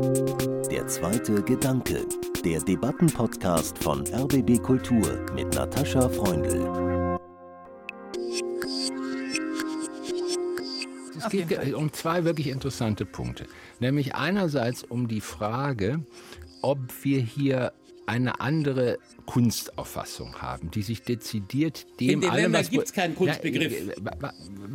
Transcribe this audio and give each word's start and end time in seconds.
Der 0.00 0.86
zweite 0.86 1.42
Gedanke, 1.42 2.06
der 2.42 2.58
Debattenpodcast 2.60 3.76
von 3.76 4.06
RBB 4.06 4.62
Kultur 4.62 5.26
mit 5.34 5.52
Natascha 5.54 6.08
Freundl. 6.08 7.18
Es 11.18 11.28
geht 11.28 11.74
um 11.74 11.92
zwei 11.92 12.24
wirklich 12.24 12.46
interessante 12.46 13.04
Punkte. 13.04 13.44
Nämlich 13.78 14.14
einerseits 14.14 14.84
um 14.84 15.06
die 15.06 15.20
Frage, 15.20 16.02
ob 16.62 16.78
wir 17.02 17.20
hier 17.20 17.74
eine 18.10 18.40
andere 18.40 18.98
Kunstauffassung 19.26 20.34
haben, 20.42 20.70
die 20.72 20.82
sich 20.82 21.02
dezidiert 21.02 21.86
dem 22.00 22.10
In 22.10 22.20
den 22.22 22.30
allem, 22.30 22.42
Ländern 22.42 22.60
was- 22.62 22.70
gibt 22.70 22.84
es 22.86 22.92
keinen 22.92 23.14
Kunstbegriff. 23.14 23.72
Wa- 24.02 24.32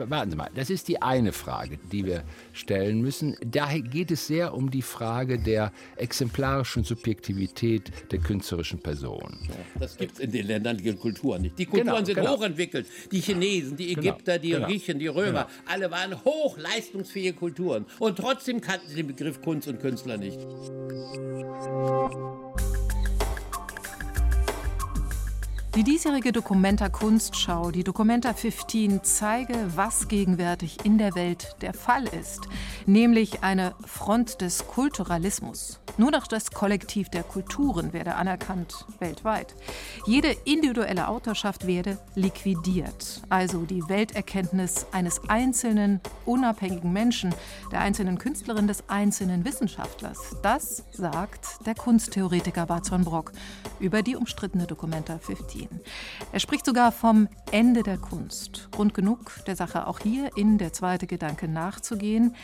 warten 0.09 0.31
Sie 0.31 0.37
mal, 0.37 0.49
das 0.55 0.69
ist 0.69 0.87
die 0.87 1.01
eine 1.01 1.33
Frage, 1.33 1.77
die 1.91 2.05
wir 2.05 2.23
stellen 2.53 3.01
müssen. 3.01 3.35
Daher 3.45 3.81
geht 3.81 4.11
es 4.11 4.25
sehr 4.27 4.53
um 4.53 4.71
die 4.71 4.81
Frage 4.81 5.37
der 5.37 5.73
exemplarischen 5.97 6.85
Subjektivität 6.85 7.91
der 8.11 8.19
künstlerischen 8.19 8.79
Person. 8.79 9.37
Das 9.79 9.97
gibt 9.97 10.13
es 10.13 10.19
in 10.19 10.31
den 10.31 10.47
Ländern 10.47 10.77
die 10.77 10.93
Kulturen 10.95 11.41
nicht. 11.41 11.59
Die 11.59 11.65
Kulturen 11.65 11.87
Genau, 11.93 12.05
sind 12.05 12.15
genau. 12.15 12.37
hochentwickelt. 12.37 12.87
Die 13.11 13.19
Chinesen, 13.19 13.75
die 13.75 13.93
Genau, 13.95 13.99
Ägypter, 14.15 14.39
die 14.39 14.51
genau. 14.51 14.67
Griechen, 14.67 14.99
die 14.99 15.07
Römer, 15.07 15.47
alle 15.65 15.91
waren 15.91 16.15
hochleistungsfähige 16.23 17.33
Kulturen. 17.33 17.85
Und 17.99 18.17
trotzdem 18.17 18.61
kannten 18.61 18.87
sie 18.87 18.95
den 18.95 19.07
Begriff 19.07 19.41
Kunst 19.41 19.67
und 19.67 19.81
Künstler 19.81 20.17
nicht. 20.17 20.39
Die 25.75 25.83
diesjährige 25.83 26.31
Documenta 26.31 26.87
Kunstschau, 26.87 27.69
die 27.69 27.83
Documenta 27.83 28.33
15, 28.33 29.03
zeige, 29.03 29.55
was 29.75 30.07
gegenwärtig 30.07 30.85
in 30.85 30.97
der 30.97 31.15
Welt 31.15 31.57
der 31.59 31.73
Fall 31.73 32.05
ist, 32.05 32.47
nämlich 32.85 33.43
eine 33.43 33.75
Front 33.85 34.39
des 34.39 34.67
Kulturalismus. 34.67 35.81
Nur 35.97 36.11
noch 36.11 36.27
das 36.27 36.51
Kollektiv 36.51 37.09
der 37.09 37.23
Kulturen 37.23 37.93
werde 37.93 38.15
anerkannt 38.15 38.85
weltweit. 38.99 39.55
Jede 40.05 40.35
individuelle 40.45 41.07
Autorschaft 41.07 41.67
werde 41.67 41.97
liquidiert, 42.15 43.21
also 43.29 43.63
die 43.63 43.87
Welterkenntnis 43.87 44.85
eines 44.91 45.21
einzelnen 45.29 46.01
unabhängigen 46.25 46.91
Menschen, 46.91 47.33
der 47.71 47.79
einzelnen 47.79 48.17
Künstlerin, 48.17 48.67
des 48.67 48.89
einzelnen 48.89 49.45
Wissenschaftlers. 49.45 50.35
Das 50.41 50.83
sagt 50.91 51.65
der 51.65 51.75
Kunsttheoretiker 51.75 52.65
Barzon 52.65 53.05
Brock 53.05 53.31
über 53.79 54.01
die 54.01 54.15
umstrittene 54.15 54.67
Documenta 54.67 55.17
15. 55.17 55.64
Er 56.31 56.39
spricht 56.39 56.65
sogar 56.65 56.91
vom 56.91 57.27
Ende 57.51 57.83
der 57.83 57.97
Kunst. 57.97 58.69
Grund 58.71 58.93
genug, 58.93 59.31
der 59.47 59.55
Sache 59.55 59.87
auch 59.87 59.99
hier 59.99 60.29
in 60.35 60.57
der 60.57 60.73
zweite 60.73 61.07
Gedanke 61.07 61.47
nachzugehen. 61.47 62.35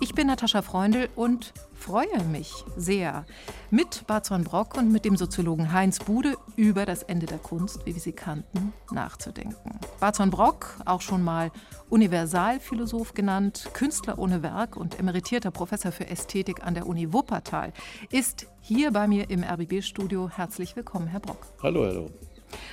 Ich 0.00 0.14
bin 0.14 0.26
Natascha 0.26 0.60
Freundl 0.60 1.08
und 1.16 1.54
freue 1.72 2.22
mich 2.30 2.52
sehr, 2.76 3.24
mit 3.70 4.06
Barzon 4.06 4.44
Brock 4.44 4.76
und 4.76 4.92
mit 4.92 5.06
dem 5.06 5.16
Soziologen 5.16 5.72
Heinz 5.72 6.00
Bude 6.00 6.36
über 6.54 6.84
das 6.84 7.02
Ende 7.02 7.24
der 7.24 7.38
Kunst, 7.38 7.86
wie 7.86 7.94
wir 7.94 8.00
sie 8.02 8.12
kannten, 8.12 8.74
nachzudenken. 8.92 9.78
Barzon 9.98 10.30
Brock, 10.30 10.76
auch 10.84 11.00
schon 11.00 11.22
mal 11.22 11.50
Universalphilosoph 11.88 13.14
genannt, 13.14 13.70
Künstler 13.72 14.18
ohne 14.18 14.42
Werk 14.42 14.76
und 14.76 14.98
emeritierter 14.98 15.50
Professor 15.50 15.92
für 15.92 16.08
Ästhetik 16.08 16.66
an 16.66 16.74
der 16.74 16.86
Uni 16.86 17.12
Wuppertal, 17.14 17.72
ist 18.10 18.46
hier 18.60 18.90
bei 18.90 19.08
mir 19.08 19.30
im 19.30 19.44
RBB-Studio. 19.44 20.28
Herzlich 20.28 20.76
willkommen, 20.76 21.06
Herr 21.06 21.20
Brock. 21.20 21.46
Hallo, 21.62 21.84
hallo. 21.84 22.10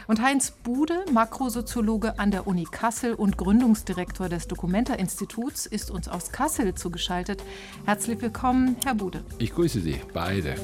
Und 0.08 0.22
Heinz 0.22 0.52
Bude, 0.52 1.06
Makrosoziologe 1.12 2.20
an 2.20 2.32
der 2.32 2.48
Uni 2.48 2.66
Kassel 2.70 3.14
und 3.14 3.38
Gründungsdirektor 3.38 4.30
des 4.30 4.48
Documenta-Instituts, 4.48 5.66
ist 5.66 5.92
uns 5.92 6.08
aus 6.08 6.32
Kassel 6.32 6.76
zugeschaltet. 6.76 7.44
Herzlich 7.86 8.22
willkommen, 8.22 8.76
Herr 8.84 8.96
Bude. 8.96 9.24
Ich 9.40 9.54
grüße 9.54 9.80
Sie 9.80 10.00
beide. 10.14 10.56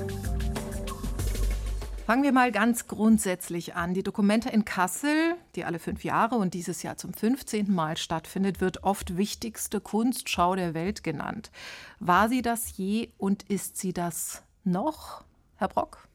Fangen 2.09 2.23
wir 2.23 2.31
mal 2.31 2.51
ganz 2.51 2.87
grundsätzlich 2.87 3.75
an. 3.75 3.93
Die 3.93 4.01
Documenta 4.01 4.49
in 4.49 4.65
Kassel, 4.65 5.35
die 5.55 5.63
alle 5.63 5.77
fünf 5.77 6.03
Jahre 6.03 6.37
und 6.37 6.55
dieses 6.55 6.81
Jahr 6.81 6.97
zum 6.97 7.13
15. 7.13 7.71
Mal 7.71 7.97
stattfindet, 7.97 8.61
wird 8.61 8.83
oft 8.83 9.15
wichtigste 9.15 9.79
Kunstschau 9.79 10.55
der 10.55 10.73
Welt 10.73 11.03
genannt. 11.03 11.51
War 11.99 12.27
sie 12.27 12.41
das 12.41 12.75
je 12.77 13.09
und 13.19 13.43
ist 13.43 13.77
sie 13.77 13.93
das 13.93 14.41
noch, 14.63 15.23
Herr 15.57 15.67
Brock? 15.67 16.07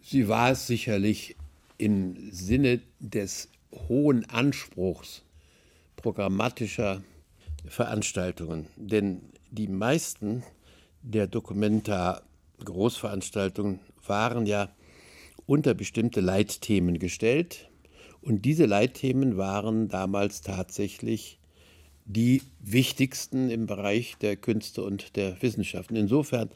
Sie 0.00 0.28
war 0.28 0.52
es 0.52 0.68
sicherlich 0.68 1.36
im 1.78 2.30
Sinne 2.30 2.80
des 2.98 3.48
hohen 3.88 4.28
Anspruchs 4.28 5.22
programmatischer 5.96 7.02
Veranstaltungen. 7.66 8.66
Denn 8.76 9.20
die 9.50 9.68
meisten 9.68 10.42
der 11.02 11.26
Dokumenta 11.26 12.22
Großveranstaltungen 12.64 13.80
waren 14.06 14.46
ja 14.46 14.70
unter 15.46 15.74
bestimmte 15.74 16.20
Leitthemen 16.20 16.98
gestellt. 16.98 17.70
Und 18.20 18.44
diese 18.44 18.66
Leitthemen 18.66 19.36
waren 19.36 19.88
damals 19.88 20.42
tatsächlich 20.42 21.38
die 22.04 22.42
wichtigsten 22.60 23.50
im 23.50 23.66
Bereich 23.66 24.16
der 24.16 24.36
Künste 24.36 24.82
und 24.82 25.16
der 25.16 25.40
Wissenschaften. 25.42 25.94
Insofern 25.94 26.50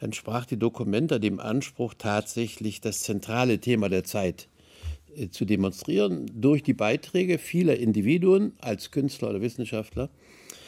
entsprach 0.00 0.46
die 0.46 0.58
Dokumenta 0.58 1.18
dem 1.18 1.40
Anspruch, 1.40 1.94
tatsächlich 1.96 2.80
das 2.80 3.00
zentrale 3.00 3.58
Thema 3.58 3.88
der 3.88 4.04
Zeit 4.04 4.48
zu 5.30 5.44
demonstrieren 5.44 6.26
durch 6.34 6.62
die 6.62 6.74
Beiträge 6.74 7.38
vieler 7.38 7.76
Individuen 7.76 8.52
als 8.58 8.90
Künstler 8.90 9.30
oder 9.30 9.40
Wissenschaftler, 9.40 10.10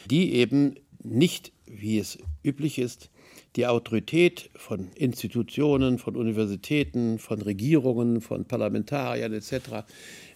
die 0.09 0.33
eben 0.33 0.75
nicht, 1.03 1.51
wie 1.65 1.99
es 1.99 2.17
üblich 2.43 2.79
ist, 2.79 3.09
die 3.55 3.67
Autorität 3.67 4.49
von 4.55 4.89
Institutionen, 4.95 5.97
von 5.97 6.15
Universitäten, 6.15 7.19
von 7.19 7.41
Regierungen, 7.41 8.21
von 8.21 8.45
Parlamentariern 8.45 9.33
etc. 9.33 9.85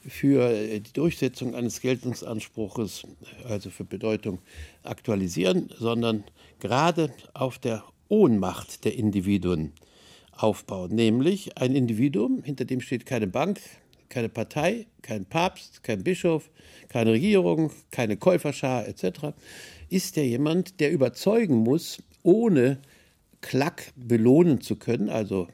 für 0.06 0.80
die 0.80 0.94
Durchsetzung 0.94 1.56
eines 1.56 1.80
Geltungsanspruches, 1.82 3.04
also 3.48 3.70
für 3.70 3.86
Bedeutung, 3.86 4.40
aktualisieren, 4.84 5.70
sondern 5.78 6.26
gerade 6.60 7.12
auf 7.34 7.58
der 7.58 7.84
Ohnmacht 8.10 8.84
der 8.84 8.96
Individuen 8.96 9.72
aufbauen. 10.32 10.94
Nämlich 10.94 11.58
ein 11.58 11.74
Individuum, 11.74 12.44
hinter 12.44 12.66
dem 12.66 12.82
steht 12.82 13.06
keine 13.06 13.28
Bank, 13.28 13.62
keine 14.16 14.30
Partei, 14.30 14.88
kein 15.02 15.26
Papst, 15.26 15.84
kein 15.84 16.02
Bischof, 16.02 16.50
keine 16.88 17.12
Regierung, 17.12 17.72
keine 17.92 18.16
Käuferschar 18.16 18.88
etc., 18.88 19.36
ist 19.90 20.16
der 20.16 20.26
jemand, 20.26 20.80
der 20.80 20.94
überzeugen 20.94 21.58
muss, 21.58 22.02
ohne 22.24 22.80
Klack 23.42 23.92
belohnen 23.98 24.62
zu 24.62 24.78
können, 24.78 25.10
also 25.10 25.50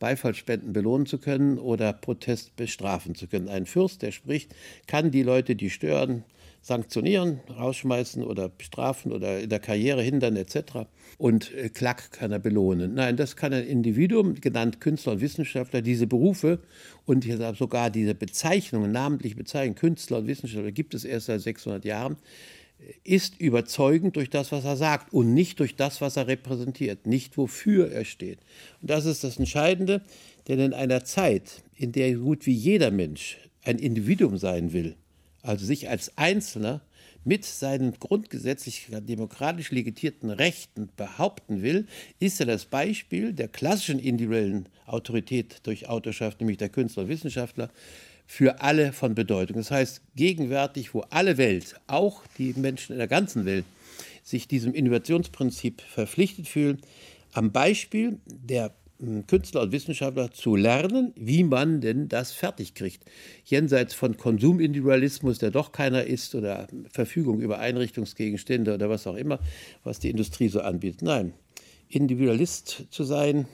Beifallspenden 0.00 0.74
belohnen 0.74 1.06
zu 1.06 1.16
können 1.16 1.58
oder 1.58 1.94
Protest 1.94 2.54
bestrafen 2.56 3.14
zu 3.14 3.26
können. 3.26 3.48
Ein 3.48 3.64
Fürst, 3.64 4.02
der 4.02 4.12
spricht, 4.12 4.54
kann 4.86 5.10
die 5.10 5.22
Leute, 5.22 5.56
die 5.56 5.70
stören, 5.70 6.24
sanktionieren, 6.64 7.40
rausschmeißen 7.54 8.24
oder 8.24 8.48
bestrafen 8.48 9.12
oder 9.12 9.38
in 9.40 9.50
der 9.50 9.60
Karriere 9.60 10.00
hindern 10.00 10.34
etc. 10.34 10.88
Und 11.18 11.52
äh, 11.52 11.68
Klack 11.68 12.10
kann 12.10 12.32
er 12.32 12.38
belohnen. 12.38 12.94
Nein, 12.94 13.18
das 13.18 13.36
kann 13.36 13.52
ein 13.52 13.66
Individuum, 13.66 14.36
genannt 14.36 14.80
Künstler 14.80 15.12
und 15.12 15.20
Wissenschaftler, 15.20 15.82
diese 15.82 16.06
Berufe 16.06 16.60
und 17.04 17.26
sogar 17.58 17.90
diese 17.90 18.14
Bezeichnungen, 18.14 18.92
namentlich 18.92 19.36
Bezeichnungen, 19.36 19.74
Künstler 19.74 20.18
und 20.18 20.26
Wissenschaftler, 20.26 20.72
gibt 20.72 20.94
es 20.94 21.04
erst 21.04 21.26
seit 21.26 21.42
600 21.42 21.84
Jahren, 21.84 22.16
ist 23.04 23.38
überzeugend 23.38 24.16
durch 24.16 24.30
das, 24.30 24.50
was 24.50 24.64
er 24.64 24.76
sagt 24.76 25.12
und 25.12 25.34
nicht 25.34 25.60
durch 25.60 25.76
das, 25.76 26.00
was 26.00 26.16
er 26.16 26.28
repräsentiert, 26.28 27.06
nicht 27.06 27.36
wofür 27.36 27.92
er 27.92 28.06
steht. 28.06 28.38
Und 28.80 28.88
das 28.88 29.04
ist 29.04 29.22
das 29.22 29.38
Entscheidende, 29.38 30.00
denn 30.48 30.60
in 30.60 30.72
einer 30.72 31.04
Zeit, 31.04 31.62
in 31.76 31.92
der 31.92 32.14
gut 32.14 32.46
wie 32.46 32.54
jeder 32.54 32.90
Mensch 32.90 33.38
ein 33.64 33.78
Individuum 33.78 34.38
sein 34.38 34.72
will, 34.72 34.96
also 35.44 35.64
sich 35.64 35.88
als 35.88 36.16
Einzelner 36.16 36.80
mit 37.24 37.44
seinen 37.44 37.92
grundgesetzlich 37.98 38.88
demokratisch 38.90 39.70
legitierten 39.70 40.30
Rechten 40.30 40.88
behaupten 40.96 41.62
will, 41.62 41.86
ist 42.18 42.40
er 42.40 42.46
das 42.46 42.64
Beispiel 42.66 43.32
der 43.32 43.48
klassischen 43.48 43.98
individuellen 43.98 44.68
Autorität 44.86 45.60
durch 45.62 45.88
Autorschaft, 45.88 46.40
nämlich 46.40 46.58
der 46.58 46.68
Künstler 46.68 47.04
und 47.04 47.08
Wissenschaftler, 47.08 47.70
für 48.26 48.62
alle 48.62 48.92
von 48.92 49.14
Bedeutung. 49.14 49.56
Das 49.56 49.70
heißt, 49.70 50.00
gegenwärtig, 50.16 50.94
wo 50.94 51.00
alle 51.10 51.36
Welt, 51.36 51.74
auch 51.86 52.22
die 52.38 52.54
Menschen 52.54 52.92
in 52.92 52.98
der 52.98 53.08
ganzen 53.08 53.44
Welt, 53.44 53.64
sich 54.22 54.48
diesem 54.48 54.72
Innovationsprinzip 54.72 55.82
verpflichtet 55.82 56.48
fühlen, 56.48 56.80
am 57.32 57.52
Beispiel 57.52 58.18
der 58.26 58.72
Künstler 59.26 59.62
und 59.62 59.72
Wissenschaftler 59.72 60.30
zu 60.30 60.56
lernen, 60.56 61.12
wie 61.16 61.42
man 61.42 61.80
denn 61.80 62.08
das 62.08 62.32
fertig 62.32 62.74
kriegt. 62.74 63.04
Jenseits 63.44 63.92
von 63.92 64.16
Konsumindividualismus, 64.16 65.38
der 65.38 65.50
doch 65.50 65.72
keiner 65.72 66.04
ist, 66.04 66.34
oder 66.34 66.68
Verfügung 66.90 67.40
über 67.40 67.58
Einrichtungsgegenstände 67.58 68.74
oder 68.74 68.88
was 68.88 69.06
auch 69.06 69.16
immer, 69.16 69.40
was 69.82 69.98
die 69.98 70.10
Industrie 70.10 70.48
so 70.48 70.60
anbietet. 70.60 71.02
Nein, 71.02 71.34
Individualist 71.88 72.86
zu 72.90 73.04
sein, 73.04 73.46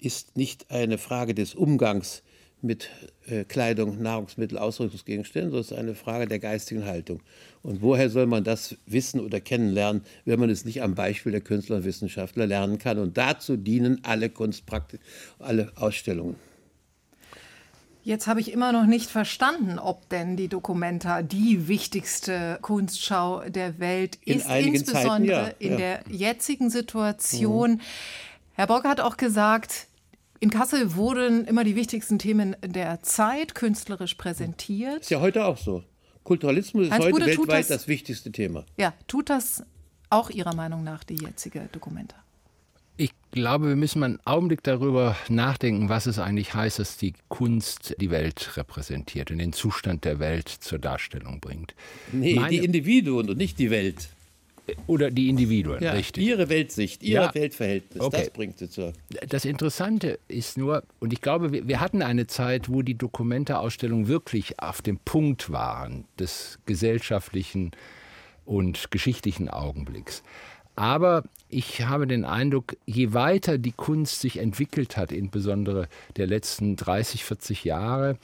ist 0.00 0.36
nicht 0.36 0.70
eine 0.70 0.96
Frage 0.96 1.34
des 1.34 1.54
Umgangs 1.54 2.22
mit 2.60 2.90
äh, 3.26 3.44
Kleidung, 3.44 4.02
Nahrungsmittel, 4.02 4.58
Ausrüstungsgegenständen, 4.58 5.50
sondern 5.50 5.64
es 5.64 5.70
ist 5.70 5.78
eine 5.78 5.94
Frage 5.94 6.26
der 6.26 6.38
geistigen 6.38 6.84
Haltung. 6.84 7.20
Und 7.62 7.82
woher 7.82 8.10
soll 8.10 8.26
man 8.26 8.44
das 8.44 8.76
wissen 8.86 9.20
oder 9.20 9.40
kennenlernen, 9.40 10.02
wenn 10.24 10.40
man 10.40 10.50
es 10.50 10.64
nicht 10.64 10.82
am 10.82 10.94
Beispiel 10.94 11.32
der 11.32 11.40
Künstler 11.40 11.76
und 11.76 11.84
Wissenschaftler 11.84 12.46
lernen 12.46 12.78
kann? 12.78 12.98
Und 12.98 13.16
dazu 13.16 13.56
dienen 13.56 14.00
alle 14.02 14.30
Kunstpraktiken, 14.30 15.04
alle 15.38 15.72
Ausstellungen. 15.76 16.36
Jetzt 18.08 18.26
habe 18.26 18.40
ich 18.40 18.52
immer 18.52 18.72
noch 18.72 18.86
nicht 18.86 19.10
verstanden, 19.10 19.78
ob 19.78 20.08
denn 20.08 20.36
die 20.36 20.48
Documenta 20.48 21.20
die 21.20 21.68
wichtigste 21.68 22.58
Kunstschau 22.62 23.42
der 23.48 23.78
Welt 23.80 24.18
in 24.24 24.38
ist, 24.38 24.48
insbesondere 24.48 25.04
Zeiten, 25.04 25.24
ja, 25.26 25.48
in 25.58 25.72
ja. 25.72 25.76
der 25.76 26.04
jetzigen 26.08 26.70
Situation. 26.70 27.72
Mhm. 27.72 27.80
Herr 28.54 28.66
Bock 28.66 28.84
hat 28.84 29.00
auch 29.00 29.18
gesagt, 29.18 29.88
in 30.40 30.50
Kassel 30.50 30.94
wurden 30.94 31.44
immer 31.44 31.64
die 31.64 31.76
wichtigsten 31.76 32.18
Themen 32.18 32.56
der 32.64 33.02
Zeit 33.02 33.54
künstlerisch 33.54 34.14
präsentiert. 34.14 35.02
Ist 35.02 35.10
ja 35.10 35.20
heute 35.20 35.44
auch 35.44 35.56
so. 35.56 35.82
Kulturalismus 36.24 36.86
ist 36.86 36.92
Heinz 36.92 37.04
heute 37.04 37.12
Bude, 37.12 37.26
weltweit 37.26 37.60
das, 37.60 37.68
das, 37.68 37.88
wichtigste 37.88 38.30
Thema. 38.30 38.64
Ja, 38.76 38.94
tut 39.06 39.30
das 39.30 39.64
auch 40.10 40.30
Ihrer 40.30 40.54
Meinung 40.54 40.84
nach 40.84 41.04
die 41.04 41.16
jetzige 41.16 41.68
Dokumenta? 41.72 42.16
Ich 42.96 43.12
glaube, 43.30 43.68
wir 43.68 43.76
müssen 43.76 44.00
mal 44.00 44.06
einen 44.06 44.20
Augenblick 44.24 44.62
darüber 44.64 45.16
nachdenken, 45.28 45.88
was 45.88 46.06
es 46.06 46.18
eigentlich 46.18 46.52
heißt, 46.54 46.80
dass 46.80 46.96
die 46.96 47.14
Kunst 47.28 47.94
die 48.00 48.10
Welt 48.10 48.56
repräsentiert 48.56 49.30
und 49.30 49.38
den 49.38 49.52
Zustand 49.52 50.04
der 50.04 50.18
Welt 50.18 50.48
zur 50.48 50.78
Darstellung 50.78 51.40
bringt. 51.40 51.74
Nee, 52.12 52.34
Meine, 52.34 52.50
die 52.50 52.64
Individuen 52.64 53.30
und 53.30 53.38
nicht 53.38 53.58
die 53.58 53.70
Welt. 53.70 54.08
Oder 54.86 55.10
die 55.10 55.28
Individuen, 55.28 55.82
ja, 55.82 55.92
richtig. 55.92 56.24
Ihre 56.24 56.48
Weltsicht, 56.48 57.02
Ihr 57.02 57.20
ja. 57.22 57.34
Weltverhältnis, 57.34 58.00
okay. 58.02 58.18
das 58.18 58.30
bringt 58.30 58.58
sie 58.58 58.68
zur. 58.68 58.92
Das 59.28 59.44
Interessante 59.44 60.18
ist 60.28 60.58
nur, 60.58 60.82
und 61.00 61.12
ich 61.12 61.20
glaube, 61.20 61.52
wir, 61.52 61.68
wir 61.68 61.80
hatten 61.80 62.02
eine 62.02 62.26
Zeit, 62.26 62.68
wo 62.68 62.82
die 62.82 62.96
Dokumente-Ausstellungen 62.96 64.08
wirklich 64.08 64.60
auf 64.60 64.82
dem 64.82 64.98
Punkt 64.98 65.50
waren 65.50 66.04
des 66.18 66.58
gesellschaftlichen 66.66 67.72
und 68.44 68.90
geschichtlichen 68.90 69.48
Augenblicks. 69.48 70.22
Aber 70.74 71.24
ich 71.48 71.82
habe 71.82 72.06
den 72.06 72.24
Eindruck, 72.24 72.76
je 72.86 73.12
weiter 73.12 73.58
die 73.58 73.72
Kunst 73.72 74.20
sich 74.20 74.38
entwickelt 74.38 74.96
hat, 74.96 75.10
insbesondere 75.10 75.88
der 76.16 76.26
letzten 76.28 76.76
30, 76.76 77.24
40 77.24 77.64
Jahre, 77.64 78.16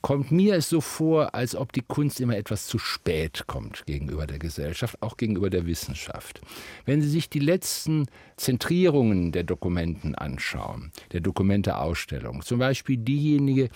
kommt 0.00 0.30
mir 0.30 0.56
es 0.56 0.68
so 0.68 0.80
vor, 0.80 1.34
als 1.34 1.56
ob 1.56 1.72
die 1.72 1.82
Kunst 1.82 2.20
immer 2.20 2.36
etwas 2.36 2.66
zu 2.66 2.78
spät 2.78 3.44
kommt 3.46 3.84
gegenüber 3.86 4.26
der 4.26 4.38
Gesellschaft, 4.38 5.02
auch 5.02 5.16
gegenüber 5.16 5.50
der 5.50 5.66
Wissenschaft. 5.66 6.40
Wenn 6.84 7.02
Sie 7.02 7.08
sich 7.08 7.28
die 7.28 7.40
letzten 7.40 8.06
Zentrierungen 8.36 9.32
der 9.32 9.44
Dokumenten 9.44 10.14
anschauen, 10.14 10.92
der 11.12 11.20
Dokumenteausstellung, 11.20 12.42
zum 12.42 12.58
Beispiel 12.58 12.96
diejenige, 12.96 13.70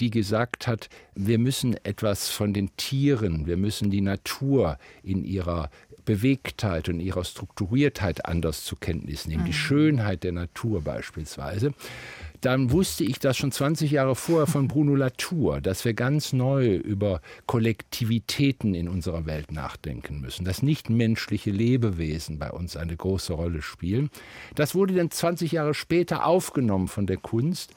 die 0.00 0.10
gesagt 0.10 0.66
hat, 0.66 0.88
wir 1.14 1.38
müssen 1.38 1.76
etwas 1.84 2.28
von 2.28 2.52
den 2.52 2.76
Tieren, 2.76 3.46
wir 3.46 3.56
müssen 3.56 3.90
die 3.90 4.00
Natur 4.00 4.78
in 5.02 5.24
ihrer 5.24 5.70
Bewegtheit 6.04 6.88
und 6.88 7.00
ihrer 7.00 7.22
Strukturiertheit 7.22 8.24
anders 8.24 8.64
zur 8.64 8.80
Kenntnis 8.80 9.26
nehmen, 9.26 9.44
die 9.44 9.50
mhm. 9.50 9.54
Schönheit 9.54 10.24
der 10.24 10.32
Natur 10.32 10.80
beispielsweise, 10.82 11.74
dann 12.40 12.70
wusste 12.70 13.04
ich 13.04 13.18
das 13.18 13.36
schon 13.36 13.52
20 13.52 13.90
Jahre 13.90 14.14
vorher 14.14 14.46
von 14.46 14.68
Bruno 14.68 14.94
Latour, 14.94 15.60
dass 15.62 15.84
wir 15.84 15.94
ganz 15.94 16.32
neu 16.32 16.76
über 16.76 17.20
Kollektivitäten 17.46 18.74
in 18.74 18.88
unserer 18.88 19.26
Welt 19.26 19.52
nachdenken 19.52 20.20
müssen, 20.20 20.44
dass 20.44 20.62
nicht 20.62 20.90
menschliche 20.90 21.50
Lebewesen 21.50 22.38
bei 22.38 22.50
uns 22.50 22.76
eine 22.76 22.96
große 22.96 23.32
Rolle 23.32 23.62
spielen. 23.62 24.10
Das 24.54 24.74
wurde 24.74 24.94
dann 24.94 25.10
20 25.10 25.52
Jahre 25.52 25.74
später 25.74 26.26
aufgenommen 26.26 26.88
von 26.88 27.06
der 27.06 27.16
Kunst. 27.16 27.72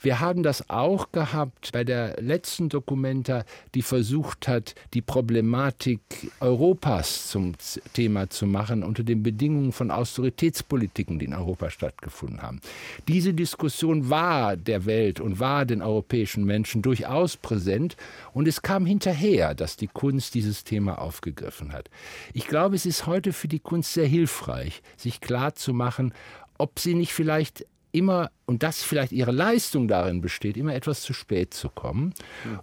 Wir 0.00 0.20
haben 0.20 0.42
das 0.42 0.70
auch 0.70 1.10
gehabt 1.10 1.72
bei 1.72 1.82
der 1.82 2.20
letzten 2.20 2.68
Dokumenta, 2.68 3.44
die 3.74 3.82
versucht 3.82 4.46
hat, 4.46 4.74
die 4.94 5.02
Problematik 5.02 6.00
Europas 6.40 7.28
zum 7.28 7.54
Thema 7.94 8.30
zu 8.30 8.46
machen 8.46 8.84
unter 8.84 9.02
den 9.02 9.22
Bedingungen 9.22 9.72
von 9.72 9.90
Austeritätspolitiken, 9.90 11.18
die 11.18 11.26
in 11.26 11.34
Europa 11.34 11.70
stattgefunden 11.70 12.42
haben. 12.42 12.60
Diese 13.08 13.34
Diskussion 13.34 14.08
war 14.08 14.56
der 14.56 14.86
Welt 14.86 15.20
und 15.20 15.40
war 15.40 15.64
den 15.64 15.82
europäischen 15.82 16.44
Menschen 16.44 16.82
durchaus 16.82 17.36
präsent 17.36 17.96
und 18.32 18.46
es 18.46 18.62
kam 18.62 18.86
hinterher, 18.86 19.54
dass 19.54 19.76
die 19.76 19.88
Kunst 19.88 20.34
dieses 20.34 20.64
Thema 20.64 21.00
aufgegriffen 21.00 21.72
hat. 21.72 21.90
Ich 22.32 22.46
glaube, 22.46 22.76
es 22.76 22.86
ist 22.86 23.06
heute 23.06 23.32
für 23.32 23.48
die 23.48 23.58
Kunst 23.58 23.94
sehr 23.94 24.06
hilfreich, 24.06 24.82
sich 24.96 25.20
klar 25.20 25.54
zu 25.54 25.74
machen, 25.74 26.12
ob 26.56 26.78
sie 26.78 26.94
nicht 26.94 27.12
vielleicht 27.12 27.66
immer 27.92 28.30
und 28.48 28.62
das 28.62 28.82
vielleicht 28.82 29.12
ihre 29.12 29.30
Leistung 29.30 29.88
darin 29.88 30.22
besteht, 30.22 30.56
immer 30.56 30.74
etwas 30.74 31.02
zu 31.02 31.12
spät 31.12 31.52
zu 31.52 31.68
kommen 31.68 32.14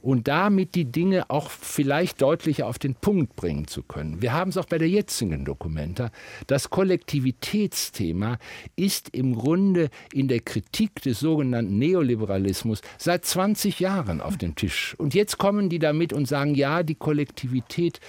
und 0.01 0.27
damit 0.27 0.73
die 0.73 0.85
Dinge 0.85 1.29
auch 1.29 1.51
vielleicht 1.51 2.23
deutlicher 2.23 2.65
auf 2.65 2.79
den 2.79 2.95
Punkt 2.95 3.35
bringen 3.35 3.67
zu 3.67 3.83
können. 3.83 4.19
Wir 4.19 4.33
haben 4.33 4.49
es 4.49 4.57
auch 4.57 4.65
bei 4.65 4.79
der 4.79 4.89
jetzigen 4.89 5.45
Dokumenta. 5.45 6.09
Das 6.47 6.71
Kollektivitätsthema 6.71 8.39
ist 8.75 9.09
im 9.09 9.35
Grunde 9.35 9.91
in 10.11 10.27
der 10.27 10.39
Kritik 10.39 11.03
des 11.03 11.19
sogenannten 11.19 11.77
Neoliberalismus 11.77 12.81
seit 12.97 13.23
20 13.23 13.79
Jahren 13.79 14.21
auf 14.21 14.37
dem 14.37 14.55
Tisch. 14.55 14.95
Und 14.97 15.13
jetzt 15.13 15.37
kommen 15.37 15.69
die 15.69 15.77
damit 15.77 16.13
und 16.13 16.27
sagen, 16.27 16.55
ja, 16.55 16.81
die 16.81 16.95
Kollektivität 16.95 17.99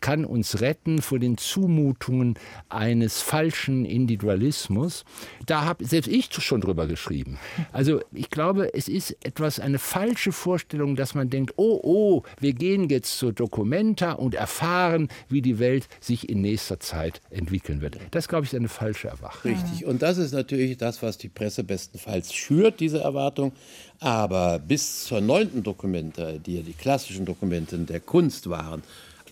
kann 0.00 0.24
uns 0.24 0.62
retten 0.62 1.02
vor 1.02 1.18
den 1.18 1.36
Zumutungen 1.36 2.38
eines 2.70 3.20
falschen 3.20 3.84
Individualismus. 3.84 5.04
Da 5.44 5.66
habe 5.66 5.84
selbst 5.84 6.08
ich 6.08 6.32
schon 6.32 6.62
drüber 6.62 6.86
geschrieben 6.86 7.25
geblieben. 7.26 7.38
Also 7.72 8.00
ich 8.12 8.30
glaube, 8.30 8.72
es 8.74 8.88
ist 8.88 9.16
etwas 9.24 9.60
eine 9.60 9.78
falsche 9.78 10.32
Vorstellung, 10.32 10.96
dass 10.96 11.14
man 11.14 11.30
denkt, 11.30 11.54
oh, 11.56 11.80
oh, 11.82 12.22
wir 12.40 12.52
gehen 12.52 12.88
jetzt 12.88 13.18
zur 13.18 13.32
Documenta 13.32 14.12
und 14.12 14.34
erfahren, 14.34 15.08
wie 15.28 15.42
die 15.42 15.58
Welt 15.58 15.88
sich 16.00 16.28
in 16.28 16.40
nächster 16.40 16.80
Zeit 16.80 17.20
entwickeln 17.30 17.80
wird. 17.80 17.98
Das, 18.10 18.28
glaube 18.28 18.44
ich, 18.44 18.52
ist 18.52 18.58
eine 18.58 18.68
falsche 18.68 19.08
Erwartung. 19.08 19.52
Richtig. 19.52 19.86
Und 19.86 20.02
das 20.02 20.18
ist 20.18 20.32
natürlich 20.32 20.76
das, 20.76 21.02
was 21.02 21.18
die 21.18 21.28
Presse 21.28 21.64
bestenfalls 21.64 22.32
schürt, 22.32 22.80
diese 22.80 23.00
Erwartung. 23.00 23.52
Aber 24.00 24.58
bis 24.58 25.04
zur 25.04 25.20
neunten 25.20 25.62
Documenta, 25.62 26.32
die 26.32 26.56
ja 26.56 26.62
die 26.62 26.74
klassischen 26.74 27.24
Dokumente 27.24 27.78
der 27.78 28.00
Kunst 28.00 28.48
waren, 28.48 28.82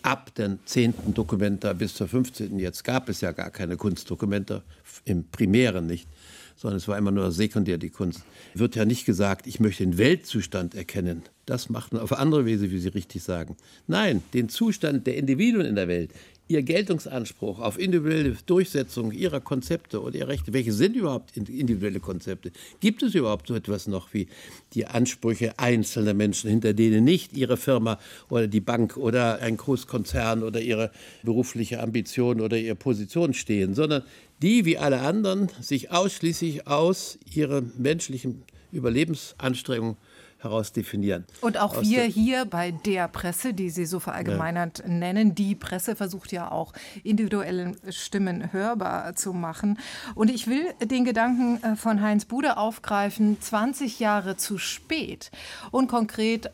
ab 0.03 0.35
dem 0.35 0.59
zehnten 0.67 1.15
Dokumenta 1.15 1.73
bis 1.73 1.95
zur 1.95 2.09
15. 2.09 2.59
Jetzt 2.59 2.85
gab 2.85 3.09
es 3.09 3.23
ja 3.23 3.33
gar 3.33 3.51
keine 3.51 3.77
Kunstdokumente, 3.77 4.63
im 5.07 5.25
Primären 5.31 5.87
nicht 5.87 6.07
sondern 6.57 6.79
es 6.79 6.89
war 6.89 6.99
immer 6.99 7.11
nur 7.11 7.33
sekundär 7.33 7.79
die 7.79 7.91
Kunst. 7.91 8.23
Wird 8.55 8.77
ja 8.77 8.85
nicht 8.85 9.05
gesagt, 9.05 9.47
ich 9.47 9.61
möchte 9.61 9.85
den 9.85 9.99
Weltzustand 9.99 10.75
erkennen. 10.75 11.23
Das 11.47 11.69
macht 11.69 11.93
man 11.93 12.01
auf 12.01 12.13
andere 12.13 12.47
Weise, 12.47 12.71
wie 12.71 12.79
Sie 12.79 12.89
richtig 12.89 13.23
sagen. 13.23 13.57
Nein, 13.87 14.23
den 14.33 14.49
Zustand 14.49 15.07
der 15.07 15.17
Individuen 15.17 15.67
in 15.67 15.75
der 15.75 15.89
Welt, 15.89 16.13
ihr 16.47 16.63
Geltungsanspruch 16.63 17.59
auf 17.59 17.79
individuelle 17.79 18.37
Durchsetzung 18.47 19.13
ihrer 19.13 19.41
Konzepte 19.41 20.03
oder 20.03 20.17
ihrer 20.17 20.29
Rechte. 20.29 20.53
Welche 20.53 20.73
sind 20.73 20.95
überhaupt 20.95 21.37
individuelle 21.37 22.01
Konzepte? 22.01 22.53
Gibt 22.81 23.03
es 23.03 23.15
überhaupt 23.15 23.47
so 23.47 23.55
etwas 23.55 23.87
noch 23.87 24.13
wie 24.13 24.29
die 24.75 24.87
Ansprüche 24.87 25.59
einzelner 25.59 26.13
Menschen, 26.13 26.51
hinter 26.51 26.75
denen 26.75 27.05
nicht 27.05 27.35
ihre 27.37 27.57
Firma 27.57 27.99
oder 28.29 28.47
die 28.47 28.61
Bank 28.61 28.97
oder 28.97 29.41
ein 29.41 29.57
Großkonzern 29.57 30.43
oder 30.43 30.61
ihre 30.61 30.91
berufliche 31.23 31.83
Ambition 31.83 32.41
oder 32.41 32.59
ihre 32.59 32.77
Position 32.77 33.33
stehen, 33.33 33.75
sondern 33.75 34.03
die 34.43 34.67
wie 34.67 34.77
alle 34.77 35.01
anderen 35.01 35.49
sich 35.61 35.91
ausschließlich 35.91 36.67
aus 36.67 37.19
ihren 37.33 37.73
menschlichen 37.79 38.43
Überlebensanstrengungen 38.73 39.97
heraus 40.45 40.73
definieren. 40.73 41.25
Und 41.41 41.59
auch 41.59 41.83
wir 41.83 42.03
hier 42.05 42.45
bei 42.45 42.71
der 42.71 43.09
Presse, 43.09 43.55
die 43.55 43.71
Sie 43.71 43.87
so 43.87 44.01
verallgemeinert 44.01 44.81
ja. 44.81 44.89
nennen, 44.89 45.35
die 45.35 45.55
Presse 45.55 45.97
versucht 45.97 46.33
ja 46.33 46.51
auch 46.51 46.73
individuelle 47.03 47.73
Stimmen 47.91 48.53
hörbar 48.53 49.15
zu 49.17 49.33
machen. 49.33 49.79
Und 50.15 50.31
ich 50.31 50.47
will 50.47 50.67
den 50.83 51.05
Gedanken 51.05 51.63
äh, 51.63 51.77
von 51.77 52.01
Heinz 52.01 52.25
Bude 52.25 52.57
aufgreifen, 52.57 53.41
20 53.41 54.01
Jahre 54.01 54.37
zu 54.37 54.59
spät 54.59 55.31
und 55.71 55.89
konkret 55.89 56.51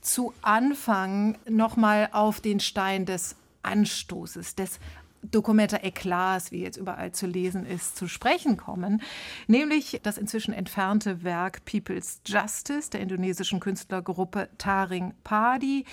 zu 0.00 0.32
Anfang 0.42 1.38
nochmal 1.48 2.08
auf 2.12 2.40
den 2.40 2.60
Stein 2.60 3.06
des 3.06 3.36
Anstoßes, 3.62 4.56
des 4.56 4.78
Dokumenta 5.22 5.78
Eklas, 5.82 6.50
wie 6.50 6.62
jetzt 6.62 6.76
überall 6.76 7.12
zu 7.12 7.26
lesen 7.26 7.64
ist, 7.64 7.96
zu 7.96 8.08
sprechen 8.08 8.56
kommen, 8.56 9.02
nämlich 9.46 10.00
das 10.02 10.18
inzwischen 10.18 10.52
entfernte 10.52 11.22
Werk 11.22 11.64
People's 11.64 12.20
Justice 12.26 12.90
der 12.90 13.00
indonesischen 13.00 13.60
Künstlergruppe 13.60 14.48
Taring 14.58 15.14
Padi. 15.24 15.84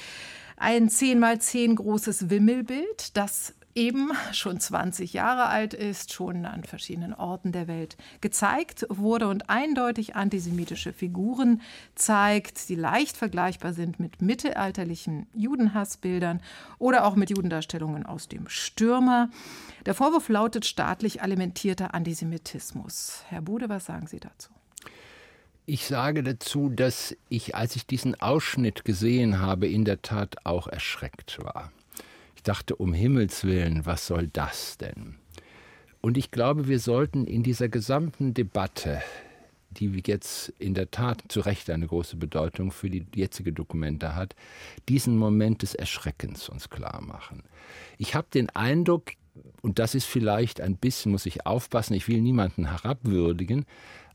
Ein 0.58 0.90
10 0.90 1.20
mal 1.20 1.40
10 1.40 1.76
großes 1.76 2.30
Wimmelbild, 2.30 3.16
das 3.16 3.54
eben 3.80 4.12
schon 4.34 4.60
20 4.60 5.14
Jahre 5.14 5.46
alt 5.46 5.74
ist, 5.74 6.12
schon 6.12 6.46
an 6.46 6.66
verschiedenen 6.66 7.14
Orten 7.14 7.54
der 7.54 7.70
Welt 7.70 7.96
gezeigt 8.20 8.86
wurde 8.90 9.30
und 9.30 9.50
eindeutig 9.50 10.18
antisemitische 10.18 10.92
Figuren 10.92 11.62
zeigt, 11.96 12.68
die 12.68 12.76
leicht 12.76 13.16
vergleichbar 13.16 13.72
sind 13.74 13.98
mit 13.98 14.22
mittelalterlichen 14.22 15.28
Judenhassbildern 15.34 16.42
oder 16.78 17.06
auch 17.06 17.16
mit 17.16 17.30
Judendarstellungen 17.30 18.06
aus 18.06 18.28
dem 18.28 18.50
Stürmer. 18.50 19.30
Der 19.86 19.94
Vorwurf 19.94 20.28
lautet 20.28 20.66
staatlich 20.66 21.22
alimentierter 21.22 21.94
Antisemitismus. 21.94 23.24
Herr 23.30 23.42
Bude, 23.42 23.70
was 23.70 23.86
sagen 23.86 24.08
Sie 24.08 24.20
dazu? 24.20 24.50
Ich 25.66 25.86
sage 25.86 26.22
dazu, 26.22 26.68
dass 26.68 27.16
ich, 27.30 27.56
als 27.56 27.78
ich 27.78 27.88
diesen 27.88 28.20
Ausschnitt 28.20 28.84
gesehen 28.84 29.40
habe, 29.40 29.68
in 29.68 29.86
der 29.86 30.02
Tat 30.02 30.46
auch 30.46 30.68
erschreckt 30.68 31.40
war. 31.42 31.72
Ich 32.40 32.44
dachte, 32.44 32.78
um 32.78 32.94
Himmels 32.94 33.44
willen, 33.44 33.86
was 33.86 34.08
soll 34.08 34.28
das 34.28 34.78
denn? 34.78 35.16
Und 36.00 36.16
ich 36.16 36.32
glaube, 36.32 36.70
wir 36.70 36.80
sollten 36.80 37.28
in 37.28 37.44
dieser 37.44 37.68
gesamten 37.68 38.34
Debatte, 38.34 39.02
die 39.72 40.02
jetzt 40.06 40.48
in 40.58 40.74
der 40.74 40.90
Tat 40.90 41.22
zu 41.28 41.42
Recht 41.42 41.70
eine 41.70 41.86
große 41.86 42.16
Bedeutung 42.16 42.72
für 42.72 42.90
die 42.90 43.06
jetzige 43.14 43.52
Dokumente 43.52 44.16
hat, 44.16 44.38
diesen 44.88 45.18
Moment 45.18 45.64
des 45.64 45.76
Erschreckens 45.76 46.48
uns 46.48 46.70
klar 46.70 47.02
machen. 47.02 47.44
Ich 47.98 48.16
habe 48.16 48.28
den 48.34 48.50
Eindruck, 48.52 49.12
und 49.62 49.78
das 49.78 49.94
ist 49.94 50.06
vielleicht 50.06 50.62
ein 50.62 50.78
bisschen, 50.78 51.12
muss 51.12 51.26
ich 51.26 51.46
aufpassen, 51.46 51.94
ich 51.94 52.08
will 52.08 52.22
niemanden 52.22 52.70
herabwürdigen, 52.70 53.66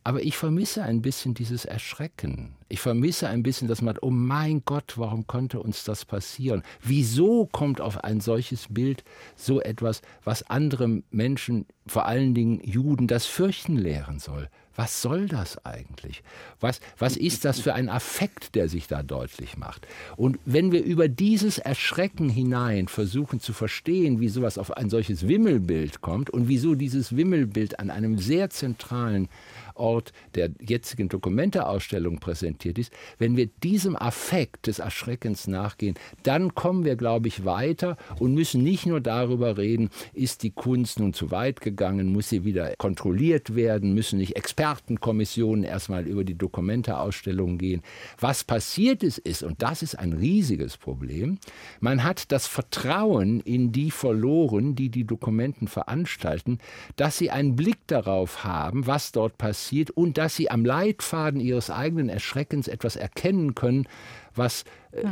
aber 0.05 0.23
ich 0.23 0.37
vermisse 0.37 0.83
ein 0.83 1.01
bisschen 1.01 1.33
dieses 1.33 1.65
Erschrecken. 1.65 2.55
Ich 2.69 2.81
vermisse 2.81 3.29
ein 3.29 3.43
bisschen, 3.43 3.69
dass 3.69 3.81
man, 3.81 3.97
oh 4.03 4.11
mein 4.11 4.63
Gott, 4.67 4.95
warum 4.97 5.27
konnte 5.27 5.61
uns 5.61 5.85
das 5.85 6.05
passieren? 6.05 6.63
Wieso 6.83 7.47
kommt 7.47 7.81
auf 7.81 8.05
ein 8.05 8.21
solches 8.21 8.67
Bild 8.69 9.03
so 9.35 9.63
etwas, 9.63 10.03
was 10.23 10.49
andere 10.51 11.03
Menschen, 11.11 11.67
vor 11.87 12.05
allen 12.05 12.35
Dingen 12.35 12.61
Juden, 12.63 13.07
das 13.07 13.25
Fürchten 13.25 13.77
lehren 13.77 14.19
soll? 14.19 14.51
Was 14.77 15.03
soll 15.03 15.27
das 15.27 15.65
eigentlich? 15.65 16.23
Was, 16.59 16.81
was 16.99 17.17
ist 17.17 17.45
das 17.45 17.61
für 17.61 17.75
ein 17.75 17.89
Affekt, 17.89 18.57
der 18.57 18.69
sich 18.69 18.89
da 18.89 19.03
deutlich 19.03 19.57
macht? 19.57 19.87
Und 20.17 20.39
wenn 20.47 20.73
wir 20.73 20.83
über 20.83 21.09
dieses 21.09 21.59
Erschrecken 21.59 22.29
hinein 22.29 22.89
versuchen 22.89 23.39
zu 23.39 23.53
verstehen, 23.53 24.21
wie 24.21 24.29
sowas 24.29 24.59
auf 24.59 24.77
ein 24.77 24.91
solches 24.91 25.29
Wimmelbild 25.29 26.01
kommt 26.01 26.31
und 26.31 26.49
wieso 26.49 26.75
dieses 26.75 27.17
Wimmelbild 27.17 27.79
an 27.79 27.91
einem 27.91 28.19
sehr 28.19 28.51
zentralen 28.51 29.29
Ort 29.75 30.13
der 30.35 30.51
jetzigen 30.61 31.09
Dokumenteausstellung 31.09 32.19
präsentiert 32.21 32.79
ist, 32.79 32.93
wenn 33.19 33.37
wir 33.37 33.47
diesem 33.63 33.97
Affekt 33.97 34.67
des 34.67 34.79
Erschreckens 34.79 35.47
nachgehen, 35.47 35.97
dann 36.23 36.55
kommen 36.55 36.85
wir, 36.85 36.97
glaube 36.97 37.29
ich, 37.29 37.45
weiter 37.45 37.97
und 38.19 38.35
müssen 38.35 38.63
nicht 38.63 38.87
nur 38.87 39.01
darüber 39.01 39.59
reden, 39.59 39.91
ist 40.13 40.43
die 40.43 40.51
Kunst 40.51 41.01
nun 41.01 41.13
zu 41.13 41.31
weit 41.31 41.61
gegangen, 41.61 42.13
muss 42.13 42.29
sie 42.29 42.45
wieder 42.45 42.75
kontrolliert 42.79 43.57
werden, 43.57 43.95
müssen 43.95 44.19
nicht 44.19 44.37
Expertenkommissionen 44.37 45.65
erstmal 45.65 46.07
über 46.07 46.25
die 46.25 46.39
Dokumenteausstellung 46.39 47.59
gehen. 47.59 47.83
Was 48.19 48.45
passiert 48.45 49.03
ist, 49.03 49.19
ist, 49.19 49.43
und 49.43 49.63
das 49.63 49.83
ist 49.83 49.99
ein 49.99 50.13
riesiges 50.13 50.77
Problem, 50.77 51.39
man 51.81 52.05
hat 52.05 52.31
das 52.31 52.47
Vertrauen 52.47 53.41
in 53.41 53.73
die 53.73 53.91
verloren, 53.91 54.75
die 54.77 54.89
die 54.89 55.05
Dokumenten 55.05 55.67
veranstalten, 55.67 56.59
dass 56.97 57.19
sie 57.19 57.31
einen 57.31 57.57
Blick 57.57 57.79
darauf 57.87 58.45
haben, 58.45 58.87
was 58.87 59.13
dort 59.13 59.37
passiert 59.39 59.64
passiert 59.65 59.91
und 59.91 60.19
dass 60.19 60.37
sie 60.37 60.51
am 60.51 60.65
Leitfaden 60.65 61.41
ihres 61.41 61.71
eigenen 61.71 62.09
Erschreckens 62.09 62.69
etwas 62.69 62.97
erkennen 62.97 63.55
können, 63.55 63.87
was 64.35 64.65
äh, 64.93 65.05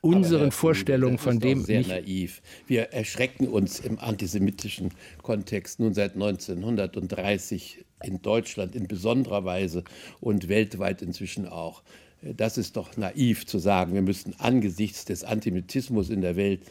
unseren 0.00 0.42
Aber, 0.42 0.52
Vorstellungen 0.52 1.18
von 1.18 1.40
dem 1.40 1.62
sehr 1.62 1.78
nicht 1.78 1.88
naiv. 1.88 2.42
Wir 2.66 2.92
erschrecken 2.92 3.48
uns 3.48 3.80
im 3.80 3.98
antisemitischen 3.98 4.90
Kontext 5.22 5.80
nun 5.80 5.94
seit 5.94 6.14
1930 6.14 7.84
in 8.04 8.22
Deutschland 8.22 8.76
in 8.76 8.86
besonderer 8.86 9.44
Weise 9.44 9.84
und 10.20 10.48
weltweit 10.48 11.02
inzwischen 11.02 11.48
auch. 11.48 11.82
Das 12.22 12.56
ist 12.56 12.76
doch 12.76 12.96
naiv 12.96 13.46
zu 13.46 13.58
sagen, 13.58 13.94
wir 13.94 14.02
müssen 14.02 14.34
angesichts 14.38 15.04
des 15.04 15.24
Antisemitismus 15.24 16.08
in 16.08 16.20
der 16.20 16.36
Welt 16.36 16.62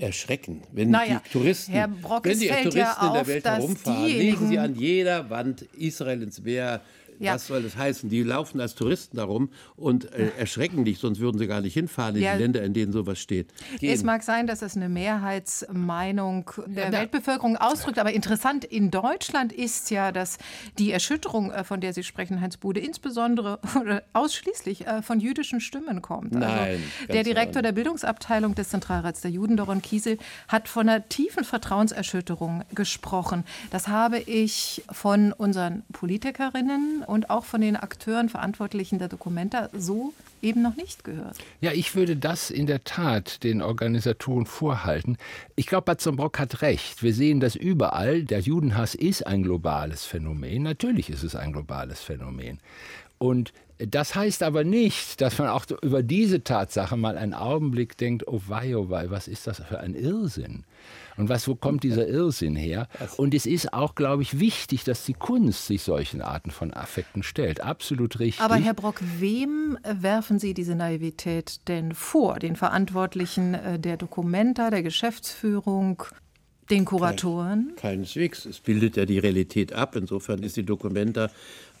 erschrecken. 0.00 0.62
Wenn 0.72 0.90
naja, 0.90 1.22
die 1.24 1.30
Touristen, 1.30 1.74
wenn 1.74 2.38
die 2.38 2.48
Touristen 2.48 2.76
ja 2.76 3.06
in 3.06 3.12
der 3.12 3.26
Welt 3.26 3.44
herumfahren, 3.44 4.06
legen 4.06 4.48
sie 4.48 4.58
an 4.58 4.74
jeder 4.74 5.30
Wand 5.30 5.62
Israel 5.76 6.22
ins 6.22 6.40
Meer, 6.40 6.80
ja. 7.18 7.34
Was 7.34 7.46
soll 7.46 7.62
das 7.62 7.76
heißen? 7.76 8.08
Die 8.08 8.22
laufen 8.22 8.60
als 8.60 8.74
Touristen 8.74 9.16
darum 9.16 9.50
und 9.76 10.12
äh, 10.12 10.30
erschrecken 10.38 10.84
dich, 10.84 10.98
sonst 10.98 11.20
würden 11.20 11.38
sie 11.38 11.46
gar 11.46 11.60
nicht 11.60 11.74
hinfahren 11.74 12.16
in 12.16 12.22
ja. 12.22 12.36
die 12.36 12.42
Länder, 12.42 12.62
in 12.62 12.74
denen 12.74 12.92
sowas 12.92 13.18
steht. 13.18 13.52
Gehen. 13.78 13.92
Es 13.92 14.04
mag 14.04 14.22
sein, 14.22 14.46
dass 14.46 14.62
es 14.62 14.76
eine 14.76 14.88
Mehrheitsmeinung 14.88 16.50
der 16.66 16.86
ja, 16.86 16.92
Weltbevölkerung 16.92 17.56
ausdrückt, 17.56 17.98
aber 17.98 18.12
interessant 18.12 18.64
in 18.64 18.90
Deutschland 18.90 19.52
ist 19.52 19.90
ja, 19.90 20.12
dass 20.12 20.38
die 20.78 20.92
Erschütterung, 20.92 21.50
äh, 21.50 21.64
von 21.64 21.80
der 21.80 21.92
Sie 21.92 22.04
sprechen, 22.04 22.40
Heinz 22.40 22.56
Bude, 22.56 22.80
insbesondere 22.80 23.58
oder 23.80 24.02
ausschließlich 24.12 24.86
äh, 24.86 25.02
von 25.02 25.20
jüdischen 25.20 25.60
Stimmen 25.60 26.02
kommt. 26.02 26.34
Also 26.36 26.46
Nein, 26.46 26.82
der 27.08 27.24
Direktor 27.24 27.62
der 27.62 27.72
Bildungsabteilung 27.72 28.54
des 28.54 28.68
Zentralrats 28.70 29.20
der 29.20 29.30
Juden, 29.30 29.56
Doron 29.56 29.82
Kiesel, 29.82 30.18
hat 30.46 30.68
von 30.68 30.88
einer 30.88 31.08
tiefen 31.08 31.44
Vertrauenserschütterung 31.44 32.64
gesprochen. 32.74 33.44
Das 33.70 33.88
habe 33.88 34.18
ich 34.18 34.82
von 34.90 35.32
unseren 35.32 35.82
Politikerinnen 35.92 37.04
und 37.08 37.30
auch 37.30 37.44
von 37.44 37.60
den 37.60 37.76
Akteuren, 37.76 38.28
Verantwortlichen 38.28 38.98
der 38.98 39.08
Dokumenta 39.08 39.70
so 39.72 40.12
eben 40.42 40.62
noch 40.62 40.76
nicht 40.76 41.04
gehört. 41.04 41.36
Ja, 41.60 41.72
ich 41.72 41.94
würde 41.94 42.16
das 42.16 42.50
in 42.50 42.66
der 42.66 42.84
Tat 42.84 43.42
den 43.42 43.62
Organisatoren 43.62 44.44
vorhalten. 44.44 45.16
Ich 45.56 45.66
glaube, 45.66 45.86
Batzenbrock 45.86 46.38
hat 46.38 46.60
recht. 46.60 47.02
Wir 47.02 47.14
sehen 47.14 47.40
das 47.40 47.56
überall. 47.56 48.24
Der 48.24 48.40
Judenhass 48.40 48.94
ist 48.94 49.26
ein 49.26 49.42
globales 49.42 50.04
Phänomen. 50.04 50.62
Natürlich 50.62 51.08
ist 51.08 51.22
es 51.22 51.34
ein 51.34 51.52
globales 51.52 52.00
Phänomen. 52.00 52.60
Und 53.16 53.52
das 53.78 54.14
heißt 54.14 54.42
aber 54.42 54.64
nicht, 54.64 55.20
dass 55.20 55.38
man 55.38 55.48
auch 55.48 55.64
über 55.82 56.02
diese 56.02 56.44
Tatsache 56.44 56.96
mal 56.96 57.16
einen 57.16 57.34
Augenblick 57.34 57.96
denkt, 57.96 58.26
oh 58.26 58.42
wei, 58.48 58.76
oh 58.76 58.90
wei, 58.90 59.10
was 59.10 59.28
ist 59.28 59.46
das 59.46 59.62
für 59.66 59.80
ein 59.80 59.94
Irrsinn? 59.94 60.64
Und 61.18 61.28
was, 61.28 61.48
wo 61.48 61.56
kommt 61.56 61.82
dieser 61.82 62.06
Irrsinn 62.06 62.56
her? 62.56 62.88
Und 63.16 63.34
es 63.34 63.44
ist 63.44 63.72
auch, 63.72 63.94
glaube 63.94 64.22
ich, 64.22 64.38
wichtig, 64.38 64.84
dass 64.84 65.04
die 65.04 65.14
Kunst 65.14 65.66
sich 65.66 65.82
solchen 65.82 66.22
Arten 66.22 66.50
von 66.50 66.72
Affekten 66.72 67.22
stellt. 67.22 67.60
Absolut 67.60 68.20
richtig. 68.20 68.40
Aber 68.40 68.54
Herr 68.54 68.74
Brock, 68.74 69.00
wem 69.18 69.78
werfen 69.82 70.38
Sie 70.38 70.54
diese 70.54 70.76
Naivität 70.76 71.68
denn 71.68 71.92
vor? 71.92 72.38
Den 72.38 72.54
Verantwortlichen 72.54 73.54
äh, 73.54 73.78
der 73.78 73.96
Dokumenta, 73.96 74.70
der 74.70 74.82
Geschäftsführung? 74.82 76.04
Den 76.70 76.84
Kuratoren? 76.84 77.72
Kein, 77.76 77.92
keineswegs. 77.92 78.44
Es 78.44 78.60
bildet 78.60 78.96
ja 78.96 79.06
die 79.06 79.18
Realität 79.18 79.72
ab. 79.72 79.96
Insofern 79.96 80.42
ist 80.42 80.56
die 80.58 80.64
Dokumenta 80.64 81.30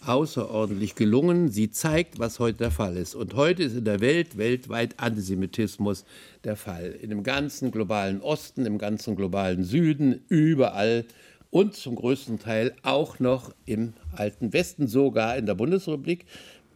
außerordentlich 0.06 0.94
gelungen. 0.94 1.50
Sie 1.50 1.70
zeigt, 1.70 2.18
was 2.18 2.38
heute 2.38 2.58
der 2.58 2.70
Fall 2.70 2.96
ist. 2.96 3.14
Und 3.14 3.34
heute 3.34 3.62
ist 3.62 3.76
in 3.76 3.84
der 3.84 4.00
Welt 4.00 4.38
weltweit 4.38 4.94
Antisemitismus 4.98 6.04
der 6.44 6.56
Fall. 6.56 6.96
In 7.02 7.10
dem 7.10 7.22
ganzen 7.22 7.70
globalen 7.70 8.20
Osten, 8.20 8.66
im 8.66 8.78
ganzen 8.78 9.16
globalen 9.16 9.64
Süden, 9.64 10.24
überall 10.28 11.04
und 11.50 11.74
zum 11.74 11.96
größten 11.96 12.38
Teil 12.38 12.74
auch 12.82 13.18
noch 13.18 13.54
im 13.64 13.94
alten 14.12 14.52
Westen, 14.52 14.86
sogar 14.86 15.36
in 15.36 15.46
der 15.46 15.54
Bundesrepublik, 15.54 16.26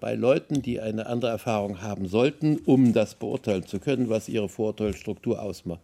bei 0.00 0.14
Leuten, 0.16 0.62
die 0.62 0.80
eine 0.80 1.06
andere 1.06 1.30
Erfahrung 1.30 1.80
haben 1.80 2.08
sollten, 2.08 2.58
um 2.64 2.92
das 2.92 3.14
beurteilen 3.14 3.66
zu 3.66 3.78
können, 3.78 4.08
was 4.08 4.28
ihre 4.28 4.48
Vorurteilsstruktur 4.48 5.40
ausmacht. 5.40 5.82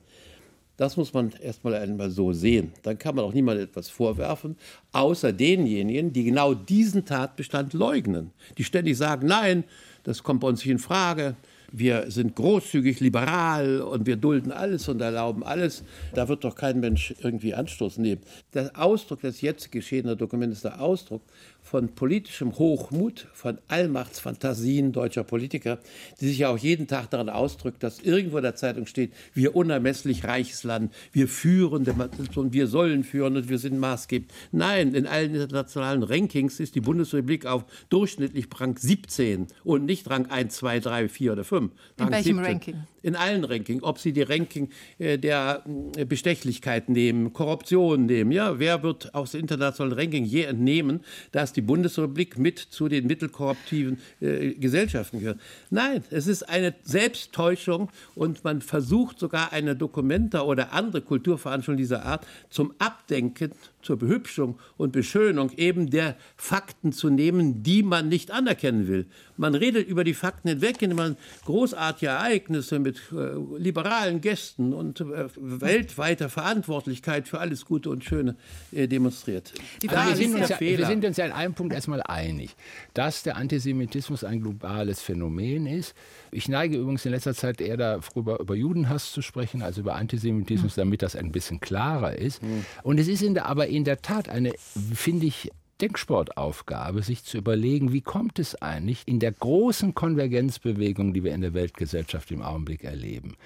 Das 0.79 0.97
muss 0.97 1.13
man 1.13 1.33
erstmal 1.43 1.75
einmal 1.75 2.09
so 2.11 2.33
sehen. 2.33 2.73
Dann 2.83 2.99
kann 2.99 3.17
man 3.17 3.25
auch 3.25 3.35
niemandem 3.35 3.65
etwas 3.65 3.91
vorwerfen, 3.91 4.57
außer 4.93 5.33
denjenigen, 5.33 6.13
die 6.13 6.25
genau 6.25 6.55
diesen 6.55 7.05
Tatbestand 7.05 7.75
leugnen. 7.75 8.31
Die 8.57 8.65
ständig 8.65 8.97
sagen, 8.97 9.27
nein, 9.27 9.65
das 10.05 10.23
kommt 10.23 10.41
bei 10.41 10.49
uns 10.49 10.61
nicht 10.61 10.71
in 10.71 10.79
Frage 10.79 11.37
wir 11.71 12.11
sind 12.11 12.35
großzügig 12.35 13.01
liberal 13.01 13.81
und 13.83 14.07
wir 14.07 14.17
dulden 14.17 14.53
alles 14.53 14.89
und 14.89 15.01
erlauben 15.01 15.45
alles. 15.45 15.85
Da 16.15 16.29
wird 16.29 16.45
doch 16.45 16.55
kein 16.55 16.81
Mensch 16.81 17.15
irgendwie 17.23 17.55
Anstoß 17.55 17.99
nehmen. 17.99 18.23
Der 18.59 18.73
Ausdruck 18.75 19.21
des 19.21 19.41
jetzt 19.41 19.71
geschehenen 19.71 20.19
Dokuments 20.19 20.57
ist 20.57 20.65
der 20.65 20.81
Ausdruck 20.81 21.23
von 21.63 21.95
politischem 21.95 22.59
Hochmut, 22.59 23.29
von 23.33 23.59
Allmachtsfantasien 23.69 24.91
deutscher 24.91 25.23
Politiker, 25.23 25.79
die 26.21 26.29
sich 26.29 26.39
ja 26.39 26.49
auch 26.49 26.59
jeden 26.59 26.89
Tag 26.89 27.11
daran 27.11 27.29
ausdrückt, 27.29 27.83
dass 27.83 28.01
irgendwo 28.01 28.39
in 28.39 28.43
der 28.43 28.57
Zeitung 28.57 28.87
steht, 28.87 29.13
wir 29.35 29.55
unermesslich 29.55 30.25
reiches 30.25 30.65
Land, 30.65 30.93
wir 31.13 31.29
führen 31.29 31.87
und 32.35 32.53
wir 32.53 32.67
sollen 32.67 33.05
führen 33.05 33.37
und 33.37 33.49
wir 33.49 33.59
sind 33.59 33.79
maßgebend. 33.79 34.33
Nein, 34.51 34.95
in 34.95 35.07
allen 35.07 35.35
internationalen 35.35 36.03
Rankings 36.03 36.59
ist 36.59 36.75
die 36.75 36.81
Bundesrepublik 36.81 37.47
auf 37.47 37.65
durchschnittlich 37.91 38.47
Rang 38.59 38.77
17 38.77 39.47
und 39.63 39.85
nicht 39.85 40.11
Rang 40.11 40.27
1, 40.27 40.57
2, 40.57 40.81
3, 40.81 41.09
4 41.09 41.33
oder 41.33 41.45
5. 41.45 41.73
In 41.99 42.11
welchem 42.11 42.37
17. 42.37 42.39
Ranking? 42.39 42.75
In 43.03 43.15
allen 43.15 43.45
Rankings. 43.45 43.83
Ob 43.85 43.99
Sie 43.99 44.13
die 44.13 44.23
Ranking 44.23 44.71
äh, 44.99 45.19
der 45.19 45.63
äh, 45.97 46.05
Bestechlichkeit 46.05 46.89
nehmen, 46.89 47.33
Korruption 47.33 48.07
nehmen. 48.07 48.33
Ja, 48.33 48.48
wer 48.57 48.83
wird 48.83 49.15
aus 49.15 49.35
internationalen 49.35 49.99
Ranking 49.99 50.25
je 50.25 50.45
entnehmen, 50.45 51.01
dass 51.33 51.53
die 51.53 51.61
Bundesrepublik 51.61 52.39
mit 52.39 52.59
zu 52.59 52.89
den 52.89 53.07
mittelkorruptiven 53.07 53.99
äh, 54.21 54.55
Gesellschaften 54.55 55.21
gehört? 55.21 55.41
Nein, 55.71 56.03
es 56.11 56.27
ist 56.27 56.49
eine 56.49 56.75
Selbsttäuschung 56.83 57.91
und 58.15 58.45
man 58.45 58.63
versucht 58.63 59.19
sogar 59.19 59.53
eine 59.53 59.77
Dokumenta 59.77 60.43
oder 60.43 60.73
andere 60.73 61.03
Kulturveranstaltungen 61.03 61.79
dieser 61.79 62.05
Art 62.05 62.27
zum 62.51 62.73
Abdenken 62.79 63.53
zur 63.83 63.99
Behübschung 63.99 64.59
und 64.77 64.93
Beschönung 64.93 65.51
eben 65.57 65.91
der 65.91 66.17
Fakten 66.37 66.93
zu 66.93 67.11
nehmen, 67.11 67.63
die 67.63 67.83
man 67.83 68.09
nicht 68.09 68.31
anerkennen 68.31 68.89
will. 68.89 69.07
Man 69.37 69.55
redet 69.55 69.87
über 69.87 70.05
die 70.05 70.15
Fakten 70.15 70.49
hinweg, 70.49 70.83
indem 70.83 70.97
man 70.97 71.17
großartige 71.45 72.11
Ereignisse 72.11 72.79
mit 72.81 73.01
äh, 73.13 73.37
liberalen 73.57 74.21
Gästen 74.21 74.73
und 74.73 75.01
äh, 75.01 75.29
weltweiter 75.37 76.29
Verantwortlichkeit 76.29 77.29
für 77.29 77.39
alles 77.39 77.65
Gute 77.65 77.91
und 77.91 78.05
Schöne 78.05 78.37
äh, 78.73 78.89
demonstriert. 78.89 79.53
Also 79.87 80.11
wir, 80.11 80.17
sind 80.17 80.35
uns 80.35 80.49
ja, 80.49 80.61
wir 80.61 80.87
sind 80.87 81.05
uns 81.05 81.17
ja 81.17 81.27
in 81.27 81.33
einem 81.33 81.55
Punkt 81.55 81.73
erstmal 81.73 82.03
einig, 82.03 82.57
dass 82.95 83.23
der 83.23 83.37
Antisemitismus 83.37 84.25
ein 84.25 84.41
globales 84.41 85.01
Phänomen 85.01 85.67
ist. 85.67 85.95
Ich 86.31 86.49
neige 86.49 86.77
übrigens 86.77 87.07
in 87.07 87.13
letzter 87.13 87.35
Zeit 87.35 87.61
eher 87.61 87.77
darüber, 87.77 88.41
über 88.41 88.55
Judenhass 88.55 89.13
zu 89.13 89.23
sprechen, 89.23 89.63
als 89.63 89.79
über 89.79 89.95
Antisemitismus, 89.95 90.77
hm. 90.77 90.83
damit 90.83 91.03
das 91.03 91.15
ein 91.15 91.33
bisschen 91.33 91.61
klarer 91.61 92.17
ist. 92.17 92.43
Hm. 92.43 92.65
Und 92.83 92.99
es 92.99 93.09
ist 93.09 93.23
in 93.23 93.35
der, 93.35 93.47
aber 93.47 93.68
in 93.69 93.85
der 93.85 94.03
Tat 94.03 94.29
eine, 94.29 94.53
finde 94.95 95.27
ich, 95.27 95.51
Denksportaufgabe, 95.81 97.03
sich 97.03 97.25
zu 97.25 97.39
überlegen, 97.39 97.93
wie 97.93 98.01
kommt 98.01 98.39
es 98.39 98.61
eigentlich 98.61 99.03
in 99.07 99.21
der 99.21 99.33
großen 99.33 99.95
Konvergenzbewegung, 99.95 101.15
die 101.15 101.23
wir 101.23 101.35
in 101.35 101.41
der 101.41 101.55
Weltgesellschaft 101.55 102.31
im 102.31 102.43
Augenblick 102.43 102.85
erleben, 102.85 103.37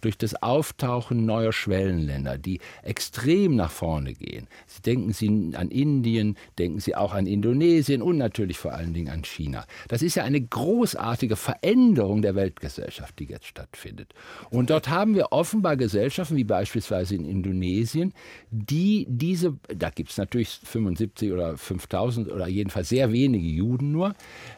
durch 0.00 0.16
das 0.16 0.42
Auftauchen 0.42 1.26
neuer 1.26 1.52
Schwellenländer, 1.52 2.38
die 2.38 2.60
extrem 2.82 3.56
nach 3.56 3.70
vorne 3.70 4.14
gehen. 4.14 4.48
Sie 4.66 4.82
denken 4.82 5.12
Sie 5.12 5.52
an 5.54 5.70
Indien, 5.70 6.36
denken 6.58 6.80
Sie 6.80 6.96
auch 6.96 7.12
an 7.12 7.26
Indonesien 7.26 8.00
und 8.00 8.16
natürlich 8.16 8.58
vor 8.58 8.72
allen 8.72 8.94
Dingen 8.94 9.10
an 9.12 9.24
China. 9.24 9.66
Das 9.88 10.02
ist 10.02 10.14
ja 10.14 10.24
eine 10.24 10.40
großartige 10.40 11.36
Veränderung 11.36 12.22
der 12.22 12.34
Weltgesellschaft, 12.34 13.18
die 13.18 13.24
jetzt 13.24 13.46
stattfindet. 13.46 14.14
Und 14.50 14.70
dort 14.70 14.88
haben 14.88 15.14
wir 15.14 15.32
offenbar 15.32 15.76
Gesellschaften, 15.76 16.36
wie 16.36 16.44
beispielsweise 16.44 17.14
in 17.14 17.24
Indonesien, 17.24 18.14
die 18.50 19.06
diese, 19.08 19.58
da 19.68 19.90
gibt 19.90 20.10
es 20.10 20.16
natürlich 20.16 20.48
75 20.64 21.32
oder 21.32 21.56
5000 21.82 22.30
oder 22.30 22.48
jedenfalls 22.48 22.88
sehr 22.88 23.12
wenige 23.12 23.46
Juden 23.46 23.92
nur, 23.92 24.14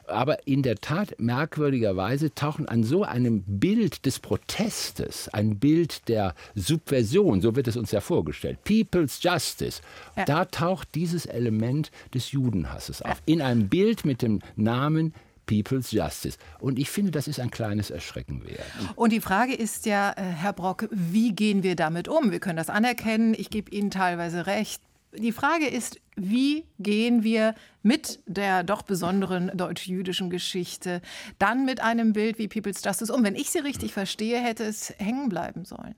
aber 0.06 0.46
in 0.46 0.62
der 0.62 0.76
Tat 0.76 1.14
merkwürdigerweise 1.18 2.34
tauchen 2.34 2.68
an 2.68 2.84
so 2.84 3.04
einem 3.04 3.42
Bild 3.46 4.06
des 4.06 4.18
Protestes, 4.18 5.28
ein 5.28 5.58
Bild 5.58 6.08
der 6.08 6.34
Subversion, 6.54 7.40
so 7.40 7.56
wird 7.56 7.68
es 7.68 7.76
uns 7.76 7.90
ja 7.90 8.00
vorgestellt, 8.00 8.58
People's 8.64 9.22
Justice, 9.22 9.80
ja. 10.16 10.24
da 10.24 10.44
taucht 10.44 10.94
dieses 10.94 11.26
Element 11.26 11.90
des 12.12 12.32
Judenhasses 12.32 13.02
auf. 13.02 13.22
In 13.26 13.42
einem 13.42 13.68
Bild 13.68 14.04
mit 14.04 14.22
dem 14.22 14.40
Namen 14.56 15.14
People's 15.46 15.90
Justice. 15.90 16.38
Und 16.58 16.78
ich 16.78 16.90
finde, 16.90 17.10
das 17.10 17.28
ist 17.28 17.40
ein 17.40 17.50
kleines 17.50 17.90
Erschrecken 17.90 18.44
wert. 18.44 18.64
Und 18.96 19.12
die 19.12 19.20
Frage 19.20 19.54
ist 19.54 19.86
ja, 19.86 20.12
äh, 20.12 20.22
Herr 20.22 20.52
Brock, 20.52 20.88
wie 20.90 21.32
gehen 21.32 21.62
wir 21.62 21.76
damit 21.76 22.08
um? 22.08 22.30
Wir 22.30 22.40
können 22.40 22.56
das 22.56 22.70
anerkennen. 22.70 23.34
Ich 23.36 23.50
gebe 23.50 23.70
Ihnen 23.70 23.90
teilweise 23.90 24.46
recht. 24.46 24.80
Die 25.16 25.32
Frage 25.32 25.66
ist, 25.66 26.00
wie 26.16 26.64
gehen 26.78 27.22
wir 27.22 27.54
mit 27.82 28.20
der 28.26 28.64
doch 28.64 28.82
besonderen 28.82 29.50
deutsch-jüdischen 29.54 30.30
Geschichte 30.30 31.00
dann 31.38 31.64
mit 31.64 31.80
einem 31.80 32.12
Bild 32.12 32.38
wie 32.38 32.48
People's 32.48 32.82
Justice 32.84 33.12
um? 33.12 33.22
Wenn 33.22 33.36
ich 33.36 33.50
Sie 33.50 33.58
richtig 33.58 33.92
verstehe, 33.92 34.38
hätte 34.38 34.64
es 34.64 34.92
hängen 34.98 35.28
bleiben 35.28 35.64
sollen. 35.64 35.94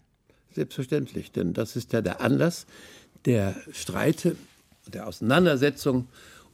Selbstverständlich, 0.52 1.32
denn 1.32 1.52
das 1.52 1.76
ist 1.76 1.92
ja 1.92 2.02
der 2.02 2.20
Anlass 2.20 2.66
der 3.24 3.56
Streite, 3.72 4.36
der 4.86 5.06
Auseinandersetzung, 5.06 6.06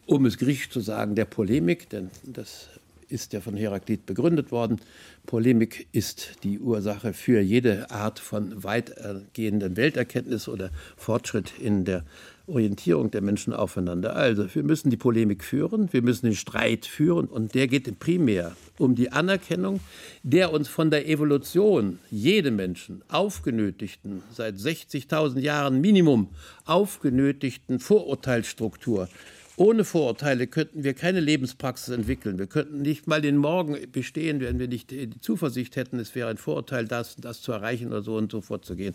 um 0.06 0.26
es 0.26 0.38
griechisch 0.38 0.70
zu 0.70 0.80
sagen, 0.80 1.14
der 1.14 1.26
Polemik, 1.26 1.88
denn 1.90 2.10
das 2.24 2.68
ist 3.08 3.32
ja 3.34 3.40
von 3.40 3.56
Heraklit 3.56 4.06
begründet 4.06 4.50
worden. 4.50 4.80
Polemik 5.26 5.86
ist 5.92 6.42
die 6.42 6.58
Ursache 6.58 7.12
für 7.12 7.40
jede 7.40 7.90
Art 7.90 8.18
von 8.18 8.64
weitergehenden 8.64 9.76
Welterkenntnis 9.76 10.48
oder 10.48 10.70
Fortschritt 10.96 11.52
in 11.58 11.84
der 11.84 12.04
Orientierung 12.46 13.10
der 13.10 13.22
Menschen 13.22 13.52
aufeinander. 13.52 14.16
Also, 14.16 14.52
wir 14.54 14.62
müssen 14.62 14.90
die 14.90 14.96
Polemik 14.96 15.44
führen, 15.44 15.92
wir 15.92 16.02
müssen 16.02 16.26
den 16.26 16.34
Streit 16.34 16.86
führen 16.86 17.26
und 17.26 17.54
der 17.54 17.68
geht 17.68 17.98
primär 17.98 18.56
um 18.78 18.94
die 18.94 19.12
Anerkennung 19.12 19.80
der 20.22 20.52
uns 20.52 20.68
von 20.68 20.90
der 20.90 21.08
Evolution 21.08 21.98
jedem 22.10 22.56
Menschen 22.56 23.02
aufgenötigten, 23.08 24.22
seit 24.32 24.56
60.000 24.56 25.40
Jahren 25.40 25.80
Minimum 25.80 26.28
aufgenötigten 26.64 27.80
Vorurteilsstruktur 27.80 29.08
ohne 29.56 29.84
Vorurteile 29.84 30.46
könnten 30.46 30.82
wir 30.82 30.94
keine 30.94 31.20
Lebenspraxis 31.20 31.94
entwickeln. 31.94 32.38
Wir 32.38 32.46
könnten 32.46 32.80
nicht 32.80 33.06
mal 33.06 33.20
den 33.20 33.36
Morgen 33.36 33.76
bestehen, 33.92 34.40
wenn 34.40 34.58
wir 34.58 34.66
nicht 34.66 34.90
die 34.90 35.20
Zuversicht 35.20 35.76
hätten, 35.76 35.98
es 35.98 36.14
wäre 36.14 36.30
ein 36.30 36.38
Vorurteil, 36.38 36.86
das 36.86 37.16
das 37.16 37.42
zu 37.42 37.52
erreichen 37.52 37.88
oder 37.88 38.02
so 38.02 38.16
und 38.16 38.32
so 38.32 38.40
vorzugehen. 38.40 38.94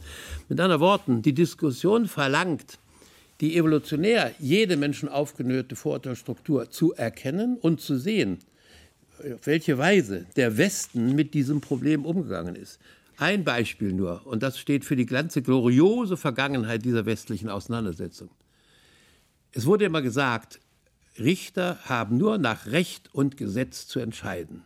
Mit 0.49 0.59
anderen 0.59 0.81
Worten, 0.81 1.21
die 1.21 1.33
Diskussion 1.33 2.07
verlangt, 2.07 2.79
die 3.41 3.55
evolutionär 3.57 4.33
jede 4.39 4.77
Menschen 4.77 5.09
aufgenötigte 5.09 5.75
Vorurteilsstruktur 5.75 6.69
zu 6.71 6.93
erkennen 6.93 7.57
und 7.57 7.81
zu 7.81 7.97
sehen, 7.97 8.39
auf 9.19 9.45
welche 9.45 9.77
Weise 9.77 10.25
der 10.35 10.57
Westen 10.57 11.15
mit 11.15 11.33
diesem 11.33 11.61
Problem 11.61 12.05
umgegangen 12.05 12.55
ist. 12.55 12.79
Ein 13.17 13.43
Beispiel 13.43 13.93
nur, 13.93 14.25
und 14.27 14.43
das 14.43 14.59
steht 14.59 14.85
für 14.85 14.95
die 14.95 15.07
ganze 15.07 15.41
gloriose 15.41 16.17
Vergangenheit 16.17 16.85
dieser 16.85 17.05
westlichen 17.05 17.49
Auseinandersetzung. 17.49 18.29
Es 19.53 19.65
wurde 19.65 19.85
immer 19.85 20.03
gesagt, 20.03 20.59
Richter 21.17 21.79
haben 21.85 22.17
nur 22.17 22.37
nach 22.37 22.67
Recht 22.67 23.13
und 23.13 23.37
Gesetz 23.37 23.87
zu 23.87 23.99
entscheiden. 23.99 24.63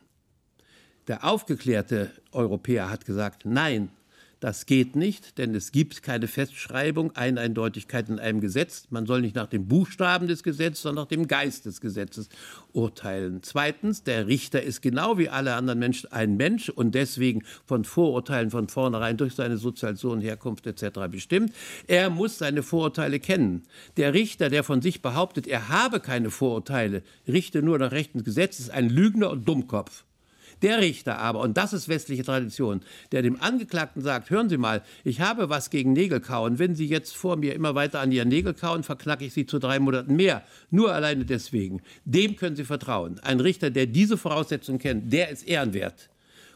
Der 1.08 1.24
aufgeklärte 1.24 2.12
Europäer 2.32 2.90
hat 2.90 3.06
gesagt, 3.06 3.46
nein, 3.46 3.90
das 4.42 4.66
geht 4.66 4.96
nicht, 4.96 5.38
denn 5.38 5.54
es 5.54 5.72
gibt 5.72 6.02
keine 6.02 6.28
Festschreibung, 6.28 7.16
Eindeutigkeit 7.16 8.10
in 8.10 8.18
einem 8.18 8.42
Gesetz. 8.42 8.88
Man 8.90 9.06
soll 9.06 9.22
nicht 9.22 9.36
nach 9.36 9.46
dem 9.46 9.68
Buchstaben 9.68 10.28
des 10.28 10.42
Gesetzes, 10.42 10.82
sondern 10.82 11.04
nach 11.04 11.10
dem 11.10 11.28
Geist 11.28 11.68
des 11.68 11.80
Gesetzes 11.80 12.28
urteilen. 12.74 13.44
Zweitens, 13.44 14.04
der 14.04 14.26
Richter 14.26 14.64
ist 14.64 14.82
genau 14.82 15.20
wie 15.20 15.30
alle 15.30 15.54
anderen 15.54 15.78
Menschen 15.78 16.12
ein 16.12 16.38
Mensch 16.38 16.70
und 16.70 16.96
deswegen 16.96 17.44
von 17.68 17.86
Vorurteilen 17.86 18.50
von 18.50 18.68
vornherein 18.68 19.16
durch 19.16 19.36
seine 19.36 19.58
Sozialisation, 19.58 20.22
Herkunft 20.22 20.66
etc. 20.66 21.02
bestimmt. 21.12 21.54
Er 21.86 22.10
muss 22.10 22.40
seine 22.40 22.64
Vorurteile 22.64 23.20
kennen. 23.20 23.62
Der 23.96 24.16
Richter, 24.16 24.50
der 24.50 24.64
von 24.64 24.82
sich 24.82 25.04
behauptet, 25.04 25.46
er 25.46 25.70
habe 25.70 26.00
keine 26.00 26.32
Vorurteile, 26.32 27.04
richte 27.28 27.62
nur 27.62 27.78
nach 27.78 27.92
rechten 27.92 28.24
Gesetz, 28.24 28.60
ist 28.60 28.72
ein 28.72 28.90
Lügner 28.90 29.30
und 29.30 29.48
Dummkopf. 29.48 30.04
Der 30.62 30.80
Richter 30.80 31.18
aber, 31.18 31.40
und 31.40 31.58
das 31.58 31.74
ist 31.74 31.90
westliche 31.90 32.24
Tradition, 32.24 32.82
der 33.12 33.22
dem 33.22 33.42
Angeklagten 33.42 34.02
sagt, 34.02 34.30
hören 34.30 34.50
Sie 34.50 34.58
mal, 34.58 34.84
ich 35.04 35.22
habe 35.22 35.50
was 35.50 35.70
gegen 35.70 35.94
Nägelkauen. 35.94 36.60
Wenn 36.60 36.76
Sie 36.76 36.86
jetzt 36.86 37.16
vor 37.16 37.36
mir 37.36 37.56
immer 37.56 37.76
weiter 37.76 38.00
an 38.00 38.12
Ihren 38.12 38.30
Nägel 38.30 38.54
kauen, 38.54 38.84
verknacke 38.84 39.26
ich 39.26 39.34
Sie 39.34 39.46
zu 39.46 39.60
drei 39.60 39.80
Monaten 39.80 40.16
mehr. 40.16 40.44
Nur 40.70 40.94
alleine 40.94 41.26
deswegen. 41.26 41.82
Dem 42.06 42.36
können 42.36 42.56
Sie 42.56 42.66
vertrauen. 42.66 43.20
Ein 43.20 43.40
Richter, 43.40 43.70
der 43.72 43.88
diese 43.88 44.18
Voraussetzungen 44.18 44.80
kennt, 44.80 45.12
der 45.12 45.30
ist 45.30 45.48
ehrenwert. 45.48 46.10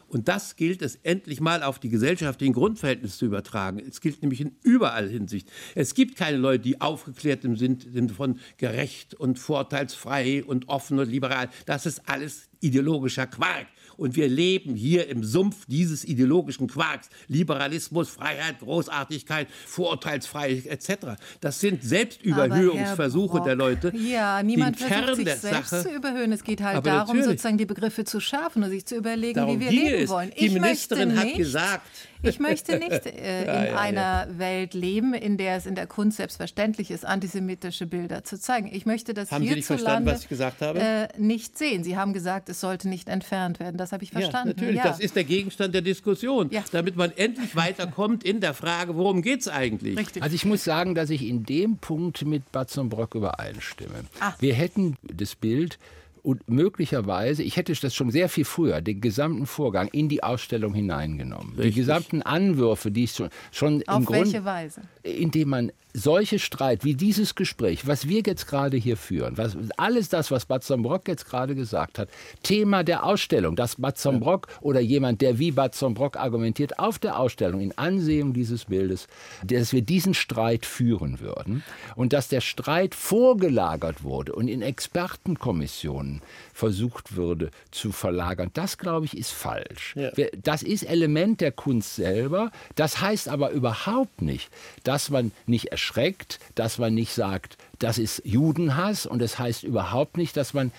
Und 0.08 0.28
das 0.28 0.54
gilt 0.54 0.82
es 0.82 0.96
endlich 1.02 1.40
mal 1.40 1.62
auf 1.62 1.80
die 1.80 1.88
gesellschaftlichen 1.88 2.52
Grundverhältnisse 2.52 3.18
zu 3.18 3.26
übertragen. 3.26 3.80
Es 3.80 4.00
gilt 4.00 4.22
nämlich 4.22 4.40
in 4.40 4.56
überall 4.62 5.08
Hinsicht. 5.08 5.50
Es 5.74 5.94
gibt 5.94 6.16
keine 6.16 6.36
Leute, 6.36 6.62
die 6.62 6.80
aufgeklärt 6.80 7.42
sind, 7.42 7.58
sind 7.92 8.12
von 8.12 8.38
gerecht 8.56 9.14
und 9.14 9.38
vorteilsfrei 9.38 10.44
und 10.44 10.68
offen 10.68 10.98
und 11.00 11.10
liberal. 11.10 11.48
Das 11.66 11.86
ist 11.86 12.02
alles 12.06 12.48
ideologischer 12.60 13.26
Quark. 13.26 13.66
Und 13.96 14.16
wir 14.16 14.28
leben 14.28 14.74
hier 14.74 15.08
im 15.08 15.24
Sumpf 15.24 15.64
dieses 15.66 16.04
ideologischen 16.04 16.68
Quarks. 16.68 17.08
Liberalismus, 17.28 18.08
Freiheit, 18.08 18.58
Großartigkeit, 18.60 19.48
Vorurteilsfreiheit 19.66 20.66
etc. 20.66 21.16
Das 21.40 21.60
sind 21.60 21.82
Selbstüberhöhungsversuche 21.82 23.40
der 23.42 23.56
Leute. 23.56 23.92
Ja, 23.96 24.42
niemand 24.42 24.78
versucht 24.78 25.16
sich 25.16 25.34
selbst 25.34 25.70
Sache. 25.70 25.82
zu 25.82 25.94
überhöhen. 25.94 26.32
Es 26.32 26.44
geht 26.44 26.62
halt 26.62 26.86
darum, 26.86 27.16
natürlich. 27.16 27.24
sozusagen 27.24 27.58
die 27.58 27.66
Begriffe 27.66 28.04
zu 28.04 28.20
schärfen 28.20 28.62
und 28.62 28.70
sich 28.70 28.86
zu 28.86 28.96
überlegen, 28.96 29.34
darum 29.34 29.60
wie 29.60 29.64
wir 29.64 29.70
leben 29.70 30.04
es. 30.04 30.10
wollen. 30.10 30.30
Die 30.38 30.46
ich 30.46 30.52
Ministerin 30.52 31.18
hat 31.18 31.34
gesagt, 31.34 31.86
ich 32.22 32.38
möchte 32.38 32.78
nicht 32.78 33.06
äh, 33.06 33.46
ja, 33.46 33.62
in 33.62 33.66
ja, 33.66 33.78
einer 33.78 34.28
ja. 34.28 34.38
Welt 34.38 34.74
leben, 34.74 35.14
in 35.14 35.36
der 35.36 35.56
es 35.56 35.66
in 35.66 35.74
der 35.74 35.86
Kunst 35.86 36.16
selbstverständlich 36.16 36.90
ist, 36.90 37.04
antisemitische 37.04 37.86
Bilder 37.86 38.24
zu 38.24 38.38
zeigen. 38.38 38.68
Ich 38.72 38.86
möchte 38.86 39.14
das 39.14 39.30
haben 39.30 39.44
Sie 39.44 39.54
nicht 39.54 39.66
verstanden, 39.66 40.08
was 40.08 40.22
ich 40.22 40.28
gesagt 40.28 40.62
habe? 40.62 40.80
Äh, 40.80 41.08
nicht 41.18 41.58
sehen. 41.58 41.84
Sie 41.84 41.96
haben 41.96 42.12
gesagt, 42.12 42.48
es 42.48 42.60
sollte 42.60 42.88
nicht 42.88 43.08
entfernt 43.08 43.60
werden. 43.60 43.76
Das 43.76 43.85
habe 43.92 44.04
ich 44.04 44.10
verstanden. 44.10 44.54
natürlich, 44.56 44.80
das 44.80 45.00
ist 45.00 45.16
der 45.16 45.24
Gegenstand 45.24 45.74
der 45.74 45.82
Diskussion, 45.82 46.50
damit 46.72 46.96
man 46.96 47.12
endlich 47.16 47.56
weiterkommt 47.56 48.24
in 48.24 48.40
der 48.40 48.54
Frage, 48.54 48.96
worum 48.96 49.22
geht 49.22 49.40
es 49.40 49.48
eigentlich? 49.48 49.96
Richtig. 49.98 50.22
Also 50.22 50.34
ich 50.34 50.44
muss 50.44 50.64
sagen, 50.64 50.94
dass 50.94 51.10
ich 51.10 51.26
in 51.26 51.44
dem 51.44 51.78
Punkt 51.78 52.24
mit 52.24 52.50
Batzenbrock 52.52 53.14
übereinstimme. 53.14 54.04
Ah. 54.20 54.34
Wir 54.38 54.54
hätten 54.54 54.96
das 55.02 55.34
Bild 55.34 55.78
und 56.26 56.50
möglicherweise, 56.50 57.44
ich 57.44 57.56
hätte 57.56 57.72
das 57.72 57.94
schon 57.94 58.10
sehr 58.10 58.28
viel 58.28 58.44
früher, 58.44 58.80
den 58.80 59.00
gesamten 59.00 59.46
Vorgang 59.46 59.86
in 59.92 60.08
die 60.08 60.24
Ausstellung 60.24 60.74
hineingenommen. 60.74 61.50
Richtig. 61.50 61.74
Die 61.74 61.80
gesamten 61.80 62.22
Anwürfe, 62.22 62.90
die 62.90 63.04
ich 63.04 63.12
schon, 63.12 63.30
schon 63.52 63.84
Auf 63.86 64.00
im 64.00 64.04
Grund... 64.06 64.18
Auf 64.18 64.24
welche 64.32 64.44
Weise? 64.44 64.80
Indem 65.04 65.50
man 65.50 65.72
solche 65.96 66.38
Streit 66.38 66.84
wie 66.84 66.94
dieses 66.94 67.34
Gespräch, 67.34 67.86
was 67.86 68.06
wir 68.06 68.20
jetzt 68.26 68.46
gerade 68.46 68.76
hier 68.76 68.98
führen, 68.98 69.38
was, 69.38 69.56
alles 69.78 70.10
das, 70.10 70.30
was 70.30 70.44
Bad 70.44 70.66
Brock 70.82 71.08
jetzt 71.08 71.26
gerade 71.26 71.54
gesagt 71.54 71.98
hat, 71.98 72.10
Thema 72.42 72.84
der 72.84 73.04
Ausstellung, 73.04 73.56
dass 73.56 73.76
Bad 73.76 74.02
Brock 74.20 74.48
ja. 74.50 74.58
oder 74.60 74.80
jemand, 74.80 75.22
der 75.22 75.38
wie 75.38 75.52
Bad 75.52 75.74
Brock 75.94 76.16
argumentiert, 76.18 76.78
auf 76.78 76.98
der 76.98 77.18
Ausstellung 77.18 77.60
in 77.60 77.76
Ansehung 77.78 78.34
dieses 78.34 78.66
Bildes, 78.66 79.06
dass 79.44 79.72
wir 79.72 79.80
diesen 79.80 80.12
Streit 80.12 80.66
führen 80.66 81.20
würden 81.20 81.62
und 81.94 82.12
dass 82.12 82.28
der 82.28 82.42
Streit 82.42 82.94
vorgelagert 82.94 84.02
wurde 84.02 84.34
und 84.34 84.48
in 84.48 84.60
Expertenkommissionen 84.60 86.15
Versucht 86.52 87.16
würde 87.16 87.50
zu 87.70 87.92
verlagern. 87.92 88.50
Das, 88.54 88.78
glaube 88.78 89.06
ich, 89.06 89.16
ist 89.16 89.32
falsch. 89.32 89.94
Ja. 89.96 90.10
Das 90.42 90.62
ist 90.62 90.82
Element 90.82 91.40
der 91.40 91.52
Kunst 91.52 91.96
selber. 91.96 92.50
Das 92.74 93.00
heißt 93.00 93.28
aber 93.28 93.50
überhaupt 93.50 94.22
nicht, 94.22 94.50
dass 94.84 95.10
man 95.10 95.32
nicht 95.46 95.66
erschreckt, 95.66 96.38
dass 96.54 96.78
man 96.78 96.94
nicht 96.94 97.12
sagt, 97.12 97.58
das 97.78 97.98
ist 97.98 98.22
Judenhass 98.24 99.06
und 99.06 99.20
das 99.20 99.38
heißt 99.38 99.62
überhaupt 99.62 100.16
nicht, 100.16 100.36
dass 100.36 100.54
man 100.54 100.72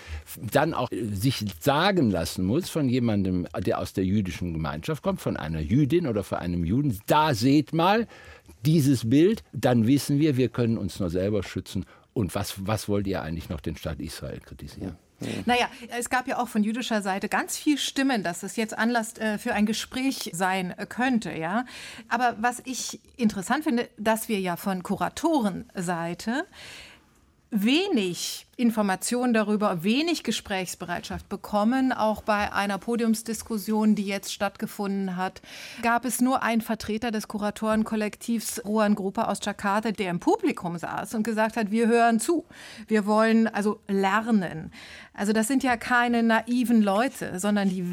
dann 0.52 0.74
auch 0.74 0.90
sich 0.92 1.46
sagen 1.60 2.10
lassen 2.10 2.44
muss 2.44 2.70
von 2.70 2.90
jemandem, 2.90 3.48
der 3.60 3.80
aus 3.80 3.94
der 3.94 4.04
jüdischen 4.04 4.54
Gemeinschaft 4.54 5.04
kommt, 5.04 5.22
von 5.22 5.38
einer 5.38 5.60
Jüdin 5.60 6.08
oder 6.08 6.24
von 6.24 6.40
einem 6.40 6.66
Juden, 6.66 7.00
da 7.06 7.34
seht 7.34 7.74
mal 7.74 8.08
dieses 8.66 9.10
Bild, 9.10 9.44
dann 9.54 9.86
wissen 9.86 10.20
wir, 10.20 10.38
wir 10.38 10.50
können 10.50 10.78
uns 10.78 11.00
nur 11.00 11.10
selber 11.10 11.44
schützen. 11.44 11.86
Und 12.14 12.34
was, 12.34 12.66
was 12.66 12.90
wollt 12.90 13.06
ihr 13.06 13.22
eigentlich 13.22 13.50
noch 13.50 13.62
den 13.62 13.78
Staat 13.78 14.00
Israel 14.00 14.40
kritisieren? 14.40 14.96
Naja, 15.46 15.68
es 15.98 16.10
gab 16.10 16.28
ja 16.28 16.38
auch 16.38 16.48
von 16.48 16.64
jüdischer 16.64 17.02
Seite 17.02 17.30
ganz 17.30 17.58
viel 17.58 17.78
Stimmen, 17.78 18.24
dass 18.24 18.44
es 18.44 18.56
jetzt 18.56 18.78
Anlass 18.78 19.18
äh, 19.18 19.38
für 19.38 19.54
ein 19.54 19.66
Gespräch 19.66 20.32
sein 20.34 20.76
könnte, 20.90 21.32
ja. 21.32 21.66
Aber 22.08 22.36
was 22.40 22.62
ich 22.66 23.00
interessant 23.18 23.64
finde, 23.64 23.90
dass 23.98 24.30
wir 24.30 24.40
ja 24.40 24.56
von 24.56 24.84
Kuratorenseite 24.84 26.46
wenig 27.50 28.47
Informationen 28.60 29.36
darüber, 29.36 29.84
wenig 29.84 30.24
Gesprächsbereitschaft 30.24 31.30
bekommen. 31.30 31.94
Auch 31.94 32.24
bei 32.24 32.52
einer 32.52 32.80
Podiumsdiskussion, 32.80 33.94
die 33.94 34.08
jetzt 34.08 34.34
stattgefunden 34.34 35.16
hat, 35.16 35.44
gab 35.84 36.06
es 36.06 36.22
nur 36.22 36.42
einen 36.42 36.62
Vertreter 36.62 37.12
des 37.12 37.28
Kuratorenkollektivs 37.28 38.66
Ruan 38.66 38.96
Gruppe 38.96 39.28
aus 39.28 39.38
Jakarta, 39.44 39.92
der 39.92 40.10
im 40.10 40.20
Publikum 40.20 40.76
saß 40.76 41.14
und 41.14 41.22
gesagt 41.22 41.56
hat, 41.56 41.70
wir 41.70 41.88
hören 41.88 42.20
zu. 42.20 42.46
Wir 42.88 43.06
wollen 43.06 43.48
also 43.48 43.80
lernen. 43.88 44.72
Also 45.14 45.34
das 45.34 45.48
sind 45.48 45.64
ja 45.64 45.78
keine 45.78 46.24
naiven 46.24 46.82
Leute, 46.82 47.40
sondern 47.40 47.70
die 47.70 47.86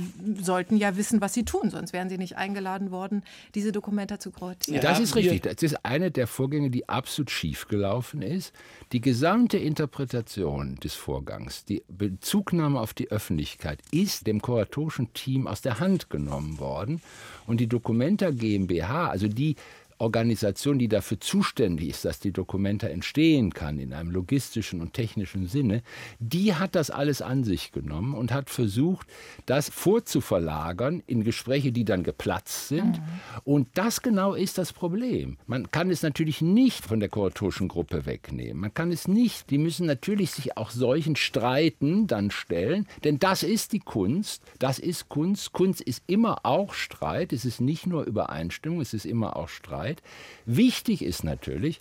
sollten 0.42 0.78
ja 0.78 0.96
wissen, 0.96 1.20
was 1.20 1.34
sie 1.34 1.44
tun, 1.44 1.68
sonst 1.68 1.92
wären 1.92 2.08
sie 2.08 2.18
nicht 2.18 2.38
eingeladen 2.38 2.90
worden, 2.90 3.22
diese 3.54 3.70
Dokumente 3.70 4.18
zu 4.18 4.30
kuratieren. 4.30 4.80
Das 4.80 4.98
ist 4.98 5.14
richtig. 5.14 5.42
Das 5.42 5.62
ist 5.62 5.84
eine 5.84 6.10
der 6.10 6.26
Vorgänge, 6.26 6.70
die 6.70 6.88
absolut 6.88 7.30
schief 7.30 7.68
gelaufen 7.68 8.22
ist. 8.22 8.54
Die 8.92 9.00
gesamte 9.02 9.58
Interpretation 9.58 10.53
des 10.62 10.94
Vorgangs, 10.94 11.64
die 11.64 11.82
Bezugnahme 11.88 12.80
auf 12.80 12.94
die 12.94 13.10
Öffentlichkeit 13.10 13.80
ist 13.90 14.26
dem 14.26 14.40
kuratorischen 14.40 15.12
Team 15.12 15.46
aus 15.46 15.62
der 15.62 15.80
Hand 15.80 16.10
genommen 16.10 16.58
worden. 16.58 17.02
Und 17.46 17.60
die 17.60 17.66
Documenta 17.66 18.30
GmbH, 18.30 19.08
also 19.08 19.28
die 19.28 19.56
Organisation, 19.98 20.78
die 20.78 20.88
dafür 20.88 21.20
zuständig 21.20 21.90
ist, 21.90 22.04
dass 22.04 22.20
die 22.20 22.32
Dokumenta 22.32 22.88
entstehen 22.88 23.52
kann 23.52 23.78
in 23.78 23.92
einem 23.92 24.10
logistischen 24.10 24.80
und 24.80 24.92
technischen 24.92 25.46
Sinne, 25.46 25.82
die 26.18 26.54
hat 26.54 26.74
das 26.74 26.90
alles 26.90 27.22
an 27.22 27.44
sich 27.44 27.72
genommen 27.72 28.14
und 28.14 28.32
hat 28.32 28.50
versucht, 28.50 29.06
das 29.46 29.68
vorzuverlagern 29.68 31.02
in 31.06 31.24
Gespräche, 31.24 31.72
die 31.72 31.84
dann 31.84 32.02
geplatzt 32.02 32.68
sind. 32.68 32.98
Mhm. 32.98 33.02
Und 33.44 33.68
das 33.74 34.02
genau 34.02 34.34
ist 34.34 34.58
das 34.58 34.72
Problem. 34.72 35.38
Man 35.46 35.70
kann 35.70 35.90
es 35.90 36.02
natürlich 36.02 36.40
nicht 36.40 36.84
von 36.84 37.00
der 37.00 37.08
kuratorischen 37.08 37.68
Gruppe 37.68 38.06
wegnehmen. 38.06 38.60
Man 38.60 38.74
kann 38.74 38.90
es 38.90 39.08
nicht. 39.08 39.50
Die 39.50 39.58
müssen 39.58 39.86
natürlich 39.86 40.32
sich 40.32 40.56
auch 40.56 40.70
solchen 40.70 41.16
Streiten 41.16 42.06
dann 42.06 42.30
stellen, 42.30 42.86
denn 43.04 43.18
das 43.18 43.42
ist 43.42 43.72
die 43.72 43.80
Kunst. 43.80 44.42
Das 44.58 44.78
ist 44.78 45.08
Kunst. 45.08 45.52
Kunst 45.52 45.80
ist 45.80 46.02
immer 46.06 46.44
auch 46.44 46.74
Streit. 46.74 47.32
Es 47.32 47.44
ist 47.44 47.60
nicht 47.60 47.86
nur 47.86 48.04
Übereinstimmung, 48.04 48.80
es 48.80 48.94
ist 48.94 49.06
immer 49.06 49.36
auch 49.36 49.48
Streit. 49.48 49.83
Zeit. 49.84 50.02
Wichtig 50.46 51.02
ist 51.02 51.24
natürlich, 51.24 51.80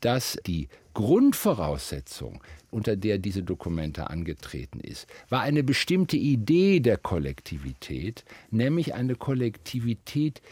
dass 0.00 0.38
die 0.46 0.68
Grundvoraussetzung, 0.94 2.42
unter 2.70 2.96
der 2.96 3.18
diese 3.18 3.42
Dokumente 3.42 4.10
angetreten 4.10 4.80
ist, 4.80 5.06
war 5.28 5.42
eine 5.42 5.62
bestimmte 5.62 6.16
Idee 6.16 6.80
der 6.80 6.98
Kollektivität, 6.98 8.24
nämlich 8.50 8.94
eine 8.94 9.14
Kollektivität, 9.14 10.42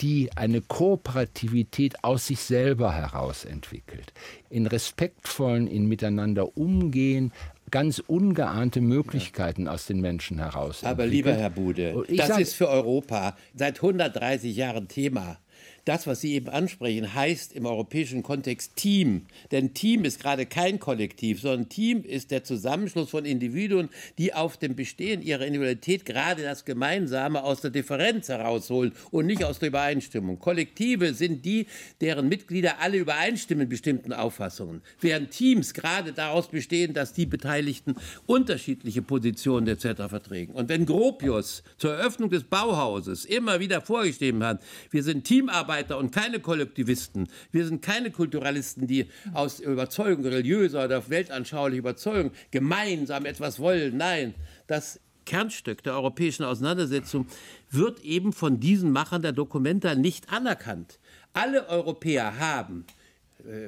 die 0.00 0.30
eine 0.34 0.60
Kooperativität 0.60 2.02
aus 2.02 2.26
sich 2.26 2.40
selber 2.40 2.92
heraus 2.92 3.44
entwickelt, 3.44 4.12
in 4.50 4.66
respektvollen, 4.66 5.66
in 5.66 5.86
miteinander 5.86 6.56
umgehen, 6.56 7.32
ganz 7.70 7.98
ungeahnte 7.98 8.80
Möglichkeiten 8.80 9.68
aus 9.68 9.86
den 9.86 10.00
Menschen 10.00 10.38
heraus. 10.38 10.84
Aber 10.84 11.06
lieber 11.06 11.32
Herr 11.32 11.50
Bude, 11.50 12.04
das 12.08 12.28
sag, 12.28 12.40
ist 12.40 12.54
für 12.54 12.68
Europa 12.68 13.36
seit 13.54 13.76
130 13.76 14.56
Jahren 14.56 14.88
Thema 14.88 15.38
das, 15.86 16.06
was 16.06 16.20
Sie 16.20 16.34
eben 16.34 16.48
ansprechen, 16.48 17.14
heißt 17.14 17.52
im 17.52 17.64
europäischen 17.64 18.24
Kontext 18.24 18.74
Team. 18.74 19.26
Denn 19.52 19.72
Team 19.72 20.04
ist 20.04 20.20
gerade 20.20 20.44
kein 20.44 20.80
Kollektiv, 20.80 21.40
sondern 21.40 21.68
Team 21.68 22.02
ist 22.02 22.32
der 22.32 22.42
Zusammenschluss 22.42 23.10
von 23.10 23.24
Individuen, 23.24 23.88
die 24.18 24.34
auf 24.34 24.56
dem 24.56 24.74
Bestehen 24.74 25.22
ihrer 25.22 25.46
Individualität 25.46 26.04
gerade 26.04 26.42
das 26.42 26.64
Gemeinsame 26.64 27.42
aus 27.44 27.60
der 27.60 27.70
Differenz 27.70 28.28
herausholen 28.28 28.92
und 29.12 29.26
nicht 29.26 29.44
aus 29.44 29.60
der 29.60 29.68
Übereinstimmung. 29.68 30.40
Kollektive 30.40 31.14
sind 31.14 31.44
die, 31.44 31.66
deren 32.00 32.28
Mitglieder 32.28 32.80
alle 32.80 32.96
übereinstimmen 32.96 33.62
in 33.62 33.68
bestimmten 33.68 34.12
Auffassungen, 34.12 34.82
während 35.00 35.30
Teams 35.30 35.72
gerade 35.72 36.12
daraus 36.12 36.48
bestehen, 36.48 36.94
dass 36.94 37.12
die 37.12 37.26
Beteiligten 37.26 37.94
unterschiedliche 38.26 39.02
Positionen 39.02 39.68
etc. 39.68 40.08
vertreten. 40.08 40.52
Und 40.52 40.68
wenn 40.68 40.84
Gropius 40.84 41.62
zur 41.78 41.94
Eröffnung 41.94 42.28
des 42.28 42.42
Bauhauses 42.42 43.24
immer 43.24 43.60
wieder 43.60 43.80
vorgeschrieben 43.80 44.42
hat, 44.42 44.60
wir 44.90 45.04
sind 45.04 45.22
Teamarbeiter, 45.22 45.75
Mitarbeiter 45.76 45.98
und 45.98 46.12
keine 46.12 46.40
Kollektivisten. 46.40 47.28
Wir 47.52 47.66
sind 47.66 47.82
keine 47.82 48.10
Kulturalisten, 48.10 48.86
die 48.86 49.06
aus 49.32 49.60
Überzeugung, 49.60 50.24
religiöser 50.24 50.84
oder 50.84 51.08
weltanschaulicher 51.08 51.78
Überzeugung 51.78 52.32
gemeinsam 52.50 53.26
etwas 53.26 53.58
wollen. 53.58 53.96
Nein, 53.96 54.34
das 54.66 55.00
Kernstück 55.24 55.82
der 55.82 55.94
europäischen 55.94 56.44
Auseinandersetzung 56.44 57.26
wird 57.70 58.00
eben 58.00 58.32
von 58.32 58.60
diesen 58.60 58.92
Machern 58.92 59.22
der 59.22 59.32
Dokumenta 59.32 59.94
nicht 59.94 60.32
anerkannt. 60.32 60.98
Alle 61.32 61.68
Europäer 61.68 62.38
haben 62.38 62.86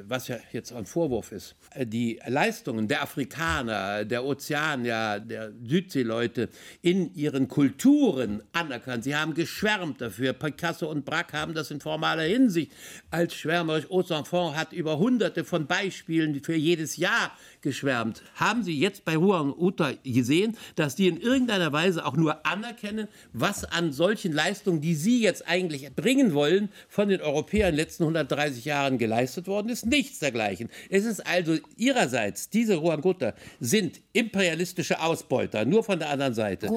was 0.06 0.28
ja 0.28 0.36
jetzt 0.52 0.72
ein 0.72 0.86
Vorwurf 0.86 1.32
ist, 1.32 1.54
äh, 1.70 1.86
die 1.86 2.20
Leistungen 2.26 2.88
der 2.88 3.02
Afrikaner, 3.02 4.04
der 4.04 4.24
Ozeanier, 4.24 5.20
der 5.20 5.52
Südseeleute 5.64 6.48
in 6.82 7.14
ihren 7.14 7.48
Kulturen 7.48 8.42
anerkannt. 8.52 9.04
Sie 9.04 9.14
haben 9.14 9.34
geschwärmt 9.34 10.00
dafür. 10.00 10.32
Picasso 10.32 10.90
und 10.90 11.04
Braque 11.04 11.38
haben 11.38 11.54
das 11.54 11.70
in 11.70 11.80
formaler 11.80 12.24
Hinsicht 12.24 12.72
als 13.10 13.34
schwärmerisch. 13.34 13.88
Haute 13.90 14.16
hat 14.56 14.72
über 14.72 14.98
hunderte 14.98 15.44
von 15.44 15.66
Beispielen 15.66 16.42
für 16.42 16.54
jedes 16.54 16.96
Jahr 16.96 17.32
geschwärmt. 17.62 18.22
Haben 18.34 18.62
Sie 18.62 18.78
jetzt 18.78 19.04
bei 19.04 19.16
Huang 19.16 19.52
Uta 19.56 19.92
gesehen, 20.04 20.56
dass 20.76 20.94
die 20.94 21.08
in 21.08 21.20
irgendeiner 21.20 21.72
Weise 21.72 22.06
auch 22.06 22.16
nur 22.16 22.46
anerkennen, 22.46 23.08
was 23.32 23.64
an 23.64 23.92
solchen 23.92 24.32
Leistungen, 24.32 24.80
die 24.80 24.94
Sie 24.94 25.20
jetzt 25.20 25.48
eigentlich 25.48 25.90
bringen 25.94 26.34
wollen, 26.34 26.68
von 26.88 27.08
den 27.08 27.20
Europäern 27.20 27.70
in 27.70 27.76
den 27.76 27.84
letzten 27.84 28.04
130 28.04 28.64
Jahren 28.64 28.98
geleistet 28.98 29.46
worden 29.46 29.68
ist 29.68 29.86
nichts 29.86 30.18
dergleichen. 30.18 30.68
Es 30.90 31.04
ist 31.04 31.26
also 31.26 31.56
ihrerseits, 31.76 32.50
diese 32.50 32.76
Ruangrutter 32.76 33.34
sind 33.60 34.00
imperialistische 34.12 35.00
Ausbeuter, 35.00 35.64
nur 35.64 35.84
von 35.84 35.98
der 35.98 36.10
anderen 36.10 36.34
Seite. 36.34 36.68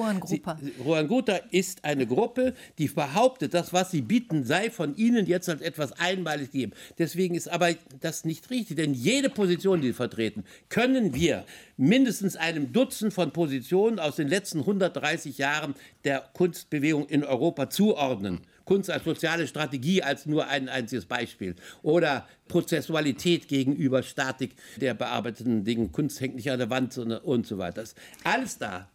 Ruangrutter 0.84 1.40
ist 1.52 1.84
eine 1.84 2.06
Gruppe, 2.06 2.54
die 2.78 2.88
behauptet, 2.88 3.54
das, 3.54 3.72
was 3.72 3.90
sie 3.90 4.02
bieten, 4.02 4.44
sei 4.44 4.70
von 4.70 4.96
ihnen 4.96 5.26
jetzt 5.26 5.48
als 5.48 5.60
etwas 5.60 5.92
einmalig 5.92 6.50
gegeben. 6.50 6.72
Deswegen 6.98 7.34
ist 7.34 7.48
aber 7.48 7.70
das 8.00 8.24
nicht 8.24 8.50
richtig, 8.50 8.76
denn 8.76 8.94
jede 8.94 9.30
Position, 9.30 9.80
die 9.80 9.88
sie 9.88 9.92
vertreten, 9.92 10.44
können 10.68 10.81
wir 11.14 11.44
mindestens 11.76 12.36
einem 12.36 12.72
Dutzend 12.72 13.12
von 13.12 13.32
Positionen 13.32 13.98
aus 13.98 14.16
den 14.16 14.28
letzten 14.28 14.60
130 14.60 15.38
Jahren 15.38 15.74
der 16.04 16.20
Kunstbewegung 16.32 17.06
in 17.06 17.24
Europa 17.24 17.70
zuordnen. 17.70 18.40
Kunst 18.64 18.90
als 18.90 19.04
soziale 19.04 19.46
Strategie 19.46 20.02
als 20.02 20.26
nur 20.26 20.48
ein 20.48 20.68
einziges 20.68 21.06
Beispiel. 21.06 21.54
Oder 21.82 22.28
Prozessualität 22.48 23.48
gegenüber 23.48 24.02
Statik 24.02 24.54
der 24.80 24.94
bearbeiteten 24.94 25.64
Dinge. 25.64 25.88
Kunst 25.88 26.20
hängt 26.20 26.34
nicht 26.34 26.50
an 26.50 26.58
der 26.58 26.70
Wand 26.70 26.98
und 26.98 27.46
so 27.46 27.58
weiter. 27.58 27.84
alles 28.24 28.58
da. 28.58 28.88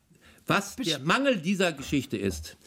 Was 0.45 0.77
der 0.77 0.99
Mangel 0.99 1.37
dieser 1.37 1.73
Geschichte 1.73 2.17
ist, 2.17 2.57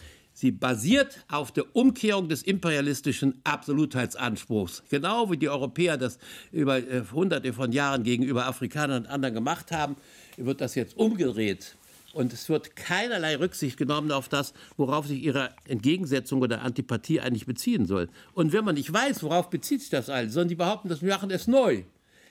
Sie 0.41 0.53
basiert 0.53 1.23
auf 1.31 1.53
der 1.53 1.77
Umkehrung 1.77 2.31
des 2.31 2.43
imperialistischen 2.43 3.43
Absolutheitsanspruchs. 3.45 4.83
Genau 4.89 5.31
wie 5.31 5.37
die 5.37 5.51
Europäer 5.51 5.99
das 5.99 6.19
über 6.51 6.79
äh, 6.79 7.03
hunderte 7.13 7.53
von 7.53 7.73
Jahren 7.73 8.05
gegenüber 8.05 8.47
Afrikanern 8.47 9.03
und 9.03 9.11
anderen 9.11 9.35
gemacht 9.35 9.71
haben, 9.71 9.97
wird 10.39 10.63
das 10.63 10.77
jetzt 10.77 10.97
umgedreht. 10.97 11.77
Und 12.15 12.33
es 12.33 12.49
wird 12.49 12.75
keinerlei 12.75 13.37
Rücksicht 13.37 13.77
genommen 13.77 14.11
auf 14.13 14.31
das, 14.31 14.55
worauf 14.79 15.07
sich 15.07 15.23
ihre 15.23 15.51
Entgegensetzung 15.69 16.41
oder 16.41 16.63
Antipathie 16.63 17.21
eigentlich 17.21 17.45
beziehen 17.45 17.85
soll. 17.85 18.09
Und 18.33 18.55
wenn 18.55 18.65
man 18.65 18.77
nicht 18.77 18.91
weiß, 18.91 19.23
worauf 19.23 19.51
bezieht 19.51 19.83
sich 19.83 19.91
das 19.91 20.09
alles, 20.09 20.33
sondern 20.33 20.49
die 20.49 20.55
behaupten, 20.55 20.89
das 20.89 21.03
machen 21.03 21.31
es 21.31 21.49
neu. 21.49 21.83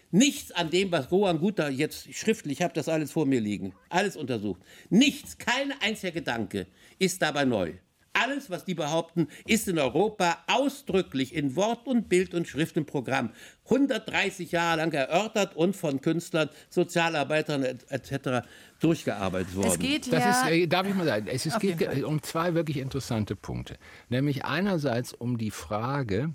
Nichts 0.10 0.52
an 0.52 0.72
dem, 0.72 0.92
was 0.92 1.12
Rohan 1.12 1.38
Guter 1.38 1.70
jetzt 1.70 2.12
schriftlich, 2.12 2.58
ich 2.58 2.64
habe 2.64 2.74
das 2.74 2.90
alles 2.90 3.12
vor 3.12 3.28
mir 3.28 3.40
liegen, 3.40 3.74
alles 3.90 4.18
untersucht. 4.18 4.62
Nichts, 4.90 5.38
kein 5.38 5.72
einziger 5.80 6.12
Gedanke 6.12 6.66
ist 6.98 7.22
dabei 7.22 7.46
neu. 7.46 7.74
Alles, 8.14 8.50
was 8.50 8.66
die 8.66 8.74
behaupten, 8.74 9.28
ist 9.46 9.68
in 9.68 9.80
Europa 9.80 10.38
ausdrücklich 10.48 11.34
in 11.36 11.56
Wort 11.56 11.88
und 11.88 12.10
Bild 12.10 12.34
und 12.34 12.48
Schrift 12.48 12.78
im 12.78 12.86
Programm 12.86 13.32
130 13.66 14.52
Jahre 14.52 14.78
lang 14.78 14.92
erörtert 14.92 15.56
und 15.56 15.76
von 15.76 16.02
Künstlern, 16.02 16.50
Sozialarbeitern 16.70 17.64
etc. 17.64 18.48
durchgearbeitet 18.80 19.56
worden. 19.56 19.68
Es 19.68 19.80
geht 19.80 20.12
Das 20.12 20.24
ja, 20.24 20.48
ist, 20.48 20.52
äh, 20.52 20.68
darf 20.68 20.88
ich 20.88 20.96
mal 20.96 21.06
sagen, 21.06 21.28
es, 21.28 21.48
Auf 21.54 21.62
geht 21.62 21.84
Fall. 21.84 22.04
um 22.04 22.22
zwei 22.24 22.54
wirklich 22.56 22.78
interessante 22.78 23.36
Punkte. 23.36 23.78
Nämlich 24.10 24.46
einerseits 24.46 25.14
um 25.14 25.38
die 25.38 25.52
Frage, 25.52 26.34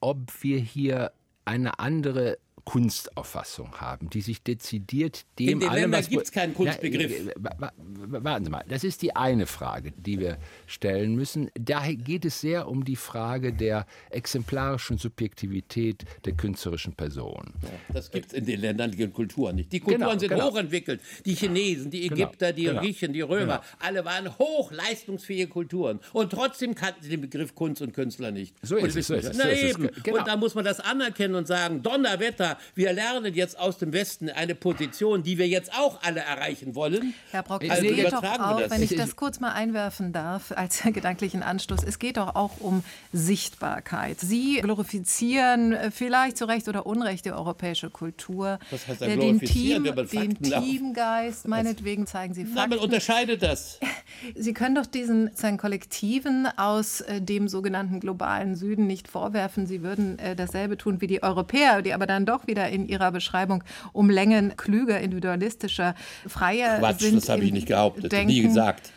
ob 0.00 0.18
wir 0.42 0.58
hier 0.58 1.12
eine 1.44 1.78
andere 1.78 2.38
Kunstauffassung 2.68 3.80
haben, 3.80 4.10
die 4.10 4.20
sich 4.20 4.42
dezidiert 4.42 5.24
dem 5.38 5.48
In 5.48 5.60
den 5.60 5.68
allem, 5.70 5.80
Ländern 5.84 6.00
was- 6.00 6.10
gibt's 6.10 6.30
keinen 6.30 6.52
Kunstbegriff. 6.52 7.10
Ja, 7.10 7.30
äh, 7.30 7.34
wa- 7.38 7.56
wa- 7.58 8.24
warten 8.24 8.44
Sie 8.44 8.50
mal, 8.50 8.62
das 8.68 8.84
ist 8.84 9.00
die 9.00 9.16
eine 9.16 9.46
Frage, 9.46 9.92
die 9.96 10.18
wir 10.20 10.36
stellen 10.66 11.14
müssen. 11.14 11.50
Daher 11.58 11.94
geht 11.96 12.26
es 12.26 12.42
sehr 12.42 12.68
um 12.68 12.84
die 12.84 12.96
Frage 12.96 13.54
der 13.54 13.86
exemplarischen 14.10 14.98
Subjektivität 14.98 16.04
der 16.26 16.34
künstlerischen 16.34 16.92
Person. 16.92 17.54
Das 17.92 18.10
gibt 18.10 18.26
es 18.26 18.32
in 18.34 18.44
den 18.44 18.58
die 18.90 19.08
Kulturen 19.08 19.56
nicht. 19.56 19.72
Die 19.72 19.80
Kulturen 19.80 20.00
Genau, 20.08 20.18
sind 20.18 20.28
genau. 20.28 20.50
hochentwickelt. 20.50 21.00
Die 21.24 21.34
Chinesen, 21.34 21.90
die 21.90 22.02
Genau, 22.08 22.14
Ägypter, 22.26 22.52
die 22.52 22.64
genau. 22.64 22.80
Griechen, 22.82 23.14
die 23.14 23.22
Römer, 23.22 23.62
alle 23.78 24.04
waren 24.04 24.28
hochleistungsfähige 24.38 25.48
Kulturen. 25.48 26.00
Und 26.12 26.30
trotzdem 26.30 26.74
kannten 26.74 27.02
sie 27.02 27.08
den 27.08 27.22
Begriff 27.22 27.54
Kunst 27.54 27.80
und 27.80 27.94
Künstler 27.94 28.30
nicht. 28.30 28.54
So 28.62 28.76
ist 28.76 28.94
es, 28.94 29.06
so 29.06 29.14
ist 29.14 29.24
es, 29.24 29.36
Na 29.38 29.44
so 29.44 29.48
ist 29.50 29.62
es. 29.62 29.70
eben. 29.70 29.88
Genau. 30.02 30.18
Und 30.18 30.28
da 30.28 30.36
muss 30.36 30.54
man 30.54 30.64
das 30.66 30.80
anerkennen 30.80 31.34
und 31.34 31.46
sagen, 31.46 31.82
Donnerwetter, 31.82 32.57
wir 32.74 32.92
lernen 32.92 33.34
jetzt 33.34 33.58
aus 33.58 33.78
dem 33.78 33.92
Westen 33.92 34.30
eine 34.30 34.54
Position, 34.54 35.22
die 35.22 35.38
wir 35.38 35.48
jetzt 35.48 35.72
auch 35.74 36.02
alle 36.02 36.20
erreichen 36.20 36.74
wollen. 36.74 37.14
Herr 37.30 37.42
Brock, 37.42 37.62
Also 37.68 37.86
es 37.86 37.94
geht 37.96 38.12
doch 38.12 38.22
auch, 38.22 38.60
das. 38.60 38.70
wenn 38.70 38.82
ich 38.82 38.94
das 38.94 39.16
kurz 39.16 39.40
mal 39.40 39.52
einwerfen 39.52 40.12
darf, 40.12 40.52
als 40.52 40.82
gedanklichen 40.92 41.42
Anstoß, 41.42 41.84
es 41.84 41.98
geht 41.98 42.16
doch 42.16 42.34
auch 42.34 42.60
um 42.60 42.82
Sichtbarkeit. 43.12 44.18
Sie 44.20 44.60
glorifizieren 44.62 45.72
äh, 45.72 45.90
vielleicht 45.90 46.36
zu 46.38 46.44
Recht 46.46 46.68
oder 46.68 46.86
Unrecht 46.86 47.24
die 47.24 47.32
europäische 47.32 47.90
Kultur, 47.90 48.58
Was 48.70 48.86
heißt 48.88 49.00
da 49.02 49.06
Äh, 49.06 49.10
den, 49.16 49.38
glorifizieren, 49.38 49.84
Team, 49.84 49.94
den 49.96 50.08
Fakten 50.08 50.44
laufen? 50.50 50.64
Teamgeist, 50.68 51.48
meinetwegen 51.48 52.06
zeigen 52.06 52.34
Sie 52.34 52.44
Na, 52.44 52.62
man 52.62 52.70
Fakten. 52.70 52.84
unterscheidet 52.84 53.42
das. 53.42 53.78
Sie 54.34 54.52
können 54.52 54.74
doch 54.74 54.86
diesen 54.86 55.30
seinen 55.34 55.58
Kollektiven 55.58 56.48
aus 56.56 57.00
äh, 57.02 57.20
dem 57.20 57.48
sogenannten 57.48 58.00
globalen 58.00 58.56
Süden 58.56 58.86
nicht 58.86 59.08
vorwerfen. 59.08 59.66
Sie 59.66 59.82
würden 59.82 60.18
äh, 60.18 60.34
dasselbe 60.36 60.76
tun 60.76 61.00
wie 61.00 61.06
die 61.06 61.22
Europäer, 61.22 61.82
die 61.82 61.92
aber 61.94 62.06
dann 62.06 62.26
doch 62.26 62.46
wieder 62.46 62.68
in 62.68 62.88
ihrer 62.88 63.12
Beschreibung 63.12 63.62
um 63.92 64.10
Längen 64.10 64.56
klüger, 64.56 65.00
individualistischer, 65.00 65.94
freier 66.26 66.78
Quatsch, 66.78 67.00
sind. 67.00 67.16
das 67.16 67.28
habe 67.28 67.44
ich 67.44 67.52
nicht 67.52 67.68
behauptet, 67.68 68.12
Denken. 68.12 68.26
nie 68.32 68.42
gesagt. 68.42 68.92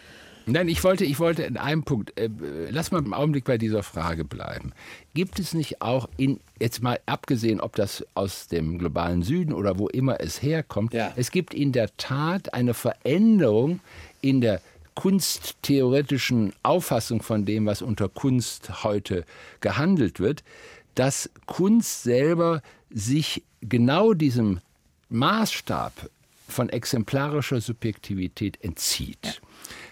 Nein, 0.48 0.68
ich 0.70 0.84
wollte, 0.84 1.06
ich 1.06 1.20
wollte 1.20 1.44
in 1.44 1.56
einem 1.58 1.84
Punkt, 1.84 2.20
äh, 2.20 2.28
lass 2.72 2.92
mal 2.92 2.98
im 2.98 3.14
Augenblick 3.14 3.46
bei 3.46 3.60
dieser 3.60 3.84
Frage 3.84 4.26
bleiben. 4.26 4.74
Gibt 5.14 5.38
es 5.40 5.54
nicht 5.54 5.84
auch 5.84 6.10
in, 6.18 6.40
jetzt 6.60 6.82
mal 6.82 7.00
abgesehen, 7.06 7.62
ob 7.62 7.76
das 7.76 8.04
aus 8.16 8.48
dem 8.48 8.80
globalen 8.80 9.22
Süden 9.22 9.54
oder 9.54 9.78
wo 9.78 9.88
immer 9.88 10.20
es 10.20 10.42
herkommt, 10.42 10.96
Ja. 10.96 11.12
es 11.16 11.30
gibt 11.30 11.54
in 11.54 11.72
der 11.74 11.96
Tat 11.98 12.56
eine 12.56 12.74
Veränderung 12.74 13.82
in 14.22 14.42
der 14.42 14.62
kunsttheoretischen 15.02 16.54
Auffassung 16.62 17.24
von 17.24 17.44
dem, 17.44 17.66
was 17.66 17.82
unter 17.82 18.08
Kunst 18.08 18.84
heute 18.84 19.26
gehandelt 19.60 20.20
wird, 20.20 20.44
dass 20.94 21.32
Kunst 21.48 22.04
selber 22.04 22.62
sich 22.92 23.42
genau 23.62 24.14
diesem 24.14 24.60
Maßstab 25.10 26.08
von 26.48 26.70
exemplarischer 26.70 27.62
Subjektivität 27.62 28.64
entzieht. 28.64 29.42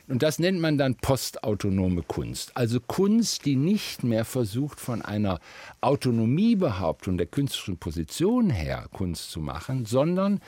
Und 0.07 0.21
das 0.21 0.37
nennt 0.37 0.61
man 0.61 0.77
dann 0.77 0.93
postautonome 0.93 2.03
Kunst. 2.03 2.55
Also 2.55 2.79
Kunst, 2.79 3.45
die 3.45 3.55
nicht 3.55 4.03
mehr 4.03 4.25
versucht, 4.25 4.79
von 4.79 5.01
einer 5.01 5.39
Autonomiebehauptung 5.81 7.17
der 7.17 7.25
künstlerischen 7.25 7.77
Position 7.77 8.51
her 8.51 8.85
Kunst 8.91 9.31
zu 9.31 9.39
machen, 9.39 9.85
sondern 9.85 10.39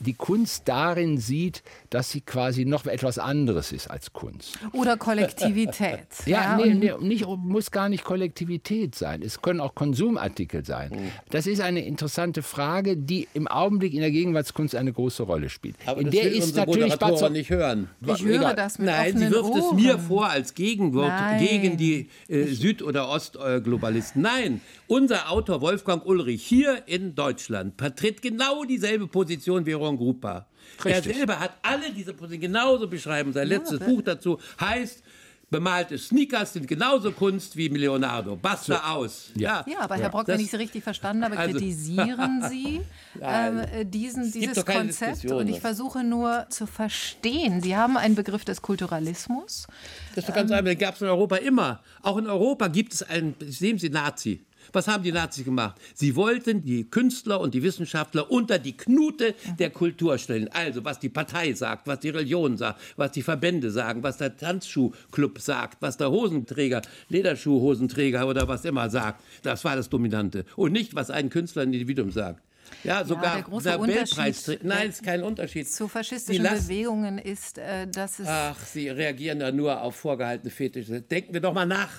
die 0.00 0.14
Kunst 0.14 0.62
darin 0.66 1.18
sieht, 1.18 1.62
dass 1.90 2.10
sie 2.10 2.20
quasi 2.20 2.64
noch 2.64 2.86
etwas 2.86 3.18
anderes 3.18 3.72
ist 3.72 3.90
als 3.90 4.12
Kunst. 4.12 4.58
Oder 4.72 4.96
Kollektivität. 4.96 5.98
Ja, 6.26 6.56
nee, 6.56 6.72
und 6.72 6.78
nee, 7.02 7.08
nicht, 7.08 7.26
muss 7.26 7.70
gar 7.70 7.88
nicht 7.88 8.04
Kollektivität 8.04 8.94
sein. 8.94 9.22
Es 9.22 9.40
können 9.42 9.60
auch 9.60 9.74
Konsumartikel 9.74 10.64
sein. 10.64 11.10
Das 11.30 11.46
ist 11.46 11.60
eine 11.60 11.84
interessante 11.84 12.42
Frage, 12.42 12.96
die 12.96 13.28
im 13.34 13.48
Augenblick 13.48 13.94
in 13.94 14.00
der 14.00 14.10
Gegenwartskunst 14.10 14.74
eine 14.74 14.92
große 14.92 15.22
Rolle 15.22 15.48
spielt. 15.48 15.76
Aber 15.86 16.00
in 16.00 16.06
das 16.06 16.14
der 16.14 16.24
will 16.24 16.32
ist 16.38 16.56
natürlich 16.56 16.94
Barzo- 16.94 17.28
nicht 17.30 17.50
hören. 17.50 17.88
ich 18.06 18.22
höre 18.24 18.36
egal. 18.40 18.54
das 18.56 18.78
mit 18.78 18.86
Nein, 18.88 19.16
sie 19.18 19.30
wirft 19.30 19.54
es 19.56 19.62
Ohren. 19.64 19.76
mir 19.76 19.98
vor 19.98 20.28
als 20.28 20.54
Gegenwort 20.54 21.08
Nein. 21.08 21.44
gegen 21.46 21.76
die 21.76 22.08
äh, 22.28 22.44
Süd- 22.46 22.82
oder 22.82 23.08
Ostglobalisten. 23.08 24.22
Nein, 24.22 24.60
unser 24.86 25.30
Autor 25.30 25.60
Wolfgang 25.60 26.04
Ulrich 26.06 26.44
hier 26.44 26.82
in 26.86 27.14
Deutschland 27.14 27.74
vertritt 27.78 28.22
genau 28.22 28.64
dieselbe 28.64 29.06
Position 29.06 29.66
wie 29.66 29.72
Ron 29.88 29.96
Grupa. 29.96 30.46
Er 30.84 30.96
Richtig. 30.96 31.16
selber 31.16 31.40
hat 31.40 31.52
alle 31.62 31.90
diese 31.92 32.12
Positionen 32.14 32.40
genauso 32.52 32.88
beschreiben. 32.88 33.32
Sein 33.32 33.48
letztes 33.48 33.78
Buch 33.80 34.02
dazu 34.02 34.38
heißt 34.60 35.02
Bemalte 35.50 35.96
Sneakers 35.96 36.52
sind 36.52 36.68
genauso 36.68 37.10
Kunst 37.10 37.56
wie 37.56 37.68
Leonardo. 37.68 38.36
Basta 38.36 38.92
aus. 38.92 39.30
Ja. 39.34 39.64
Ja, 39.66 39.78
aber 39.80 39.96
Herr 39.96 40.10
Brock, 40.10 40.26
Das- 40.26 40.36
wenn 40.36 40.44
ich 40.44 40.50
Sie 40.50 40.56
richtig 40.58 40.84
verstanden 40.84 41.24
habe, 41.24 41.38
Also- 41.38 41.52
kritisieren 41.54 42.44
Sie 42.50 42.82
ähm, 43.18 43.58
äh, 43.60 43.86
diesen, 43.86 44.30
dieses 44.30 44.62
Konzept 44.66 45.12
Diskussion. 45.14 45.40
und 45.40 45.48
ich 45.48 45.60
versuche 45.60 46.04
nur 46.04 46.44
zu 46.50 46.66
verstehen. 46.66 47.62
Sie 47.62 47.74
haben 47.74 47.96
einen 47.96 48.14
Begriff 48.14 48.44
des 48.44 48.60
Kulturalismus. 48.60 49.66
Das 50.14 50.24
ist 50.24 50.28
doch 50.28 50.34
ganz 50.34 50.50
einfach. 50.50 50.64
Den 50.66 50.78
gab 50.78 50.96
es 50.96 51.00
in 51.00 51.08
Europa 51.08 51.36
immer. 51.36 51.82
Auch 52.02 52.18
in 52.18 52.26
Europa 52.26 52.68
gibt 52.68 52.92
es 52.92 53.02
einen, 53.02 53.34
sehen 53.40 53.78
Sie, 53.78 53.88
Nazi. 53.88 54.44
Was 54.72 54.88
haben 54.88 55.02
die 55.02 55.12
Nazis 55.12 55.44
gemacht? 55.44 55.80
Sie 55.94 56.16
wollten 56.16 56.64
die 56.64 56.84
Künstler 56.84 57.40
und 57.40 57.54
die 57.54 57.62
Wissenschaftler 57.62 58.30
unter 58.30 58.58
die 58.58 58.76
Knute 58.76 59.34
der 59.58 59.70
Kultur 59.70 60.18
stellen. 60.18 60.48
Also, 60.52 60.84
was 60.84 60.98
die 60.98 61.08
Partei 61.08 61.52
sagt, 61.52 61.86
was 61.86 62.00
die 62.00 62.10
Religion 62.10 62.56
sagt, 62.56 62.80
was 62.96 63.12
die 63.12 63.22
Verbände 63.22 63.70
sagen, 63.70 64.02
was 64.02 64.18
der 64.18 64.36
Tanzschuhclub 64.36 65.40
sagt, 65.40 65.80
was 65.80 65.96
der 65.96 66.10
Hosenträger, 66.10 66.82
Lederschuhhosenträger 67.08 68.26
oder 68.26 68.48
was 68.48 68.64
immer 68.64 68.90
sagt. 68.90 69.22
Das 69.42 69.64
war 69.64 69.76
das 69.76 69.88
Dominante. 69.88 70.44
Und 70.56 70.72
nicht, 70.72 70.94
was 70.94 71.10
ein 71.10 71.30
Künstler, 71.30 71.62
ein 71.62 71.72
Individuum 71.72 72.10
sagt. 72.10 72.42
Ja, 72.84 73.04
sogar 73.04 73.34
der 73.34 73.42
große 73.44 73.70
Nobelpreisträger. 73.70 74.60
Nein, 74.64 74.90
ist 74.90 75.02
kein 75.02 75.22
Unterschied. 75.22 75.70
Zu 75.70 75.88
faschistischen 75.88 76.44
Bewegungen 76.44 77.18
ist, 77.18 77.58
äh, 77.58 77.86
dass 77.86 78.18
es 78.18 78.26
Ach, 78.28 78.58
Sie 78.58 78.88
reagieren 78.88 79.40
ja 79.40 79.50
nur 79.50 79.80
auf 79.80 79.96
vorgehaltene 79.96 80.50
Fetische. 80.50 81.00
Denken 81.00 81.32
wir 81.32 81.40
doch 81.40 81.54
mal 81.54 81.66
nach. 81.66 81.90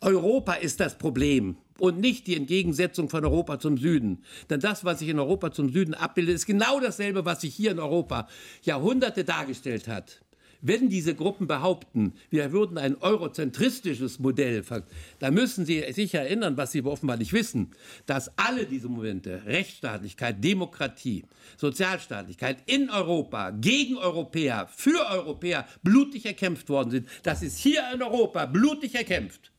Europa 0.00 0.54
ist 0.54 0.80
das 0.80 0.98
Problem 0.98 1.56
und 1.78 2.00
nicht 2.00 2.26
die 2.26 2.36
Entgegensetzung 2.36 3.08
von 3.08 3.24
Europa 3.24 3.58
zum 3.58 3.76
Süden. 3.78 4.22
Denn 4.50 4.60
das, 4.60 4.84
was 4.84 5.00
sich 5.00 5.08
in 5.08 5.18
Europa 5.18 5.52
zum 5.52 5.70
Süden 5.72 5.94
abbildet, 5.94 6.36
ist 6.36 6.46
genau 6.46 6.80
dasselbe, 6.80 7.24
was 7.24 7.40
sich 7.40 7.54
hier 7.54 7.72
in 7.72 7.78
Europa 7.78 8.28
Jahrhunderte 8.62 9.24
dargestellt 9.24 9.88
hat. 9.88 10.20
Wenn 10.66 10.88
diese 10.88 11.14
Gruppen 11.14 11.46
behaupten, 11.46 12.14
wir 12.30 12.50
würden 12.50 12.78
ein 12.78 12.96
eurozentristisches 12.96 14.18
Modell, 14.18 14.64
dann 15.18 15.34
müssen 15.34 15.66
Sie 15.66 15.84
sich 15.92 16.14
erinnern, 16.14 16.56
was 16.56 16.72
Sie 16.72 16.82
offenbar 16.82 17.18
nicht 17.18 17.34
wissen, 17.34 17.72
dass 18.06 18.30
alle 18.38 18.64
diese 18.64 18.88
Momente, 18.88 19.42
Rechtsstaatlichkeit, 19.44 20.42
Demokratie, 20.42 21.26
Sozialstaatlichkeit 21.58 22.62
in 22.64 22.88
Europa, 22.88 23.50
gegen 23.50 23.98
Europäer, 23.98 24.66
für 24.74 25.06
Europäer 25.10 25.68
blutig 25.82 26.24
erkämpft 26.24 26.70
worden 26.70 26.90
sind. 26.90 27.08
Das 27.24 27.42
ist 27.42 27.58
hier 27.58 27.82
in 27.92 28.02
Europa 28.02 28.46
blutig 28.46 28.94
erkämpft. 28.94 29.52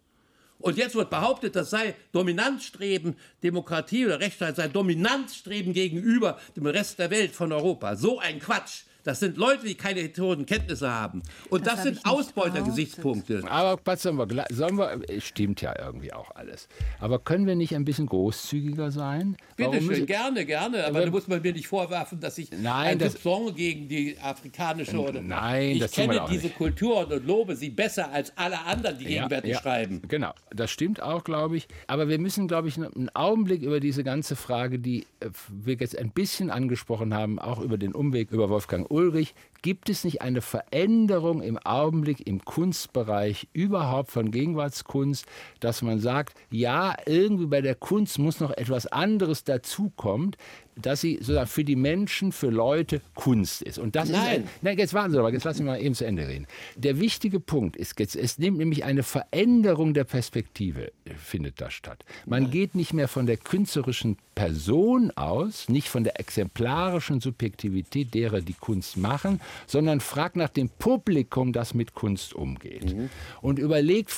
Und 0.59 0.77
jetzt 0.77 0.95
wird 0.95 1.09
behauptet, 1.09 1.55
das 1.55 1.69
sei 1.69 1.95
Dominanzstreben, 2.11 3.17
Demokratie 3.43 4.05
oder 4.05 4.19
Rechtsstaat 4.19 4.55
sei 4.55 4.67
Dominanzstreben 4.67 5.73
gegenüber 5.73 6.39
dem 6.55 6.65
Rest 6.65 6.99
der 6.99 7.11
Welt 7.11 7.31
von 7.31 7.51
Europa. 7.51 7.95
So 7.95 8.19
ein 8.19 8.39
Quatsch. 8.39 8.83
Das 9.05 9.19
sind 9.21 9.37
Leute, 9.37 9.65
die 9.65 9.75
keine 9.75 10.01
historischen 10.01 10.45
Kenntnisse 10.45 10.91
haben. 10.91 11.21
Und 11.49 11.65
Das 11.65 11.75
das, 11.75 11.83
sind 11.83 11.99
Ausbeutergesichtspunkte. 12.05 13.43
Aber 13.49 13.79
was 13.85 14.01
sollen 14.01 14.17
wir, 14.17 14.45
sollen 14.51 14.77
wir, 14.77 14.99
stimmt 15.21 15.61
ja 15.61 15.73
irgendwie 15.77 16.11
auch 16.11 16.31
alles. 16.35 16.67
Aber 16.99 17.19
können 17.19 17.45
wir 17.45 17.55
nicht 17.55 17.75
ein 17.75 17.85
bisschen 17.85 18.07
großzügiger 18.07 18.91
sein? 18.91 19.37
Bitte 19.55 19.69
Warum 19.69 19.79
schön, 19.79 19.87
müssen- 19.89 20.05
gerne, 20.07 20.45
gerne. 20.45 20.85
Aber 20.85 21.01
da 21.01 21.09
muss 21.11 21.27
man 21.27 21.41
mir 21.41 21.53
nicht 21.53 21.67
vorwerfen, 21.67 22.19
dass 22.19 22.37
ich 22.37 22.49
Nein, 22.51 22.87
ein 22.93 22.99
das- 22.99 23.15
Soupçon 23.15 23.53
gegen 23.53 23.87
die 23.87 24.17
afrikanische 24.19 24.97
oder. 24.97 25.21
Nein, 25.21 25.71
ich 25.71 25.79
das 25.79 25.91
tun 25.91 26.05
wir 26.05 26.07
kenne 26.09 26.23
auch 26.23 26.29
diese 26.29 26.45
nicht. 26.47 26.57
Kultur 26.57 27.07
und 27.07 27.25
lobe 27.25 27.55
sie 27.55 27.69
besser 27.69 28.11
als 28.11 28.33
alle 28.35 28.59
anderen, 28.65 28.97
die 28.97 29.05
gegenwärtig 29.05 29.55
schreiben. 29.57 30.01
Genau, 30.07 30.33
das 30.49 30.71
stimmt 30.71 31.01
auch, 31.01 31.23
glaube 31.23 31.57
ich. 31.57 31.67
Aber 31.87 32.07
wir 32.09 32.19
müssen, 32.19 32.47
glaube 32.47 32.67
ich, 32.67 32.77
einen 32.77 33.09
Augenblick 33.13 33.61
über 33.61 33.79
diese 33.79 34.03
ganze 34.03 34.35
Frage, 34.35 34.79
die 34.79 35.05
äh, 35.19 35.29
wir 35.49 35.75
jetzt 35.75 35.97
ein 35.97 36.09
bisschen 36.11 36.49
angesprochen 36.49 37.13
haben, 37.13 37.39
auch 37.39 37.59
über 37.61 37.77
den 37.77 37.93
Umweg 37.93 38.31
über 38.31 38.49
Wolfgang 38.49 38.89
Ulrich. 38.95 39.35
Gibt 39.61 39.89
es 39.89 40.03
nicht 40.03 40.21
eine 40.21 40.41
Veränderung 40.41 41.41
im 41.41 41.57
Augenblick 41.57 42.25
im 42.27 42.45
Kunstbereich 42.45 43.47
überhaupt 43.51 44.11
von 44.11 44.31
Gegenwartskunst, 44.31 45.25
dass 45.59 45.81
man 45.81 45.99
sagt, 45.99 46.37
ja, 46.51 46.95
irgendwie 47.05 47.47
bei 47.47 47.61
der 47.61 47.75
Kunst 47.75 48.19
muss 48.19 48.39
noch 48.39 48.51
etwas 48.51 48.87
anderes 48.87 49.43
dazukommen, 49.43 50.35
dass 50.75 51.01
sie 51.01 51.15
sozusagen 51.17 51.47
für 51.47 51.63
die 51.63 51.75
Menschen, 51.75 52.31
für 52.31 52.49
Leute 52.49 53.01
Kunst 53.13 53.61
ist. 53.61 53.79
Und 53.79 53.95
das 53.95 54.09
Nein. 54.09 54.43
ist. 54.43 54.49
Nein, 54.61 54.77
jetzt 54.77 54.93
warten 54.93 55.11
Sie 55.11 55.19
aber, 55.19 55.31
jetzt 55.31 55.43
lassen 55.43 55.59
Sie 55.59 55.63
mal 55.63 55.81
eben 55.81 55.95
zu 55.95 56.05
Ende 56.05 56.27
reden. 56.27 56.47
Der 56.75 56.99
wichtige 56.99 57.39
Punkt 57.39 57.75
ist, 57.75 57.99
jetzt, 57.99 58.15
es 58.15 58.37
nimmt 58.37 58.57
nämlich 58.57 58.83
eine 58.83 59.03
Veränderung 59.03 59.93
der 59.93 60.03
Perspektive, 60.03 60.87
äh, 61.05 61.13
findet 61.15 61.61
da 61.61 61.71
statt. 61.71 62.03
Man 62.25 62.51
geht 62.51 62.75
nicht 62.75 62.93
mehr 62.93 63.07
von 63.07 63.25
der 63.25 63.37
künstlerischen 63.37 64.17
Person 64.35 65.11
aus, 65.11 65.69
nicht 65.69 65.87
von 65.87 66.03
der 66.03 66.19
exemplarischen 66.19 67.21
Subjektivität 67.21 68.13
derer, 68.13 68.41
die 68.41 68.53
Kunst 68.53 68.97
machen, 68.97 69.39
sondern 69.65 70.01
fragt 70.01 70.35
nach 70.35 70.49
dem 70.49 70.69
Publikum, 70.69 71.53
das 71.53 71.73
mit 71.73 71.93
Kunst 71.93 72.33
umgeht. 72.33 72.95
Und 73.41 73.59
überlegt 73.59 74.11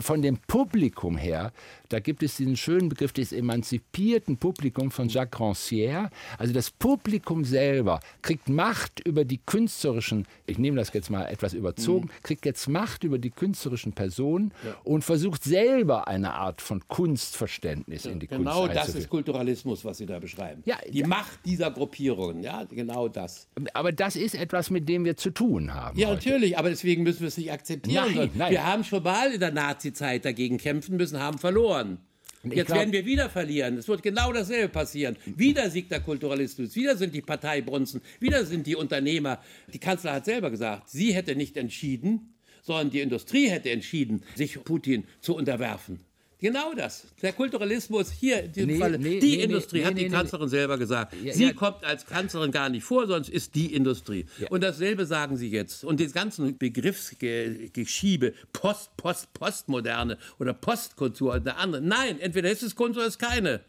von 0.00 0.22
dem 0.22 0.38
Publikum 0.38 1.16
her, 1.16 1.52
da 1.88 2.00
gibt 2.00 2.22
es 2.22 2.36
diesen 2.36 2.56
schönen 2.56 2.88
Begriff 2.88 3.12
des 3.12 3.32
emanzipierten 3.32 4.36
Publikums 4.36 4.94
von 4.94 5.08
Jacques 5.08 5.40
Rancière. 5.40 5.99
Also 6.38 6.52
das 6.52 6.70
Publikum 6.70 7.44
selber 7.44 8.00
kriegt 8.22 8.48
Macht 8.48 9.00
über 9.00 9.24
die 9.24 9.38
künstlerischen, 9.44 10.26
ich 10.46 10.58
nehme 10.58 10.76
das 10.76 10.92
jetzt 10.92 11.10
mal 11.10 11.26
etwas 11.26 11.52
überzogen, 11.52 12.10
kriegt 12.22 12.46
jetzt 12.46 12.68
Macht 12.68 13.04
über 13.04 13.18
die 13.18 13.30
künstlerischen 13.30 13.92
Personen 13.92 14.52
und 14.84 15.02
versucht 15.02 15.44
selber 15.44 16.08
eine 16.08 16.34
Art 16.34 16.62
von 16.62 16.86
Kunstverständnis 16.88 18.06
in 18.06 18.20
die 18.20 18.26
Genau 18.26 18.60
Kunst 18.60 18.68
das 18.68 18.76
einzuführen. 18.76 19.02
ist 19.02 19.10
Kulturalismus, 19.10 19.84
was 19.84 19.98
Sie 19.98 20.06
da 20.06 20.18
beschreiben. 20.18 20.62
Ja, 20.64 20.78
die 20.90 21.00
ja. 21.00 21.06
Macht 21.06 21.44
dieser 21.44 21.70
Gruppierungen, 21.70 22.42
ja, 22.42 22.64
genau 22.64 23.08
das. 23.08 23.48
Aber 23.74 23.92
das 23.92 24.16
ist 24.16 24.34
etwas, 24.34 24.70
mit 24.70 24.88
dem 24.88 25.04
wir 25.04 25.16
zu 25.16 25.30
tun 25.30 25.74
haben. 25.74 25.98
Ja, 25.98 26.08
heute. 26.08 26.16
natürlich, 26.16 26.58
aber 26.58 26.70
deswegen 26.70 27.02
müssen 27.02 27.20
wir 27.20 27.28
es 27.28 27.36
nicht 27.36 27.52
akzeptieren. 27.52 28.14
Nein, 28.14 28.30
nein. 28.34 28.52
Wir 28.52 28.66
haben 28.66 28.84
schon 28.84 29.02
mal 29.02 29.32
in 29.32 29.40
der 29.40 29.52
Nazi-Zeit 29.52 30.24
dagegen 30.24 30.58
kämpfen 30.58 30.96
müssen, 30.96 31.18
haben 31.18 31.38
verloren. 31.38 31.98
Jetzt 32.42 32.66
glaub- 32.66 32.78
werden 32.78 32.92
wir 32.92 33.04
wieder 33.04 33.28
verlieren. 33.28 33.76
Es 33.76 33.88
wird 33.88 34.02
genau 34.02 34.32
dasselbe 34.32 34.68
passieren. 34.68 35.16
Wieder 35.26 35.68
siegt 35.70 35.92
der 35.92 36.00
Kulturalismus, 36.00 36.74
wieder 36.74 36.96
sind 36.96 37.14
die 37.14 37.20
Parteibrunzen, 37.20 38.00
wieder 38.18 38.46
sind 38.46 38.66
die 38.66 38.76
Unternehmer. 38.76 39.42
Die 39.72 39.78
Kanzler 39.78 40.14
hat 40.14 40.24
selber 40.24 40.50
gesagt, 40.50 40.88
sie 40.88 41.14
hätte 41.14 41.36
nicht 41.36 41.56
entschieden, 41.56 42.34
sondern 42.62 42.90
die 42.90 43.00
Industrie 43.00 43.48
hätte 43.48 43.70
entschieden, 43.70 44.22
sich 44.34 44.62
Putin 44.64 45.04
zu 45.20 45.34
unterwerfen. 45.36 46.00
Genau 46.40 46.72
das. 46.74 47.06
Der 47.20 47.34
Kulturalismus 47.34 48.10
hier 48.10 48.44
in 48.44 48.52
diesem 48.52 48.70
Nee, 48.70 48.78
Falle. 48.78 48.98
nee, 48.98 49.20
die 49.20 49.36
nee, 49.36 49.42
Industrie 49.44 49.84
hat 49.84 49.96
die 49.96 50.08
Kanzlerin 50.08 50.48
selber 50.48 50.78
gesagt. 50.78 51.14
Ja, 51.22 51.34
sie 51.34 51.44
ja. 51.44 51.52
kommt 51.52 51.84
als 51.84 52.06
Kanzlerin 52.06 52.50
gar 52.50 52.70
nicht 52.70 52.82
vor, 52.82 53.08
es 53.10 53.28
ist 53.28 53.54
die 53.54 53.74
Industrie. 53.74 54.24
Und 54.48 54.62
dasselbe 54.62 55.04
sagen 55.04 55.36
sie 55.36 55.50
jetzt. 55.50 55.84
Und 55.84 56.00
das 56.00 56.12
ganze 56.12 56.52
Begriffsgeschiebe, 56.52 58.32
Post, 58.52 58.96
Post, 58.96 59.32
Postmoderne 59.34 60.16
oder 60.38 60.54
Postkultur 60.54 61.34
oder 61.34 61.58
andere. 61.58 61.82
Nein, 61.82 62.18
entweder 62.20 62.50
ist 62.50 62.62
es 62.62 62.74
Kunst 62.74 62.96
oder 62.96 63.06
ist 63.06 63.20
es 63.22 63.28
keine. 63.28 63.60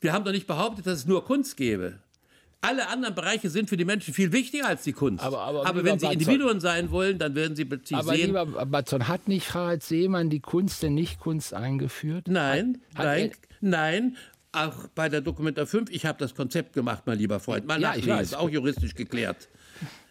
Wir 0.00 0.12
haben 0.12 0.24
doch 0.24 0.32
nicht 0.32 0.46
behauptet, 0.46 0.86
dass 0.86 0.98
es 1.00 1.06
nur 1.06 1.24
Kunst 1.24 1.56
gäbe. 1.56 1.98
Alle 2.62 2.88
anderen 2.88 3.14
Bereiche 3.14 3.48
sind 3.48 3.70
für 3.70 3.76
die 3.78 3.86
Menschen 3.86 4.12
viel 4.12 4.32
wichtiger 4.32 4.66
als 4.68 4.82
die 4.82 4.92
Kunst. 4.92 5.24
Aber- 5.24 5.40
aber 5.40 5.64
lieber 5.64 5.84
wenn 5.84 5.98
sie 5.98 6.06
Batzon- 6.06 6.12
Individuen 6.12 6.60
sein 6.60 6.90
wollen, 6.90 7.18
dann 7.18 7.34
werden 7.34 7.56
sie 7.56 7.66
sie 7.84 7.94
Aber 7.94 8.14
sehen. 8.14 8.26
lieber 8.26 8.44
Batzon, 8.66 9.08
hat 9.08 9.28
nicht 9.28 9.54
Harald 9.54 9.82
Seemann 9.82 10.28
die 10.28 10.40
Kunst 10.40 10.82
der 10.82 10.90
Nichtkunst 10.90 11.54
eingeführt? 11.54 12.28
Nein, 12.28 12.82
Hat- 12.94 12.98
hat 12.98 13.04
nein, 13.06 13.30
nein. 13.60 14.16
Auch 14.52 14.88
bei 14.96 15.08
der 15.08 15.20
Dokumenta 15.20 15.64
5, 15.64 15.90
ich 15.90 16.04
habe 16.06 16.18
das 16.18 16.34
Konzept 16.34 16.72
gemacht, 16.72 17.04
mein 17.06 17.18
lieber 17.18 17.38
Freund. 17.40 17.66
Mal 17.66 17.80
Ja, 17.80 17.94
ich 17.94 18.04
nachlesen, 18.04 18.20
ist 18.24 18.34
auch 18.36 18.50
juristisch 18.50 18.94
geklärt. 18.94 19.48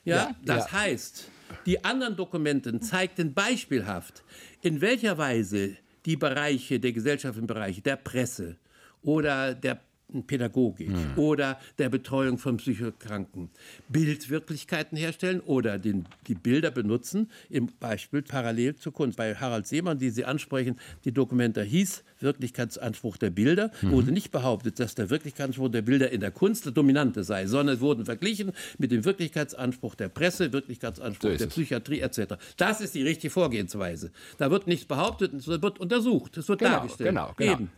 Ja, 0.05 0.15
Ja, 0.15 0.35
das 0.45 0.71
ja. 0.71 0.79
heißt, 0.79 1.27
die 1.65 1.83
anderen 1.83 2.15
Dokumenten 2.15 2.81
zeigten 2.81 3.33
beispielhaft, 3.33 4.23
in 4.61 4.79
welcher 4.81 5.17
Weise 5.17 5.75
die 6.05 6.15
Bereiche 6.15 6.79
der 6.79 6.93
gesellschaftlichen 6.93 7.47
Bereiche, 7.47 7.81
der 7.81 7.97
Presse 7.97 8.55
oder 9.03 9.53
der 9.53 9.81
Pädagogik 10.27 10.89
Hm. 10.89 11.17
oder 11.17 11.59
der 11.77 11.89
Betreuung 11.89 12.37
von 12.37 12.57
Psychokranken 12.57 13.49
Bildwirklichkeiten 13.89 14.97
herstellen 14.97 15.39
oder 15.41 15.77
den, 15.77 16.05
die 16.27 16.35
Bilder 16.35 16.71
benutzen, 16.71 17.29
im 17.49 17.67
Beispiel 17.79 18.21
parallel 18.21 18.75
zur 18.75 18.93
Kunst. 18.93 19.17
Bei 19.17 19.35
Harald 19.35 19.67
Seemann, 19.67 19.99
die 19.99 20.09
Sie 20.09 20.25
ansprechen, 20.25 20.77
die 21.05 21.11
Dokumenta 21.11 21.61
hieß 21.61 22.03
Wirklichkeitsanspruch 22.21 23.17
der 23.17 23.29
Bilder, 23.29 23.71
Mhm. 23.81 23.91
wurde 23.91 24.11
nicht 24.11 24.31
behauptet, 24.31 24.79
dass 24.79 24.95
der 24.95 25.09
Wirklichkeitsanspruch 25.09 25.69
der 25.69 25.81
Bilder 25.81 26.11
in 26.11 26.21
der 26.21 26.31
Kunst 26.31 26.65
der 26.65 26.71
dominante 26.71 27.23
sei, 27.23 27.45
sondern 27.47 27.79
wurden 27.79 28.05
verglichen 28.05 28.51
mit 28.77 28.91
dem 28.91 29.05
Wirklichkeitsanspruch 29.05 29.95
der 29.95 30.09
Presse, 30.09 30.51
Wirklichkeitsanspruch 30.53 31.29
So 31.31 31.37
der 31.37 31.47
es. 31.47 31.53
Psychiatrie 31.53 31.99
etc. 32.01 32.35
Das 32.57 32.81
ist 32.81 32.95
die 32.95 33.03
richtige 33.03 33.31
Vorgehensweise. 33.31 34.11
Da 34.37 34.49
wird 34.51 34.67
nichts 34.67 34.85
behauptet, 34.85 35.33
es 35.33 35.47
wird 35.47 35.79
untersucht, 35.79 36.37
es 36.37 36.47
wird 36.49 36.59
Genau, 36.59 36.71
dargestellt. 36.71 37.09
genau, 37.09 37.33
genau. 37.37 37.51
Eben. 37.53 37.69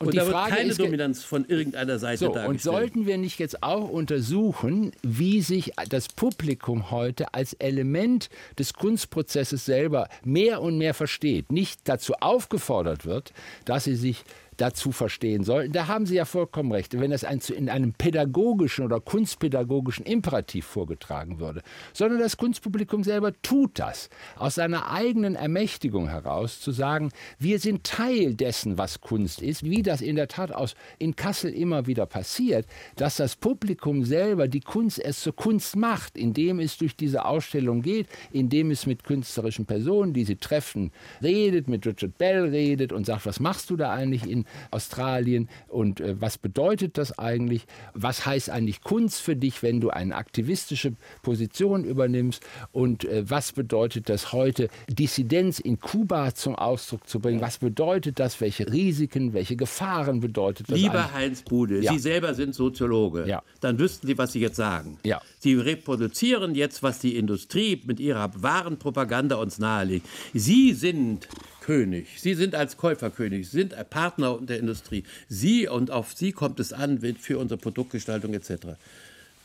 Und 0.00 0.06
Und, 0.06 0.14
die 0.14 0.18
da 0.18 0.24
wird 0.26 0.34
Frage 0.34 0.54
keine 0.54 0.70
ist 0.70 0.80
Dominanz 0.80 1.22
von 1.24 1.44
irgendeiner 1.44 1.98
Seite 1.98 2.16
So, 2.18 2.24
dargestellt. 2.28 2.48
und 2.48 2.62
sollten 2.62 3.06
wir 3.06 3.18
nicht 3.18 3.38
jetzt 3.38 3.62
auch 3.62 3.90
untersuchen, 3.90 4.92
wie 5.02 5.42
sich 5.42 5.72
das 5.90 6.08
Publikum 6.08 6.90
heute 6.90 7.34
als 7.34 7.52
Element 7.54 8.30
des 8.58 8.72
Kunstprozesses 8.72 9.66
selber 9.66 10.08
mehr 10.24 10.62
und 10.62 10.78
mehr 10.78 10.94
versteht, 10.94 11.52
nicht 11.52 11.80
dazu 11.84 12.14
aufgefordert 12.14 13.04
wird, 13.04 13.34
dass 13.66 13.84
sie 13.84 13.94
sich 13.94 14.24
dazu 14.60 14.92
verstehen 14.92 15.44
sollten. 15.44 15.72
Da 15.72 15.86
haben 15.86 16.06
Sie 16.06 16.16
ja 16.16 16.24
vollkommen 16.24 16.72
recht. 16.72 16.98
Wenn 16.98 17.10
das 17.10 17.22
in 17.50 17.70
einem 17.70 17.92
pädagogischen 17.92 18.84
oder 18.84 19.00
kunstpädagogischen 19.00 20.04
Imperativ 20.04 20.66
vorgetragen 20.66 21.40
würde, 21.40 21.62
sondern 21.92 22.18
das 22.18 22.36
Kunstpublikum 22.36 23.04
selber 23.04 23.32
tut 23.42 23.78
das 23.78 24.10
aus 24.36 24.56
seiner 24.56 24.90
eigenen 24.90 25.34
Ermächtigung 25.34 26.08
heraus, 26.08 26.60
zu 26.60 26.72
sagen, 26.72 27.10
wir 27.38 27.58
sind 27.58 27.84
Teil 27.84 28.34
dessen, 28.34 28.76
was 28.76 29.00
Kunst 29.00 29.40
ist, 29.40 29.62
wie 29.62 29.82
das 29.82 30.00
in 30.00 30.16
der 30.16 30.28
Tat 30.28 30.52
aus 30.52 30.74
in 30.98 31.16
Kassel 31.16 31.52
immer 31.52 31.86
wieder 31.86 32.06
passiert, 32.06 32.66
dass 32.96 33.16
das 33.16 33.36
Publikum 33.36 34.04
selber 34.04 34.48
die 34.48 34.60
Kunst 34.60 34.98
erst 34.98 35.22
zur 35.22 35.34
Kunst 35.34 35.76
macht, 35.76 36.16
indem 36.16 36.60
es 36.60 36.76
durch 36.76 36.96
diese 36.96 37.24
Ausstellung 37.24 37.82
geht, 37.82 38.08
indem 38.32 38.70
es 38.70 38.86
mit 38.86 39.04
künstlerischen 39.04 39.66
Personen, 39.66 40.12
die 40.12 40.24
sie 40.24 40.36
treffen, 40.36 40.92
redet, 41.22 41.68
mit 41.68 41.86
Richard 41.86 42.18
Bell 42.18 42.44
redet 42.44 42.92
und 42.92 43.06
sagt, 43.06 43.26
was 43.26 43.40
machst 43.40 43.70
du 43.70 43.76
da 43.76 43.92
eigentlich 43.92 44.28
in 44.28 44.44
Australien 44.70 45.48
und 45.68 46.00
äh, 46.00 46.20
was 46.20 46.38
bedeutet 46.38 46.98
das 46.98 47.18
eigentlich? 47.18 47.66
Was 47.94 48.26
heißt 48.26 48.50
eigentlich 48.50 48.82
Kunst 48.82 49.20
für 49.20 49.36
dich, 49.36 49.62
wenn 49.62 49.80
du 49.80 49.90
eine 49.90 50.14
aktivistische 50.14 50.92
Position 51.22 51.84
übernimmst? 51.84 52.42
Und 52.72 53.04
äh, 53.04 53.28
was 53.28 53.52
bedeutet 53.52 54.08
das 54.08 54.32
heute, 54.32 54.68
Dissidenz 54.88 55.58
in 55.58 55.80
Kuba 55.80 56.34
zum 56.34 56.54
Ausdruck 56.54 57.08
zu 57.08 57.20
bringen? 57.20 57.40
Was 57.40 57.58
bedeutet 57.58 58.18
das? 58.18 58.40
Welche 58.40 58.70
Risiken, 58.70 59.32
welche 59.32 59.56
Gefahren 59.56 60.20
bedeutet 60.20 60.70
das? 60.70 60.78
Lieber 60.78 61.00
eigentlich? 61.00 61.12
Heinz 61.12 61.42
Bude, 61.42 61.80
Ja. 61.82 61.92
Sie 61.92 61.98
selber 61.98 62.34
sind 62.34 62.54
Soziologe. 62.54 63.26
Ja. 63.26 63.42
Dann 63.60 63.78
wüssten 63.78 64.06
Sie, 64.06 64.18
was 64.18 64.32
Sie 64.32 64.40
jetzt 64.40 64.56
sagen. 64.56 64.98
Ja. 65.04 65.20
Sie 65.40 65.54
reproduzieren 65.54 66.54
jetzt, 66.54 66.82
was 66.82 66.98
die 66.98 67.16
Industrie 67.16 67.80
mit 67.86 67.98
ihrer 67.98 68.30
wahren 68.42 68.78
Propaganda 68.78 69.36
uns 69.36 69.58
nahelegt. 69.58 70.06
Sie 70.34 70.74
sind 70.74 71.28
König. 71.62 72.08
Sie 72.18 72.34
sind 72.34 72.54
als 72.54 72.76
Käuferkönig. 72.76 73.48
Sie 73.48 73.58
sind 73.58 73.74
Partner 73.88 74.38
der 74.42 74.58
Industrie. 74.58 75.04
Sie 75.28 75.66
und 75.66 75.90
auf 75.90 76.12
Sie 76.14 76.32
kommt 76.32 76.60
es 76.60 76.74
an 76.74 77.00
für 77.18 77.38
unsere 77.38 77.58
Produktgestaltung 77.58 78.34
etc. 78.34 78.76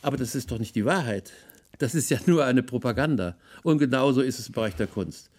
Aber 0.02 0.18
das 0.18 0.34
ist 0.34 0.50
doch 0.50 0.58
nicht 0.58 0.74
die 0.74 0.84
Wahrheit. 0.84 1.32
Das 1.78 1.94
ist 1.94 2.10
ja 2.10 2.18
nur 2.26 2.44
eine 2.44 2.62
Propaganda. 2.62 3.34
Und 3.62 3.78
genauso 3.78 4.20
ist 4.20 4.38
es 4.38 4.48
im 4.48 4.52
Bereich 4.52 4.76
der 4.76 4.88
Kunst. 4.88 5.30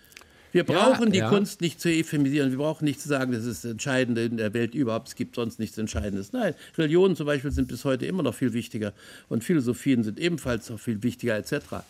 Wir 0.57 0.63
brauchen 0.63 1.11
die 1.11 1.19
ja. 1.19 1.29
Kunst 1.29 1.61
nicht 1.61 1.79
zu 1.79 1.89
ephemisieren. 1.89 2.49
Wir 2.49 2.57
brauchen 2.57 2.85
nicht 2.85 2.99
zu 2.99 3.07
sagen, 3.07 3.31
das 3.31 3.45
ist 3.45 3.63
das 3.63 3.71
Entscheidende 3.71 4.25
in 4.25 4.37
der 4.37 4.55
Welt 4.55 4.73
überhaupt. 4.73 5.09
Es 5.09 5.15
gibt 5.15 5.35
sonst 5.35 5.59
nichts 5.59 5.77
Entscheidendes. 5.77 6.33
Nein, 6.33 6.55
Religionen 6.77 7.15
zum 7.15 7.27
Beispiel 7.27 7.51
sind 7.51 7.67
bis 7.67 7.85
heute 7.85 8.07
immer 8.07 8.23
noch 8.23 8.33
viel 8.33 8.53
wichtiger 8.53 8.93
und 9.29 9.43
Philosophien 9.43 10.03
sind 10.03 10.19
ebenfalls 10.19 10.67
noch 10.71 10.79
viel 10.79 11.03
wichtiger 11.03 11.37
etc. 11.37 11.83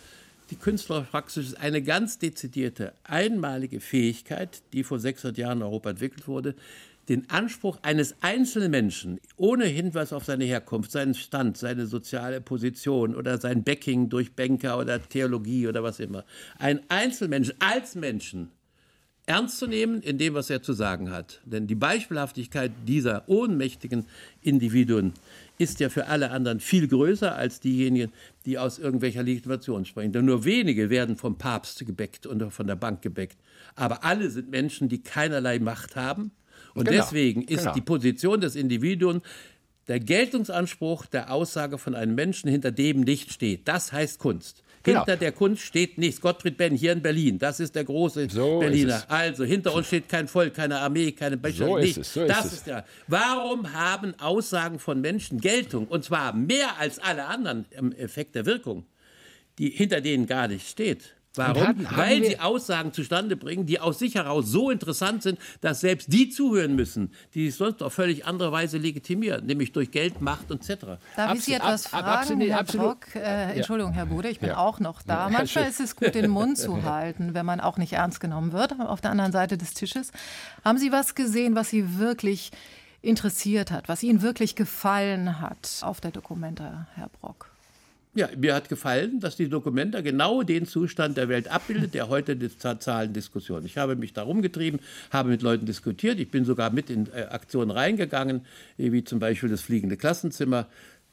Die 0.49 0.57
Künstlerpraxis 0.57 1.47
ist 1.47 1.61
eine 1.61 1.81
ganz 1.81 2.19
dezidierte, 2.19 2.91
einmalige 3.05 3.79
Fähigkeit, 3.79 4.61
die 4.73 4.83
vor 4.83 4.99
600 4.99 5.37
Jahren 5.37 5.59
in 5.59 5.63
Europa 5.63 5.91
entwickelt 5.91 6.27
wurde, 6.27 6.53
den 7.07 7.29
Anspruch 7.29 7.79
eines 7.83 8.15
einzelnen 8.21 8.71
Menschen 8.71 9.19
ohne 9.37 9.63
Hinweis 9.65 10.11
auf 10.11 10.25
seine 10.25 10.43
Herkunft, 10.43 10.91
seinen 10.91 11.13
Stand, 11.13 11.57
seine 11.57 11.87
soziale 11.87 12.41
Position 12.41 13.15
oder 13.15 13.37
sein 13.37 13.63
Backing 13.63 14.09
durch 14.09 14.33
Banker 14.33 14.77
oder 14.77 15.01
Theologie 15.01 15.67
oder 15.67 15.83
was 15.83 16.01
immer, 16.01 16.25
ein 16.59 16.81
Einzelmensch 16.89 17.53
als 17.59 17.95
Menschen 17.95 18.51
ernst 19.27 19.59
zu 19.59 19.67
nehmen 19.67 20.01
in 20.01 20.17
dem, 20.17 20.33
was 20.33 20.49
er 20.49 20.63
zu 20.63 20.73
sagen 20.73 21.11
hat. 21.11 21.41
Denn 21.45 21.67
die 21.67 21.75
Beispielhaftigkeit 21.75 22.71
dieser 22.87 23.27
ohnmächtigen 23.27 24.05
Individuen 24.41 25.13
ist 25.57 25.79
ja 25.79 25.89
für 25.89 26.07
alle 26.07 26.31
anderen 26.31 26.59
viel 26.59 26.87
größer 26.87 27.35
als 27.35 27.59
diejenigen, 27.59 28.11
die 28.45 28.57
aus 28.57 28.79
irgendwelcher 28.79 29.23
Legitimation 29.23 29.85
sprechen. 29.85 30.13
Denn 30.13 30.25
nur 30.25 30.45
wenige 30.45 30.89
werden 30.89 31.17
vom 31.17 31.37
Papst 31.37 31.85
gebäckt 31.85 32.25
und 32.25 32.51
von 32.51 32.67
der 32.67 32.75
Bank 32.75 33.01
gebäckt. 33.01 33.37
Aber 33.75 34.03
alle 34.03 34.29
sind 34.29 34.49
Menschen, 34.49 34.87
die 34.89 35.03
keinerlei 35.03 35.59
Macht 35.59 35.95
haben. 35.95 36.31
Und 36.73 36.87
Genau, 36.87 37.03
deswegen 37.03 37.41
ist 37.41 37.61
genau. 37.61 37.73
die 37.73 37.81
Position 37.81 38.39
des 38.41 38.55
Individuums 38.55 39.21
der 39.87 39.99
Geltungsanspruch 39.99 41.05
der 41.05 41.31
Aussage 41.31 41.77
von 41.77 41.95
einem 41.95 42.15
Menschen, 42.15 42.49
hinter 42.49 42.71
dem 42.71 43.01
nicht 43.01 43.31
steht. 43.33 43.67
Das 43.67 43.91
heißt 43.91 44.19
Kunst. 44.19 44.63
Genau. 44.87 44.99
Hinter 45.01 45.17
der 45.17 45.33
Kunst 45.33 45.63
steht 45.63 45.97
nichts. 45.97 46.21
Gottfried 46.21 46.55
Benn 46.55 46.73
hier 46.73 46.93
in 46.93 47.01
Berlin, 47.01 47.37
das 47.37 47.59
ist 47.59 47.75
der 47.75 47.83
große 47.83 48.29
so 48.29 48.59
Berliner. 48.59 49.03
Also 49.09 49.43
hinter 49.43 49.73
uns 49.73 49.87
steht 49.87 50.07
kein 50.07 50.29
Volk, 50.29 50.53
keine 50.53 50.79
Armee, 50.79 51.11
keine 51.11 51.35
Becher, 51.35 51.65
so 51.65 51.77
nichts. 51.77 51.97
Ist 51.97 52.07
es, 52.07 52.13
so 52.13 52.25
das 52.25 52.45
ist, 52.45 52.53
ist 52.53 52.67
der. 52.67 52.85
Warum 53.07 53.73
haben 53.73 54.17
Aussagen 54.17 54.79
von 54.79 55.01
Menschen 55.01 55.41
Geltung 55.41 55.87
und 55.87 56.05
zwar 56.05 56.31
mehr 56.31 56.79
als 56.79 56.99
alle 56.99 57.25
anderen 57.25 57.65
im 57.71 57.91
Effekt 57.91 58.35
der 58.35 58.45
Wirkung, 58.45 58.85
die 59.57 59.71
hinter 59.71 59.99
denen 59.99 60.25
gar 60.25 60.47
nicht 60.47 60.69
steht? 60.69 61.16
Warum? 61.37 61.67
Hatten, 61.67 61.87
Weil 61.95 62.23
sie 62.23 62.39
Aussagen 62.39 62.93
zustande 62.93 63.35
bringen, 63.35 63.65
die 63.65 63.79
aus 63.79 63.99
sich 63.99 64.15
heraus 64.15 64.47
so 64.47 64.69
interessant 64.69 65.23
sind, 65.23 65.39
dass 65.61 65.81
selbst 65.81 66.11
die 66.11 66.29
zuhören 66.29 66.75
müssen, 66.75 67.11
die 67.33 67.47
sich 67.49 67.55
sonst 67.55 67.83
auf 67.83 67.93
völlig 67.93 68.25
andere 68.25 68.51
Weise 68.51 68.77
legitimieren, 68.77 69.45
nämlich 69.45 69.71
durch 69.71 69.91
Geld, 69.91 70.21
Macht 70.21 70.51
etc. 70.51 70.97
Darf 71.15 71.35
ich 71.35 71.43
Sie 71.43 71.53
etwas 71.53 71.85
ab, 71.93 72.01
fragen, 72.01 72.07
absolut, 72.07 72.49
Herr 72.49 72.59
absolut. 72.59 72.85
Brock? 72.87 73.15
Äh, 73.15 73.55
Entschuldigung, 73.55 73.93
Herr 73.93 74.05
Bude, 74.05 74.29
ich 74.29 74.39
bin 74.39 74.49
ja. 74.49 74.57
auch 74.57 74.79
noch 74.79 75.01
da. 75.01 75.29
Manchmal 75.29 75.69
ist 75.69 75.79
es 75.79 75.95
gut, 75.95 76.15
den 76.15 76.29
Mund 76.29 76.57
zu 76.57 76.83
halten, 76.83 77.33
wenn 77.33 77.45
man 77.45 77.59
auch 77.59 77.77
nicht 77.77 77.93
ernst 77.93 78.19
genommen 78.19 78.51
wird, 78.53 78.79
auf 78.79 79.01
der 79.01 79.11
anderen 79.11 79.31
Seite 79.31 79.57
des 79.57 79.73
Tisches. 79.73 80.11
Haben 80.63 80.77
Sie 80.77 80.91
was 80.91 81.15
gesehen, 81.15 81.55
was 81.55 81.69
Sie 81.69 81.97
wirklich 81.97 82.51
interessiert 83.01 83.71
hat, 83.71 83.87
was 83.87 84.03
Ihnen 84.03 84.21
wirklich 84.21 84.55
gefallen 84.55 85.39
hat 85.39 85.81
auf 85.81 86.01
der 86.01 86.11
Dokumenta, 86.11 86.87
Herr 86.95 87.09
Brock? 87.09 87.51
Ja, 88.15 88.29
mir 88.35 88.55
hat 88.55 88.67
gefallen, 88.67 89.19
dass 89.19 89.35
die 89.35 89.47
Dokumenta 89.47 90.01
genau 90.01 90.41
den 90.41 90.65
Zustand 90.65 91.17
der 91.17 91.29
Welt 91.29 91.49
abbildet, 91.49 91.93
der 91.93 92.09
heute 92.09 92.35
die 92.35 92.49
Zahlendiskussion. 92.49 93.63
Ich 93.65 93.77
habe 93.77 93.95
mich 93.95 94.13
darum 94.13 94.41
getrieben, 94.41 94.79
habe 95.11 95.29
mit 95.29 95.43
Leuten 95.43 95.67
diskutiert. 95.67 96.19
Ich 96.19 96.31
bin 96.31 96.43
sogar 96.43 96.71
mit 96.71 96.89
in 96.89 97.07
äh, 97.13 97.27
Aktionen 97.29 97.69
reingegangen, 97.69 98.41
wie 98.77 99.03
zum 99.03 99.19
Beispiel 99.19 99.49
das 99.49 99.61
fliegende 99.61 99.97
Klassenzimmer 99.97 100.67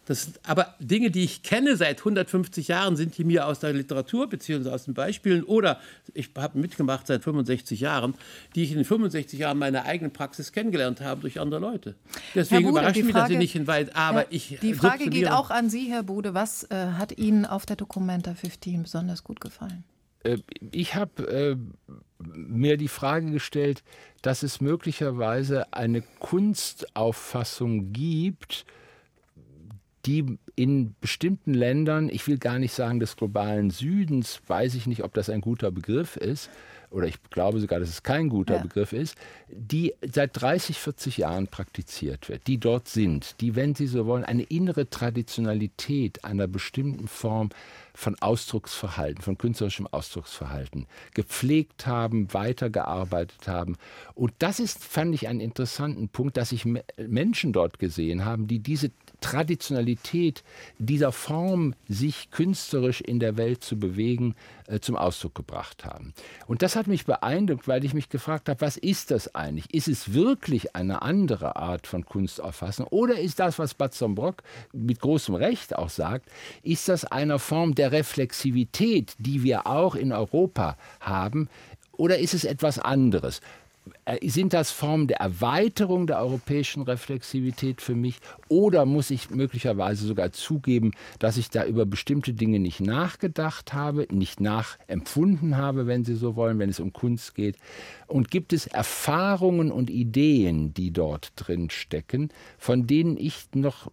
das 0.06 0.24
sind 0.24 0.40
aber 0.44 0.74
Dinge, 0.78 1.10
die 1.10 1.24
ich 1.24 1.42
kenne 1.42 1.76
seit 1.76 2.00
150 2.00 2.68
Jahren, 2.68 2.96
sind 2.96 3.16
die 3.16 3.24
mir 3.24 3.46
aus 3.46 3.60
der 3.60 3.72
Literatur 3.72 4.28
bzw. 4.28 4.68
aus 4.70 4.84
den 4.84 4.94
Beispielen 4.94 5.44
oder 5.44 5.80
ich 6.12 6.30
habe 6.36 6.58
mitgemacht 6.58 7.06
seit 7.06 7.22
65 7.22 7.80
Jahren, 7.80 8.14
die 8.54 8.64
ich 8.64 8.70
in 8.70 8.76
den 8.76 8.84
65 8.84 9.38
Jahren 9.38 9.58
meiner 9.58 9.84
eigenen 9.84 10.12
Praxis 10.12 10.52
kennengelernt 10.52 11.00
habe 11.00 11.22
durch 11.22 11.40
andere 11.40 11.60
Leute. 11.60 11.94
Deswegen 12.34 12.64
Bude, 12.64 12.80
überrascht 12.80 12.96
mich, 12.96 13.12
Frage, 13.12 13.18
dass 13.18 13.28
Sie 13.28 13.36
nicht 13.36 13.52
hinweisen, 13.52 13.94
aber 13.94 14.22
ja, 14.22 14.26
ich. 14.30 14.58
Die 14.60 14.74
Frage 14.74 15.08
geht 15.08 15.30
auch 15.30 15.50
an 15.50 15.70
Sie, 15.70 15.90
Herr 15.90 16.02
Bude. 16.02 16.34
Was 16.34 16.64
äh, 16.64 16.74
hat 16.98 17.16
Ihnen 17.18 17.46
auf 17.46 17.66
der 17.66 17.76
Documenta 17.76 18.34
15 18.34 18.82
besonders 18.82 19.24
gut 19.24 19.40
gefallen? 19.40 19.84
Äh, 20.24 20.38
ich 20.72 20.94
habe 20.94 21.28
äh, 21.28 21.56
mir 22.18 22.76
die 22.76 22.88
Frage 22.88 23.30
gestellt, 23.30 23.82
dass 24.22 24.42
es 24.42 24.60
möglicherweise 24.60 25.72
eine 25.72 26.02
Kunstauffassung 26.18 27.92
gibt, 27.92 28.64
die 30.06 30.38
in 30.56 30.94
bestimmten 31.00 31.54
Ländern, 31.54 32.08
ich 32.08 32.26
will 32.26 32.38
gar 32.38 32.58
nicht 32.58 32.72
sagen 32.72 33.00
des 33.00 33.16
globalen 33.16 33.70
Südens, 33.70 34.40
weiß 34.46 34.74
ich 34.74 34.86
nicht, 34.86 35.02
ob 35.02 35.14
das 35.14 35.30
ein 35.30 35.40
guter 35.40 35.70
Begriff 35.70 36.16
ist, 36.16 36.50
oder 36.94 37.08
ich 37.08 37.22
glaube 37.24 37.58
sogar, 37.58 37.80
dass 37.80 37.88
es 37.88 38.04
kein 38.04 38.28
guter 38.28 38.56
ja. 38.56 38.62
Begriff 38.62 38.92
ist, 38.92 39.16
die 39.48 39.94
seit 40.00 40.40
30, 40.40 40.78
40 40.78 41.18
Jahren 41.18 41.48
praktiziert 41.48 42.28
wird, 42.28 42.46
die 42.46 42.58
dort 42.58 42.88
sind, 42.88 43.40
die, 43.40 43.56
wenn 43.56 43.74
Sie 43.74 43.88
so 43.88 44.06
wollen, 44.06 44.24
eine 44.24 44.44
innere 44.44 44.88
Traditionalität 44.88 46.24
einer 46.24 46.46
bestimmten 46.46 47.08
Form 47.08 47.50
von 47.94 48.16
Ausdrucksverhalten, 48.20 49.22
von 49.22 49.38
künstlerischem 49.38 49.88
Ausdrucksverhalten 49.88 50.86
gepflegt 51.14 51.86
haben, 51.86 52.32
weitergearbeitet 52.32 53.48
haben. 53.48 53.76
Und 54.14 54.32
das 54.38 54.60
ist, 54.60 54.84
fand 54.84 55.14
ich, 55.14 55.28
einen 55.28 55.40
interessanten 55.40 56.08
Punkt, 56.08 56.36
dass 56.36 56.52
ich 56.52 56.64
Menschen 56.96 57.52
dort 57.52 57.78
gesehen 57.78 58.24
habe, 58.24 58.44
die 58.44 58.60
diese 58.60 58.90
Traditionalität 59.24 60.44
dieser 60.78 61.10
Form, 61.10 61.74
sich 61.88 62.30
künstlerisch 62.30 63.00
in 63.00 63.20
der 63.20 63.38
Welt 63.38 63.64
zu 63.64 63.78
bewegen, 63.78 64.34
äh, 64.66 64.80
zum 64.80 64.96
Ausdruck 64.96 65.34
gebracht 65.34 65.86
haben. 65.86 66.12
Und 66.46 66.60
das 66.60 66.76
hat 66.76 66.88
mich 66.88 67.06
beeindruckt, 67.06 67.66
weil 67.66 67.86
ich 67.86 67.94
mich 67.94 68.10
gefragt 68.10 68.50
habe, 68.50 68.60
was 68.60 68.76
ist 68.76 69.10
das 69.10 69.34
eigentlich? 69.34 69.72
Ist 69.72 69.88
es 69.88 70.12
wirklich 70.12 70.76
eine 70.76 71.00
andere 71.00 71.56
Art 71.56 71.86
von 71.86 72.04
Kunstauffassung? 72.04 72.86
Oder 72.88 73.18
ist 73.18 73.40
das, 73.40 73.58
was 73.58 73.72
Brock 73.74 74.42
mit 74.74 75.00
großem 75.00 75.36
Recht 75.36 75.74
auch 75.74 75.88
sagt, 75.88 76.28
ist 76.62 76.90
das 76.90 77.06
eine 77.06 77.38
Form 77.38 77.74
der 77.74 77.92
Reflexivität, 77.92 79.14
die 79.18 79.42
wir 79.42 79.66
auch 79.66 79.94
in 79.94 80.12
Europa 80.12 80.76
haben? 81.00 81.48
Oder 81.92 82.18
ist 82.18 82.34
es 82.34 82.44
etwas 82.44 82.78
anderes? 82.78 83.40
Äh, 84.06 84.28
sind 84.28 84.52
das 84.52 84.70
Formen 84.70 85.08
der 85.08 85.18
Erweiterung 85.18 86.06
der 86.06 86.18
europäischen 86.18 86.82
Reflexivität 86.82 87.82
für 87.82 87.94
mich 87.94 88.18
oder 88.48 88.86
muss 88.86 89.10
ich 89.10 89.30
möglicherweise 89.30 90.06
sogar 90.06 90.32
zugeben, 90.32 90.92
dass 91.18 91.36
ich 91.36 91.50
da 91.50 91.64
über 91.64 91.84
bestimmte 91.84 92.32
Dinge 92.32 92.58
nicht 92.60 92.80
nachgedacht 92.80 93.72
habe, 93.72 94.06
nicht 94.10 94.40
nachempfunden 94.40 95.56
habe, 95.56 95.86
wenn 95.86 96.04
Sie 96.04 96.14
so 96.14 96.36
wollen, 96.36 96.58
wenn 96.58 96.70
es 96.70 96.80
um 96.80 96.92
Kunst 96.92 97.34
geht? 97.34 97.56
Und 98.06 98.30
gibt 98.30 98.52
es 98.52 98.66
Erfahrungen 98.66 99.70
und 99.70 99.90
Ideen, 99.90 100.72
die 100.72 100.90
dort 100.90 101.32
drin 101.36 101.68
stecken, 101.68 102.30
von 102.58 102.86
denen 102.86 103.16
ich 103.16 103.48
noch 103.54 103.90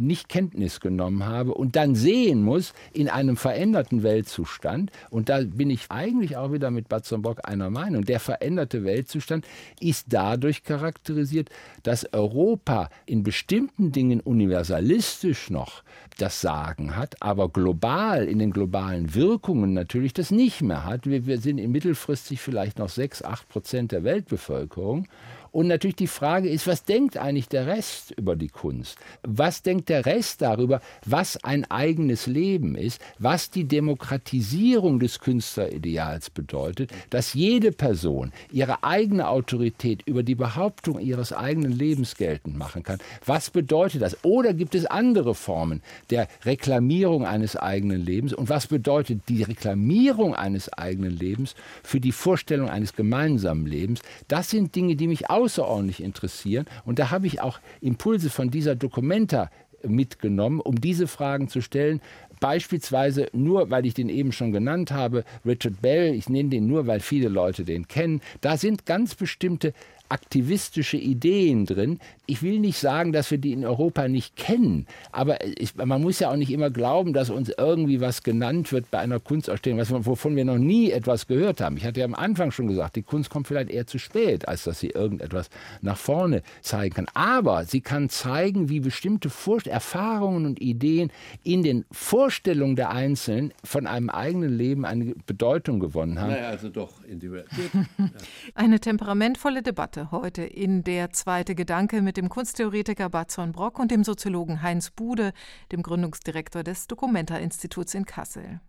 nicht 0.00 0.28
Kenntnis 0.28 0.80
genommen 0.80 1.26
habe 1.26 1.54
und 1.54 1.76
dann 1.76 1.94
sehen 1.94 2.42
muss 2.42 2.72
in 2.92 3.08
einem 3.08 3.36
veränderten 3.36 4.02
Weltzustand, 4.02 4.90
und 5.10 5.28
da 5.28 5.40
bin 5.42 5.70
ich 5.70 5.90
eigentlich 5.90 6.36
auch 6.36 6.52
wieder 6.52 6.70
mit 6.70 6.88
Batzenbock 6.88 7.40
einer 7.48 7.70
Meinung, 7.70 8.04
der 8.04 8.20
veränderte 8.20 8.84
Weltzustand 8.84 9.46
ist 9.80 10.06
dadurch 10.08 10.64
charakterisiert, 10.64 11.50
dass 11.82 12.12
Europa 12.12 12.88
in 13.06 13.22
bestimmten 13.22 13.92
Dingen 13.92 14.20
universalistisch 14.20 15.50
noch 15.50 15.82
das 16.18 16.40
Sagen 16.40 16.96
hat, 16.96 17.16
aber 17.20 17.48
global, 17.48 18.26
in 18.26 18.38
den 18.38 18.50
globalen 18.50 19.14
Wirkungen 19.14 19.72
natürlich 19.72 20.12
das 20.12 20.30
nicht 20.30 20.62
mehr 20.62 20.84
hat. 20.84 21.06
Wir, 21.06 21.26
wir 21.26 21.38
sind 21.38 21.56
mittelfristig 21.68 22.40
vielleicht 22.40 22.78
noch 22.78 22.88
6, 22.88 23.22
8 23.22 23.48
Prozent 23.48 23.92
der 23.92 24.04
Weltbevölkerung. 24.04 25.06
Und 25.52 25.66
natürlich 25.66 25.96
die 25.96 26.06
Frage 26.06 26.48
ist, 26.48 26.66
was 26.66 26.84
denkt 26.84 27.16
eigentlich 27.16 27.48
der 27.48 27.66
Rest 27.66 28.12
über 28.12 28.36
die 28.36 28.48
Kunst? 28.48 28.98
Was 29.22 29.62
denkt 29.62 29.88
der 29.88 30.06
Rest 30.06 30.42
darüber, 30.42 30.80
was 31.04 31.42
ein 31.42 31.68
eigenes 31.70 32.26
Leben 32.26 32.76
ist, 32.76 33.00
was 33.18 33.50
die 33.50 33.64
Demokratisierung 33.64 35.00
des 35.00 35.18
Künstlerideals 35.18 36.30
bedeutet, 36.30 36.92
dass 37.10 37.34
jede 37.34 37.72
Person 37.72 38.32
ihre 38.52 38.84
eigene 38.84 39.28
Autorität 39.28 40.02
über 40.06 40.22
die 40.22 40.36
Behauptung 40.36 41.00
ihres 41.00 41.32
eigenen 41.32 41.72
Lebens 41.72 42.14
geltend 42.14 42.56
machen 42.56 42.84
kann? 42.84 42.98
Was 43.26 43.50
bedeutet 43.50 44.02
das? 44.02 44.24
Oder 44.24 44.54
gibt 44.54 44.76
es 44.76 44.86
andere 44.86 45.34
Formen 45.34 45.82
der 46.10 46.28
Reklamierung 46.44 47.26
eines 47.26 47.56
eigenen 47.56 48.04
Lebens? 48.04 48.32
Und 48.32 48.48
was 48.48 48.68
bedeutet 48.68 49.22
die 49.28 49.42
Reklamierung 49.42 50.34
eines 50.34 50.72
eigenen 50.72 51.16
Lebens 51.16 51.56
für 51.82 51.98
die 51.98 52.12
Vorstellung 52.12 52.68
eines 52.68 52.94
gemeinsamen 52.94 53.66
Lebens? 53.66 54.00
Das 54.28 54.50
sind 54.50 54.76
Dinge, 54.76 54.94
die 54.94 55.08
mich 55.08 55.28
auch 55.28 55.39
außerordentlich 55.40 56.02
interessieren. 56.02 56.66
Und 56.84 56.98
da 56.98 57.10
habe 57.10 57.26
ich 57.26 57.40
auch 57.40 57.60
Impulse 57.80 58.30
von 58.30 58.50
dieser 58.50 58.74
Dokumenta 58.76 59.50
mitgenommen, 59.82 60.60
um 60.60 60.80
diese 60.80 61.06
Fragen 61.06 61.48
zu 61.48 61.62
stellen. 61.62 62.00
Beispielsweise 62.38 63.28
nur, 63.32 63.70
weil 63.70 63.86
ich 63.86 63.94
den 63.94 64.08
eben 64.08 64.32
schon 64.32 64.52
genannt 64.52 64.90
habe, 64.90 65.24
Richard 65.44 65.80
Bell, 65.80 66.14
ich 66.14 66.28
nenne 66.28 66.50
den 66.50 66.66
nur, 66.66 66.86
weil 66.86 67.00
viele 67.00 67.28
Leute 67.28 67.64
den 67.64 67.88
kennen. 67.88 68.20
Da 68.40 68.56
sind 68.56 68.86
ganz 68.86 69.14
bestimmte 69.14 69.72
aktivistische 70.10 70.96
Ideen 70.96 71.66
drin. 71.66 71.98
Ich 72.26 72.42
will 72.42 72.58
nicht 72.58 72.78
sagen, 72.78 73.12
dass 73.12 73.30
wir 73.30 73.38
die 73.38 73.52
in 73.52 73.64
Europa 73.64 74.08
nicht 74.08 74.36
kennen, 74.36 74.86
aber 75.12 75.44
ich, 75.44 75.76
man 75.76 76.00
muss 76.00 76.18
ja 76.18 76.30
auch 76.30 76.36
nicht 76.36 76.50
immer 76.50 76.70
glauben, 76.70 77.12
dass 77.12 77.30
uns 77.30 77.50
irgendwie 77.56 78.00
was 78.00 78.22
genannt 78.22 78.72
wird 78.72 78.90
bei 78.90 78.98
einer 78.98 79.20
Kunstausstellung, 79.20 79.78
was, 79.78 79.90
wovon 79.90 80.36
wir 80.36 80.44
noch 80.44 80.58
nie 80.58 80.90
etwas 80.90 81.26
gehört 81.26 81.60
haben. 81.60 81.76
Ich 81.76 81.84
hatte 81.84 82.00
ja 82.00 82.06
am 82.06 82.14
Anfang 82.14 82.50
schon 82.50 82.66
gesagt, 82.66 82.96
die 82.96 83.02
Kunst 83.02 83.30
kommt 83.30 83.46
vielleicht 83.46 83.70
eher 83.70 83.86
zu 83.86 83.98
spät, 83.98 84.48
als 84.48 84.64
dass 84.64 84.80
sie 84.80 84.90
irgendetwas 84.90 85.50
nach 85.82 85.96
vorne 85.96 86.42
zeigen 86.60 86.94
kann. 86.94 87.06
Aber 87.14 87.64
sie 87.64 87.80
kann 87.80 88.08
zeigen, 88.08 88.68
wie 88.68 88.80
bestimmte 88.80 89.30
Vor 89.30 89.60
Erfahrungen 89.66 90.46
und 90.46 90.60
Ideen 90.60 91.10
in 91.42 91.62
den 91.62 91.84
Vorstellungen 91.90 92.76
der 92.76 92.90
Einzelnen 92.90 93.52
von 93.64 93.86
einem 93.86 94.10
eigenen 94.10 94.56
Leben 94.56 94.84
eine 94.84 95.14
Bedeutung 95.26 95.80
gewonnen 95.80 96.20
haben. 96.20 96.30
Naja, 96.30 96.48
also 96.48 96.68
doch 96.68 97.02
in 97.04 97.18
die 97.18 97.30
Eine 98.54 98.80
temperamentvolle 98.80 99.62
Debatte 99.62 99.99
Debatte 100.00 100.10
heute 100.10 100.42
in 100.42 100.82
der 100.84 101.10
zweite 101.10 101.54
Gedanke 101.54 102.00
mit 102.00 102.16
dem 102.16 102.28
Kunsttheoretiker 102.28 103.10
Barzon 103.10 103.52
Brock 103.52 103.78
und 103.78 103.90
dem 103.90 104.04
Soziologen 104.04 104.62
Heinz 104.62 104.90
Bude, 104.90 105.32
dem 105.72 105.82
Gründungsdirektor 105.82 106.62
des 106.62 106.86
Documenta-Instituts 106.86 107.94
in 107.94 108.06
Kassel. 108.06 108.60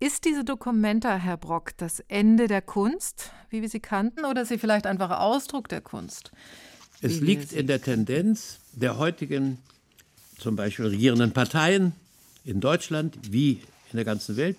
Ist 0.00 0.24
diese 0.24 0.44
Documenta, 0.44 1.16
Herr 1.16 1.36
Brock, 1.36 1.76
das 1.76 2.00
Ende 2.08 2.48
der 2.48 2.60
Kunst, 2.60 3.30
wie 3.48 3.62
wir 3.62 3.68
sie 3.68 3.80
kannten, 3.80 4.24
oder 4.24 4.42
ist 4.42 4.48
sie 4.48 4.58
vielleicht 4.58 4.86
einfach 4.86 5.10
Ausdruck 5.20 5.68
der 5.68 5.80
Kunst? 5.80 6.32
Es 7.00 7.20
liegt 7.20 7.52
in 7.52 7.66
der 7.66 7.80
Tendenz 7.80 8.58
der 8.72 8.98
heutigen, 8.98 9.58
zum 10.38 10.56
Beispiel 10.56 10.86
regierenden 10.86 11.32
Parteien 11.32 11.92
in 12.44 12.60
Deutschland 12.60 13.16
wie 13.30 13.62
in 13.92 13.96
der 13.96 14.04
ganzen 14.04 14.36
Welt, 14.36 14.56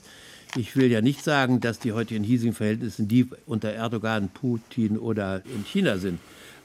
ich 0.58 0.76
will 0.76 0.92
ja 0.92 1.02
nicht 1.02 1.24
sagen, 1.24 1.60
dass 1.60 1.80
die 1.80 1.92
heutigen 1.92 2.24
hiesigen 2.24 2.54
Verhältnisse 2.54 3.04
die 3.04 3.28
unter 3.46 3.72
Erdogan, 3.72 4.30
Putin 4.30 4.98
oder 4.98 5.44
in 5.46 5.66
China 5.66 5.98
sind. 5.98 6.20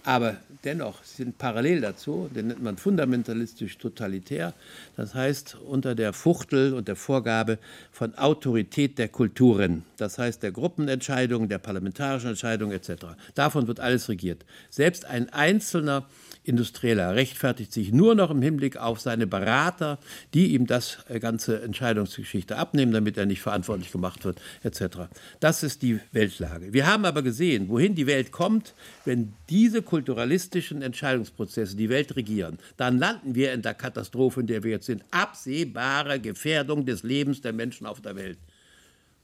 Aber 0.04 0.36
dennoch 0.64 1.04
sind 1.04 1.36
parallel 1.38 1.80
dazu, 1.80 2.30
den 2.34 2.48
nennt 2.48 2.62
man 2.62 2.76
fundamentalistisch 2.76 3.76
totalitär, 3.78 4.54
das 4.96 5.14
heißt 5.14 5.56
unter 5.66 5.94
der 5.94 6.12
Fuchtel 6.12 6.74
und 6.74 6.88
der 6.88 6.96
Vorgabe 6.96 7.58
von 7.92 8.14
Autorität 8.16 8.98
der 8.98 9.08
Kulturen, 9.08 9.84
das 9.98 10.18
heißt 10.18 10.42
der 10.42 10.52
Gruppenentscheidungen, 10.52 11.48
der 11.48 11.58
parlamentarischen 11.58 12.30
Entscheidungen 12.30 12.72
etc. 12.72 13.06
Davon 13.34 13.66
wird 13.66 13.80
alles 13.80 14.08
regiert. 14.08 14.44
Selbst 14.70 15.04
ein 15.04 15.30
einzelner 15.30 16.06
Industrieller 16.42 17.14
rechtfertigt 17.14 17.72
sich 17.72 17.92
nur 17.92 18.14
noch 18.14 18.30
im 18.30 18.40
Hinblick 18.40 18.78
auf 18.78 19.00
seine 19.00 19.26
Berater, 19.26 19.98
die 20.32 20.54
ihm 20.54 20.66
das 20.66 20.98
äh, 21.08 21.20
ganze 21.20 21.60
Entscheidungsgeschichte 21.62 22.56
abnehmen, 22.56 22.92
damit 22.92 23.18
er 23.18 23.26
nicht 23.26 23.42
verantwortlich 23.42 23.92
gemacht 23.92 24.24
wird, 24.24 24.40
etc. 24.62 25.10
Das 25.38 25.62
ist 25.62 25.82
die 25.82 26.00
Weltlage. 26.12 26.72
Wir 26.72 26.86
haben 26.86 27.04
aber 27.04 27.22
gesehen, 27.22 27.68
wohin 27.68 27.94
die 27.94 28.06
Welt 28.06 28.32
kommt, 28.32 28.74
wenn 29.04 29.34
diese 29.50 29.82
kulturalistischen 29.90 30.82
Entscheidungsprozesse 30.82 31.76
die 31.76 31.88
Welt 31.88 32.14
regieren. 32.14 32.58
Dann 32.76 32.96
landen 32.98 33.34
wir 33.34 33.52
in 33.52 33.60
der 33.60 33.74
Katastrophe, 33.74 34.40
in 34.40 34.46
der 34.46 34.62
wir 34.62 34.70
jetzt 34.70 34.86
sind. 34.86 35.04
Absehbare 35.10 36.20
Gefährdung 36.20 36.86
des 36.86 37.02
Lebens 37.02 37.40
der 37.40 37.52
Menschen 37.52 37.86
auf 37.86 38.00
der 38.00 38.14
Welt. 38.14 38.38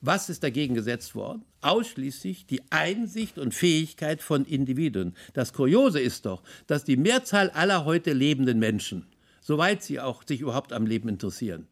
Was 0.00 0.28
ist 0.28 0.42
dagegen 0.42 0.74
gesetzt 0.74 1.14
worden? 1.14 1.44
Ausschließlich 1.60 2.46
die 2.46 2.60
Einsicht 2.70 3.38
und 3.38 3.54
Fähigkeit 3.54 4.22
von 4.22 4.44
Individuen. 4.44 5.14
Das 5.34 5.52
Kuriose 5.52 6.00
ist 6.00 6.26
doch, 6.26 6.42
dass 6.66 6.84
die 6.84 6.96
Mehrzahl 6.96 7.50
aller 7.50 7.84
heute 7.84 8.12
lebenden 8.12 8.58
Menschen, 8.58 9.06
soweit 9.40 9.84
sie 9.84 10.00
auch 10.00 10.24
sich 10.26 10.40
überhaupt 10.40 10.72
am 10.72 10.84
Leben 10.84 11.08
interessieren, 11.08 11.68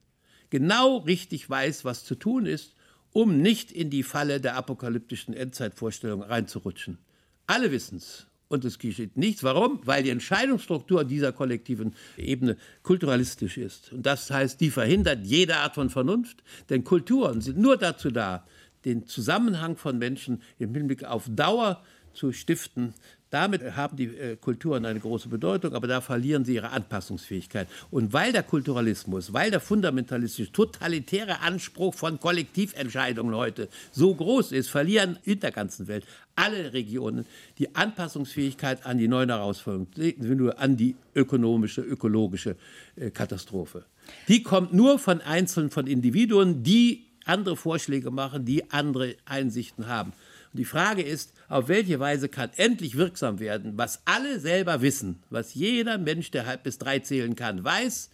genau 0.51 0.99
richtig 0.99 1.51
weiß, 1.51 1.85
was 1.85 2.05
zu 2.05 2.15
tun 2.15 2.47
ist, 2.47 2.75
um 3.13 3.43
nicht 3.43 3.73
in 3.73 3.91
die 3.91 4.05
Falle 4.05 4.41
der 4.41 4.55
apokalyptischen 4.55 5.35
Endzeitvorstellung 5.35 6.23
reinzurutschen. 6.23 6.99
Alle 7.47 7.73
wissen 7.73 7.99
es 7.99 8.27
und 8.49 8.65
es 8.65 8.79
geschieht 8.79 9.17
nichts. 9.17 9.43
Warum? 9.43 9.81
Weil 9.85 10.03
die 10.03 10.11
Entscheidungsstruktur 10.11 11.05
dieser 11.05 11.33
kollektiven 11.33 11.95
Ebene 12.17 12.57
kulturalistisch 12.83 13.59
ist. 13.59 13.93
Und 13.93 14.05
das 14.05 14.31
heißt, 14.31 14.61
die 14.61 14.71
verhindert 14.71 15.25
jede 15.25 15.57
Art 15.57 15.75
von 15.75 15.91
Vernunft, 15.91 16.43
denn 16.71 16.85
Kulturen 16.85 17.41
sind 17.41 17.59
nur 17.59 17.77
dazu 17.77 18.11
da, 18.11 18.47
den 18.85 19.07
Zusammenhang 19.07 19.77
von 19.77 19.99
Menschen 19.99 20.43
im 20.59 20.75
Hinblick 20.75 21.05
auf 21.05 21.25
Dauer 21.29 21.83
zu 22.13 22.33
stiften, 22.33 22.95
damit 23.35 23.77
haben 23.77 23.97
die 23.97 24.05
äh, 24.05 24.37
Kulturen 24.37 24.87
eine 24.87 25.01
große 25.01 25.29
Bedeutung, 25.29 25.75
aber 25.75 25.89
da 25.89 26.01
verlieren 26.01 26.45
sie 26.45 26.55
ihre 26.55 26.71
Anpassungsfähigkeit. 26.71 27.67
Und 27.91 28.13
weil 28.13 28.33
der 28.33 28.45
Kulturalismus, 28.45 29.33
weil 29.33 29.51
der 29.51 29.61
fundamentalistische, 29.61 30.53
totalitäre 30.53 31.41
Anspruch 31.41 31.95
von 31.95 32.21
Kollektiventscheidungen 32.21 33.35
heute 33.35 33.69
so 33.91 34.15
groß 34.15 34.53
ist, 34.53 34.69
verlieren 34.69 35.19
in 35.25 35.41
der 35.41 35.51
ganzen 35.51 35.89
Welt 35.89 36.05
alle 36.37 36.73
Regionen 36.73 37.27
die 37.59 37.75
Anpassungsfähigkeit 37.75 38.87
an 38.87 38.99
die 38.99 39.09
neuen 39.09 39.31
Herausforderungen, 39.31 39.89
nur 40.19 40.59
an 40.59 40.77
die 40.77 40.95
ökonomische, 41.15 41.81
ökologische 41.81 42.57
äh, 42.97 43.11
Katastrophe. 43.11 43.85
Die 44.29 44.43
kommt 44.43 44.73
nur 44.73 44.99
von 44.99 45.21
Einzelnen, 45.21 45.71
von 45.71 45.87
Individuen, 45.87 46.63
die 46.63 47.07
andere 47.25 47.57
Vorschläge 47.57 48.11
machen, 48.11 48.45
die 48.45 48.71
andere 48.71 49.17
Einsichten 49.25 49.89
haben. 49.89 50.13
Die 50.55 50.65
Frage 50.65 51.03
ist, 51.03 51.35
auf 51.49 51.67
welche 51.67 51.99
Weise 51.99 52.29
kann 52.29 52.51
endlich 52.57 52.97
wirksam 52.97 53.41
werden, 53.41 53.77
was 53.77 54.03
alle 54.05 54.39
selber 54.39 54.83
wissen, 54.83 55.21
was 55.29 55.55
jeder 55.55 55.99
Mensch, 55.99 56.31
der 56.31 56.47
halb 56.47 56.63
bis 56.63 56.79
drei 56.79 57.01
zählen 57.01 57.35
kann, 57.35 57.65
weiß 57.65 58.09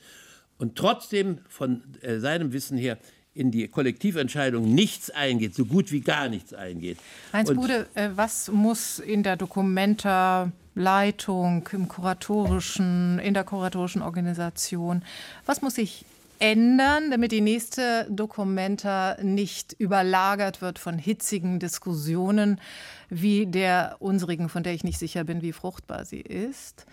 und 0.56 0.76
trotzdem 0.76 1.40
von 1.48 1.82
äh, 2.00 2.18
seinem 2.18 2.54
Wissen 2.54 2.78
her 2.78 2.96
in 3.34 3.50
die 3.50 3.68
Kollektiventscheidung 3.68 4.74
nichts 4.74 5.10
eingeht, 5.10 5.54
so 5.54 5.66
gut 5.66 5.92
wie 5.92 6.00
gar 6.00 6.30
nichts 6.30 6.54
eingeht. 6.54 6.96
Heinz 7.32 7.52
Bude, 7.52 7.86
äh, 7.94 8.08
was 8.14 8.50
muss 8.50 8.98
in 8.98 9.22
der 9.22 9.36
Dokumentarleitung, 9.36 11.68
im 11.72 11.88
kuratorischen, 11.88 13.18
in 13.18 13.34
der 13.34 13.44
kuratorischen 13.44 14.00
Organisation, 14.00 15.02
was 15.44 15.60
muss 15.60 15.74
sich 15.74 16.06
ändern, 16.40 17.10
damit 17.10 17.32
die 17.32 17.40
nächste 17.40 18.06
Dokumenta 18.10 19.16
nicht 19.22 19.74
überlagert 19.78 20.60
wird 20.60 20.78
von 20.78 20.98
hitzigen 20.98 21.60
Diskussionen 21.60 22.60
wie 23.08 23.46
der 23.46 23.96
unsrigen, 24.00 24.48
von 24.48 24.62
der 24.62 24.74
ich 24.74 24.82
nicht 24.82 24.98
sicher 24.98 25.24
bin, 25.24 25.42
wie 25.42 25.52
fruchtbar 25.52 26.04
sie 26.04 26.20
ist. 26.20 26.86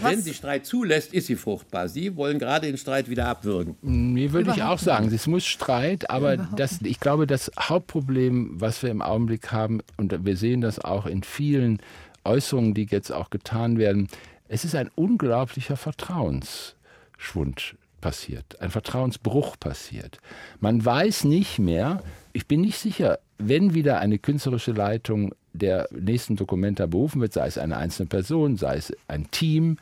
Was? 0.00 0.12
Wenn 0.12 0.22
sie 0.22 0.34
Streit 0.34 0.66
zulässt, 0.66 1.14
ist 1.14 1.26
sie 1.26 1.36
fruchtbar. 1.36 1.88
Sie 1.88 2.16
wollen 2.16 2.38
gerade 2.38 2.66
den 2.66 2.76
Streit 2.76 3.08
wieder 3.08 3.28
abwürgen. 3.28 3.76
Mir 3.82 4.32
würde 4.32 4.52
ich 4.54 4.62
auch 4.62 4.78
sagen, 4.78 5.12
es 5.12 5.26
muss 5.26 5.46
Streit, 5.46 6.10
aber 6.10 6.36
das, 6.36 6.80
ich 6.82 7.00
glaube, 7.00 7.26
das 7.26 7.50
Hauptproblem, 7.58 8.60
was 8.60 8.82
wir 8.82 8.90
im 8.90 9.00
Augenblick 9.00 9.52
haben, 9.52 9.80
und 9.96 10.24
wir 10.24 10.36
sehen 10.36 10.60
das 10.60 10.78
auch 10.78 11.06
in 11.06 11.22
vielen 11.22 11.80
Äußerungen, 12.24 12.74
die 12.74 12.86
jetzt 12.90 13.10
auch 13.10 13.30
getan 13.30 13.78
werden, 13.78 14.08
es 14.48 14.64
ist 14.64 14.74
ein 14.74 14.90
unglaublicher 14.94 15.76
Vertrauensschwund 15.76 17.76
passiert, 18.00 18.60
ein 18.60 18.70
Vertrauensbruch 18.70 19.58
passiert. 19.58 20.18
Man 20.60 20.84
weiß 20.84 21.24
nicht 21.24 21.58
mehr, 21.58 22.02
ich 22.32 22.46
bin 22.46 22.60
nicht 22.60 22.78
sicher, 22.78 23.18
wenn 23.38 23.74
wieder 23.74 23.98
eine 24.00 24.18
künstlerische 24.18 24.72
Leitung 24.72 25.34
der 25.52 25.88
nächsten 25.90 26.36
Dokumenta 26.36 26.86
berufen 26.86 27.20
wird, 27.20 27.32
sei 27.32 27.46
es 27.46 27.58
eine 27.58 27.76
einzelne 27.76 28.08
Person, 28.08 28.56
sei 28.56 28.76
es 28.76 28.92
ein 29.08 29.30
Team, 29.30 29.78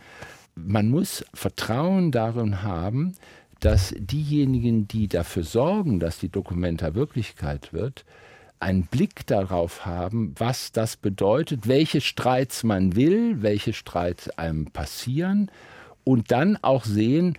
man 0.55 0.89
muss 0.89 1.25
Vertrauen 1.35 2.13
darin 2.13 2.63
haben, 2.63 3.15
dass 3.61 3.95
diejenigen, 3.97 4.87
die 4.87 5.09
dafür 5.09 5.43
sorgen, 5.43 5.99
dass 5.99 6.19
die 6.19 6.29
Dokumenta 6.29 6.95
Wirklichkeit 6.95 7.73
wird, 7.73 8.05
einen 8.61 8.85
Blick 8.85 9.27
darauf 9.27 9.85
haben, 9.85 10.35
was 10.39 10.73
das 10.73 10.97
bedeutet, 10.97 11.67
welche 11.67 12.01
Streits 12.01 12.63
man 12.63 12.95
will, 12.95 13.43
welche 13.43 13.73
Streits 13.73 14.31
einem 14.31 14.67
passieren 14.67 15.51
und 16.05 16.31
dann 16.31 16.57
auch 16.63 16.85
sehen, 16.85 17.37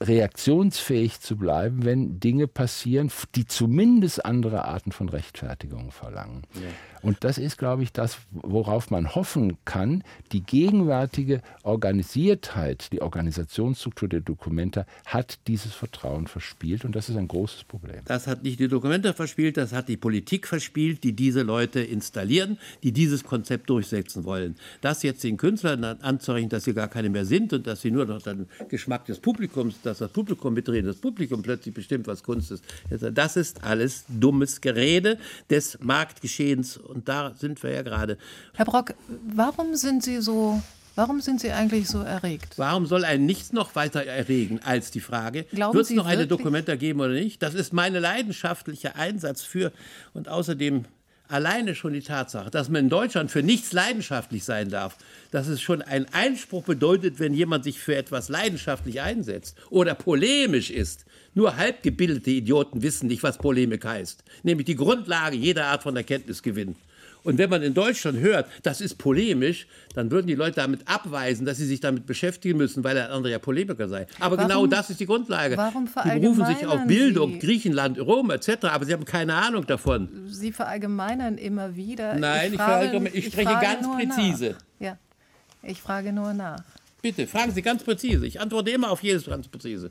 reaktionsfähig 0.00 1.20
zu 1.20 1.36
bleiben, 1.36 1.84
wenn 1.84 2.20
Dinge 2.20 2.46
passieren, 2.48 3.10
die 3.34 3.46
zumindest 3.46 4.24
andere 4.24 4.64
Arten 4.64 4.92
von 4.92 5.08
Rechtfertigung 5.08 5.90
verlangen. 5.90 6.42
Ja. 6.54 6.60
Und 7.02 7.22
das 7.24 7.38
ist, 7.38 7.56
glaube 7.56 7.82
ich, 7.82 7.92
das, 7.92 8.18
worauf 8.32 8.90
man 8.90 9.14
hoffen 9.14 9.58
kann. 9.64 10.02
Die 10.32 10.42
gegenwärtige 10.42 11.40
Organisiertheit, 11.62 12.92
die 12.92 13.00
Organisationsstruktur 13.00 14.08
der 14.08 14.20
Dokumenta 14.20 14.86
hat 15.04 15.38
dieses 15.46 15.72
Vertrauen 15.72 16.26
verspielt 16.26 16.84
und 16.84 16.96
das 16.96 17.08
ist 17.08 17.16
ein 17.16 17.28
großes 17.28 17.64
Problem. 17.64 18.00
Das 18.06 18.26
hat 18.26 18.42
nicht 18.42 18.58
die 18.58 18.68
Dokumenta 18.68 19.12
verspielt, 19.12 19.56
das 19.56 19.72
hat 19.72 19.88
die 19.88 19.96
Politik 19.96 20.46
verspielt, 20.46 21.04
die 21.04 21.12
diese 21.14 21.42
Leute 21.42 21.80
installieren, 21.80 22.58
die 22.82 22.92
dieses 22.92 23.24
Konzept 23.24 23.70
durchsetzen 23.70 24.24
wollen. 24.24 24.56
Das 24.80 25.02
jetzt 25.02 25.22
den 25.22 25.36
Künstlern 25.36 25.84
anzurechnen, 25.84 26.50
dass 26.50 26.64
sie 26.64 26.74
gar 26.74 26.88
keine 26.88 27.08
mehr 27.08 27.24
sind 27.24 27.52
und 27.52 27.66
dass 27.66 27.82
sie 27.82 27.92
nur 27.92 28.06
noch 28.06 28.20
den 28.22 28.46
Geschmack 28.68 29.04
des 29.04 29.20
Publikums, 29.20 29.76
dass 29.86 29.98
das 29.98 30.10
Publikum 30.10 30.54
mitreden, 30.54 30.86
das 30.86 30.96
Publikum 30.96 31.42
plötzlich 31.42 31.74
bestimmt, 31.74 32.06
was 32.06 32.22
Kunst 32.22 32.50
ist. 32.50 32.64
Das 32.90 33.36
ist 33.36 33.64
alles 33.64 34.04
dummes 34.08 34.60
Gerede 34.60 35.18
des 35.48 35.78
Marktgeschehens 35.80 36.76
und 36.76 37.08
da 37.08 37.34
sind 37.34 37.62
wir 37.62 37.70
ja 37.70 37.82
gerade. 37.82 38.18
Herr 38.54 38.64
Brock, 38.64 38.94
warum 39.34 39.74
sind 39.76 40.02
Sie 40.02 40.20
so 40.20 40.60
Warum 40.96 41.20
sind 41.20 41.42
Sie 41.42 41.52
eigentlich 41.52 41.88
so 41.88 42.00
erregt? 42.00 42.54
Warum 42.56 42.86
soll 42.86 43.04
einen 43.04 43.26
nichts 43.26 43.52
noch 43.52 43.74
weiter 43.74 44.06
erregen 44.06 44.60
als 44.64 44.90
die 44.90 45.00
Frage, 45.00 45.44
wird 45.52 45.76
es 45.76 45.90
noch 45.90 46.06
eine 46.06 46.26
Dokumenta 46.26 46.74
geben 46.74 47.00
oder 47.00 47.12
nicht? 47.12 47.42
Das 47.42 47.52
ist 47.52 47.74
mein 47.74 47.92
leidenschaftlicher 47.92 48.96
Einsatz 48.96 49.42
für 49.42 49.72
und 50.14 50.30
außerdem 50.30 50.86
alleine 51.28 51.74
schon 51.74 51.92
die 51.92 52.00
Tatsache, 52.00 52.50
dass 52.50 52.68
man 52.68 52.84
in 52.84 52.88
Deutschland 52.88 53.30
für 53.30 53.42
nichts 53.42 53.72
leidenschaftlich 53.72 54.44
sein 54.44 54.68
darf, 54.68 54.96
dass 55.30 55.48
es 55.48 55.60
schon 55.60 55.82
ein 55.82 56.06
Einspruch 56.12 56.64
bedeutet, 56.64 57.18
wenn 57.18 57.34
jemand 57.34 57.64
sich 57.64 57.78
für 57.78 57.96
etwas 57.96 58.28
leidenschaftlich 58.28 59.00
einsetzt 59.00 59.56
oder 59.70 59.94
polemisch 59.94 60.70
ist. 60.70 61.04
Nur 61.34 61.56
halbgebildete 61.56 62.30
Idioten 62.30 62.82
wissen 62.82 63.08
nicht, 63.08 63.22
was 63.22 63.38
Polemik 63.38 63.84
heißt, 63.84 64.24
nämlich 64.42 64.66
die 64.66 64.76
Grundlage 64.76 65.36
jeder 65.36 65.66
Art 65.66 65.82
von 65.82 65.96
Erkenntnisgewinn. 65.96 66.76
Und 67.26 67.38
wenn 67.38 67.50
man 67.50 67.62
in 67.62 67.74
Deutschland 67.74 68.18
hört, 68.18 68.46
das 68.62 68.80
ist 68.80 68.98
polemisch, 68.98 69.66
dann 69.94 70.10
würden 70.10 70.26
die 70.28 70.34
Leute 70.34 70.56
damit 70.56 70.86
abweisen, 70.86 71.44
dass 71.44 71.56
sie 71.58 71.66
sich 71.66 71.80
damit 71.80 72.06
beschäftigen 72.06 72.56
müssen, 72.56 72.84
weil 72.84 72.94
der 72.94 73.10
andere 73.12 73.32
ja 73.32 73.38
Polemiker 73.38 73.88
sei. 73.88 74.06
Aber 74.20 74.36
genau 74.36 74.48
warum, 74.48 74.64
genau 74.64 74.76
das 74.76 74.90
ist 74.90 75.00
die 75.00 75.06
Grundlage. 75.06 75.56
Warum 75.56 75.86
die 75.86 76.20
berufen 76.20 76.46
sich 76.46 76.66
auf 76.66 76.86
Bildung, 76.86 77.32
Sie? 77.32 77.38
Griechenland, 77.40 77.98
Rom 77.98 78.30
etc., 78.30 78.64
aber 78.64 78.84
sie 78.84 78.92
haben 78.92 79.04
keine 79.04 79.34
Ahnung 79.34 79.66
davon. 79.66 80.08
Sie 80.28 80.52
verallgemeinern 80.52 81.36
immer 81.36 81.74
wieder. 81.74 82.14
Nein, 82.14 82.52
ich, 82.52 82.60
frage, 82.60 83.08
ich, 83.08 83.14
ich 83.14 83.26
spreche 83.26 83.58
ganz 83.60 83.86
präzise. 83.88 84.50
Nach. 84.50 84.86
Ja, 84.86 84.98
ich 85.62 85.82
frage 85.82 86.12
nur 86.12 86.32
nach. 86.32 86.62
Bitte, 87.02 87.26
fragen 87.26 87.52
Sie 87.52 87.62
ganz 87.62 87.82
präzise. 87.82 88.26
Ich 88.26 88.40
antworte 88.40 88.70
immer 88.70 88.90
auf 88.90 89.02
jedes 89.02 89.26
ganz 89.26 89.48
präzise. 89.48 89.90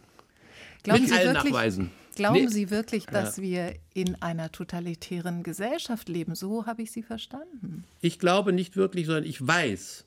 Glauben 0.83 1.01
Mit 1.01 1.09
Sie 1.09 1.15
allen 1.15 1.33
wirklich, 1.33 1.53
Nachweisen. 1.53 1.91
Glauben 2.15 2.45
nee. 2.45 2.47
Sie 2.47 2.69
wirklich, 2.69 3.05
dass 3.05 3.37
ja. 3.37 3.43
wir 3.43 3.73
in 3.93 4.21
einer 4.21 4.51
totalitären 4.51 5.43
Gesellschaft 5.43 6.09
leben? 6.09 6.35
So 6.35 6.65
habe 6.65 6.81
ich 6.81 6.91
Sie 6.91 7.03
verstanden. 7.03 7.83
Ich 8.01 8.19
glaube 8.19 8.53
nicht 8.53 8.75
wirklich, 8.75 9.05
sondern 9.05 9.25
ich 9.25 9.45
weiß, 9.45 10.05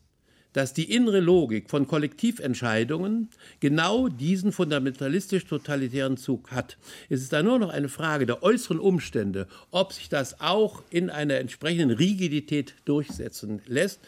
dass 0.52 0.72
die 0.72 0.92
innere 0.92 1.20
Logik 1.20 1.68
von 1.70 1.86
Kollektiventscheidungen 1.86 3.28
genau 3.60 4.08
diesen 4.08 4.52
fundamentalistisch-totalitären 4.52 6.16
Zug 6.16 6.50
hat. 6.50 6.78
Es 7.08 7.20
ist 7.20 7.32
da 7.32 7.42
nur 7.42 7.58
noch 7.58 7.68
eine 7.68 7.88
Frage 7.88 8.26
der 8.26 8.42
äußeren 8.42 8.80
Umstände, 8.80 9.46
ob 9.70 9.92
sich 9.92 10.08
das 10.08 10.40
auch 10.40 10.82
in 10.90 11.10
einer 11.10 11.34
entsprechenden 11.34 11.90
Rigidität 11.90 12.74
durchsetzen 12.86 13.60
lässt. 13.66 14.00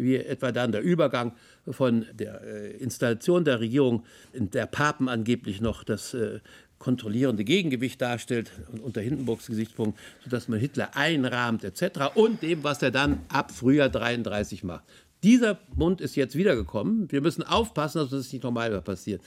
wie 0.00 0.14
etwa 0.14 0.52
dann 0.52 0.70
der 0.70 0.80
Übergang 0.80 1.32
von 1.68 2.06
der 2.12 2.40
äh, 2.42 2.70
Installation 2.76 3.44
der 3.44 3.58
Regierung, 3.58 4.04
in 4.32 4.48
der 4.50 4.66
Papen 4.66 5.08
angeblich 5.08 5.60
noch 5.60 5.82
das 5.82 6.14
äh, 6.14 6.38
kontrollierende 6.78 7.44
Gegengewicht 7.44 8.00
darstellt, 8.00 8.52
unter 8.82 9.00
Hindenburgs 9.00 9.46
Gesichtspunkt, 9.46 9.98
sodass 10.24 10.48
man 10.48 10.58
Hitler 10.58 10.96
einrahmt 10.96 11.64
etc. 11.64 12.14
und 12.14 12.42
dem, 12.42 12.62
was 12.64 12.82
er 12.82 12.90
dann 12.90 13.20
ab 13.28 13.50
Frühjahr 13.52 13.88
33 13.88 14.64
macht. 14.64 14.84
Dieser 15.22 15.54
Bund 15.54 16.00
ist 16.00 16.14
jetzt 16.14 16.36
wiedergekommen. 16.36 17.10
Wir 17.10 17.20
müssen 17.20 17.42
aufpassen, 17.42 17.98
dass 17.98 18.10
das 18.10 18.32
nicht 18.32 18.44
nochmal 18.44 18.80
passiert. 18.82 19.20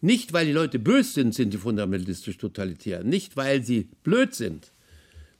Nicht, 0.00 0.32
weil 0.32 0.46
die 0.46 0.52
Leute 0.52 0.78
böse 0.78 1.12
sind, 1.12 1.34
sind 1.34 1.52
die 1.52 1.58
fundamentalistisch 1.58 2.38
totalitär. 2.38 3.04
Nicht, 3.04 3.36
weil 3.36 3.62
sie 3.62 3.88
blöd 4.02 4.34
sind, 4.34 4.72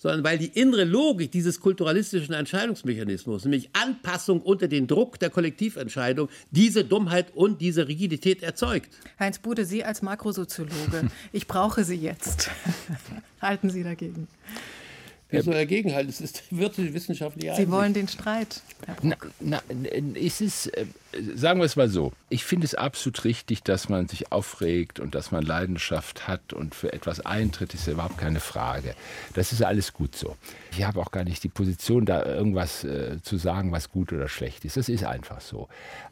sondern 0.01 0.25
weil 0.25 0.39
die 0.39 0.47
innere 0.47 0.85
Logik 0.85 1.31
dieses 1.31 1.61
kulturalistischen 1.61 2.35
Entscheidungsmechanismus, 2.35 3.45
nämlich 3.45 3.69
Anpassung 3.75 4.41
unter 4.41 4.67
den 4.67 4.87
Druck 4.87 5.21
der 5.21 5.29
Kollektiventscheidung, 5.29 6.31
diese 6.51 6.85
Dummheit 6.85 7.37
und 7.37 7.61
diese 7.61 7.87
Rigidität 7.87 8.43
erzeugt. 8.43 8.89
Heinz 9.19 9.39
Bude, 9.39 9.67
Sie 9.67 9.85
als 9.85 10.01
Makrosoziologe, 10.01 11.11
ich 11.33 11.47
brauche 11.47 11.85
Sie 11.85 11.97
jetzt. 11.97 12.51
Halten 13.43 13.69
Sie 13.69 13.83
dagegen. 13.83 14.27
Wer 15.31 15.43
soll 15.43 15.55
dagegen 15.55 15.95
halten? 15.95 16.11
Es 16.11 16.21
ist 16.21 16.43
wissenschaftliche 16.51 17.55
Sie 17.55 17.71
wollen 17.71 17.95
den 17.95 18.09
Streit. 18.09 18.63
Na, 19.03 19.17
na, 19.41 19.63
es 20.15 20.41
ist, 20.41 20.67
äh, 20.77 20.87
sagen 21.35 21.61
wir 21.61 21.67
es 21.67 21.77
mal 21.77 21.89
so, 21.89 22.13
ich 22.29 22.45
finde 22.45 22.65
es 22.65 22.75
absolut 22.75 23.25
richtig, 23.25 23.63
dass 23.63 23.89
man 23.89 24.09
sich 24.09 24.33
aufregt 24.33 25.01
und 25.01 25.15
dass 25.15 25.31
man 25.31 25.43
Leidenschaft 25.43 26.29
hat 26.29 26.53
und 26.53 26.75
für 26.75 26.93
etwas 26.93 27.21
eintritt, 27.21 27.75
ist 27.75 27.87
ja 27.87 27.93
überhaupt 27.95 28.19
keine 28.19 28.41
Frage. 28.41 28.95
Das 29.35 29.53
ist 29.53 29.63
alles 29.63 29.93
gut 29.93 30.17
so. 30.17 30.37
Ich 30.73 30.85
habe 30.85 31.01
auch 31.01 31.11
gar 31.11 31.25
nicht 31.25 31.45
die 31.45 31.49
Position, 31.49 32.07
da 32.07 32.25
irgendwas 32.25 32.85
äh, 32.85 33.19
zu 33.23 33.37
sagen, 33.37 33.73
was 33.73 33.91
gut 33.91 34.13
oder 34.13 34.29
schlecht 34.29 34.65
ist. 34.65 34.77
Das 34.77 34.89
ist 34.89 35.05
einfach 35.05 35.41
so. 35.41 35.69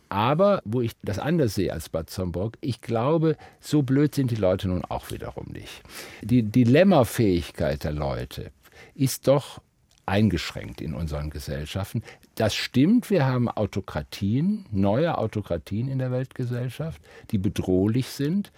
Aber 0.08 0.62
wo 0.64 0.80
ich 0.80 0.92
das 1.02 1.18
anders 1.18 1.54
sehe 1.54 1.72
als 1.72 1.88
Bad 1.88 2.08
Zomburg, 2.08 2.56
ich 2.60 2.80
glaube, 2.80 3.36
so 3.60 3.82
blöd 3.82 4.14
sind 4.14 4.30
die 4.30 4.36
Leute 4.36 4.68
nun 4.68 4.84
auch 4.84 5.10
wiederum 5.10 5.48
nicht. 5.52 5.82
Die 6.22 6.42
Dilemmafähigkeit 6.42 7.84
der 7.84 7.92
Leute 7.92 8.50
ist 8.94 9.28
doch 9.28 9.60
eingeschränkt 10.06 10.80
in 10.80 10.94
unseren 10.94 11.30
Gesellschaften. 11.30 12.02
Das 12.34 12.54
stimmt, 12.54 13.10
wir 13.10 13.26
haben 13.26 13.48
Autokratien, 13.48 14.64
neue 14.70 15.18
Autokratien 15.18 15.88
in 15.88 15.98
der 15.98 16.10
Weltgesellschaft, 16.10 17.02
die 17.30 17.38
bedrohlich 17.38 18.08
sind. 18.08 18.50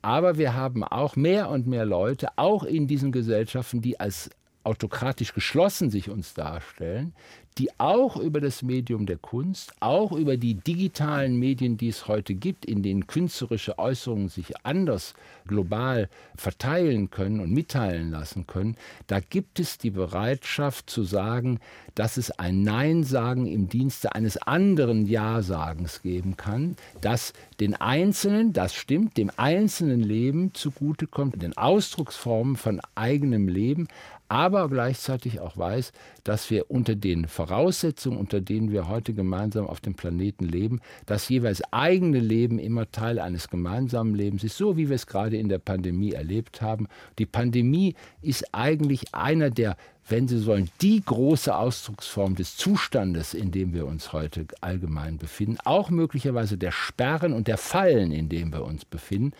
Aber 0.00 0.38
wir 0.38 0.54
haben 0.54 0.84
auch 0.84 1.16
mehr 1.16 1.50
und 1.50 1.66
mehr 1.66 1.84
Leute, 1.84 2.28
auch 2.36 2.64
in 2.64 2.86
diesen 2.86 3.12
Gesellschaften, 3.12 3.82
die 3.82 4.00
als 4.00 4.30
autokratisch 4.64 5.34
geschlossen 5.34 5.90
sich 5.90 6.10
uns 6.10 6.34
darstellen, 6.34 7.14
die 7.58 7.70
auch 7.78 8.16
über 8.16 8.40
das 8.40 8.62
Medium 8.62 9.04
der 9.04 9.18
Kunst, 9.18 9.72
auch 9.80 10.12
über 10.12 10.36
die 10.36 10.54
digitalen 10.54 11.38
Medien, 11.38 11.76
die 11.76 11.88
es 11.88 12.06
heute 12.06 12.34
gibt, 12.34 12.64
in 12.64 12.82
denen 12.82 13.08
künstlerische 13.08 13.78
Äußerungen 13.78 14.28
sich 14.28 14.64
anders 14.64 15.14
global 15.46 16.08
verteilen 16.36 17.10
können 17.10 17.40
und 17.40 17.50
mitteilen 17.50 18.12
lassen 18.12 18.46
können, 18.46 18.76
da 19.08 19.18
gibt 19.18 19.58
es 19.58 19.78
die 19.78 19.90
Bereitschaft 19.90 20.88
zu 20.88 21.02
sagen, 21.02 21.58
dass 21.96 22.16
es 22.16 22.30
ein 22.30 22.62
Nein-Sagen 22.62 23.46
im 23.46 23.68
Dienste 23.68 24.14
eines 24.14 24.36
anderen 24.36 25.06
Ja-Sagens 25.06 26.02
geben 26.02 26.36
kann, 26.36 26.76
das 27.00 27.32
den 27.58 27.74
Einzelnen, 27.74 28.52
das 28.52 28.74
stimmt, 28.74 29.16
dem 29.16 29.32
einzelnen 29.36 30.00
Leben 30.00 30.54
zugutekommt, 30.54 31.42
den 31.42 31.56
Ausdrucksformen 31.56 32.54
von 32.54 32.80
eigenem 32.94 33.48
Leben, 33.48 33.88
aber 34.28 34.68
gleichzeitig 34.68 35.40
auch 35.40 35.56
weiß, 35.56 35.92
dass 36.24 36.50
wir 36.50 36.70
unter 36.70 36.94
den 36.94 37.26
Voraussetzungen, 37.26 38.18
unter 38.18 38.40
denen 38.40 38.70
wir 38.70 38.88
heute 38.88 39.14
gemeinsam 39.14 39.66
auf 39.66 39.80
dem 39.80 39.94
Planeten 39.94 40.44
leben, 40.44 40.80
das 41.06 41.28
jeweils 41.28 41.62
eigene 41.72 42.18
Leben 42.18 42.58
immer 42.58 42.90
Teil 42.90 43.18
eines 43.18 43.48
gemeinsamen 43.48 44.14
Lebens 44.14 44.44
ist, 44.44 44.56
so 44.56 44.76
wie 44.76 44.88
wir 44.88 44.96
es 44.96 45.06
gerade 45.06 45.36
in 45.36 45.48
der 45.48 45.58
Pandemie 45.58 46.12
erlebt 46.12 46.60
haben. 46.60 46.88
Die 47.18 47.26
Pandemie 47.26 47.94
ist 48.22 48.54
eigentlich 48.54 49.14
einer 49.14 49.50
der 49.50 49.76
wenn 50.10 50.26
Sie 50.26 50.38
sollen, 50.38 50.70
die 50.80 51.02
große 51.04 51.54
Ausdrucksform 51.54 52.34
des 52.34 52.56
Zustandes, 52.56 53.34
in 53.34 53.50
dem 53.50 53.74
wir 53.74 53.86
uns 53.86 54.12
heute 54.14 54.46
allgemein 54.62 55.18
befinden, 55.18 55.58
auch 55.64 55.90
möglicherweise 55.90 56.56
der 56.56 56.72
Sperren 56.72 57.34
und 57.34 57.46
der 57.46 57.58
Fallen, 57.58 58.10
in 58.10 58.30
dem 58.30 58.52
wir 58.52 58.64
uns 58.64 58.86
befinden. 58.86 59.32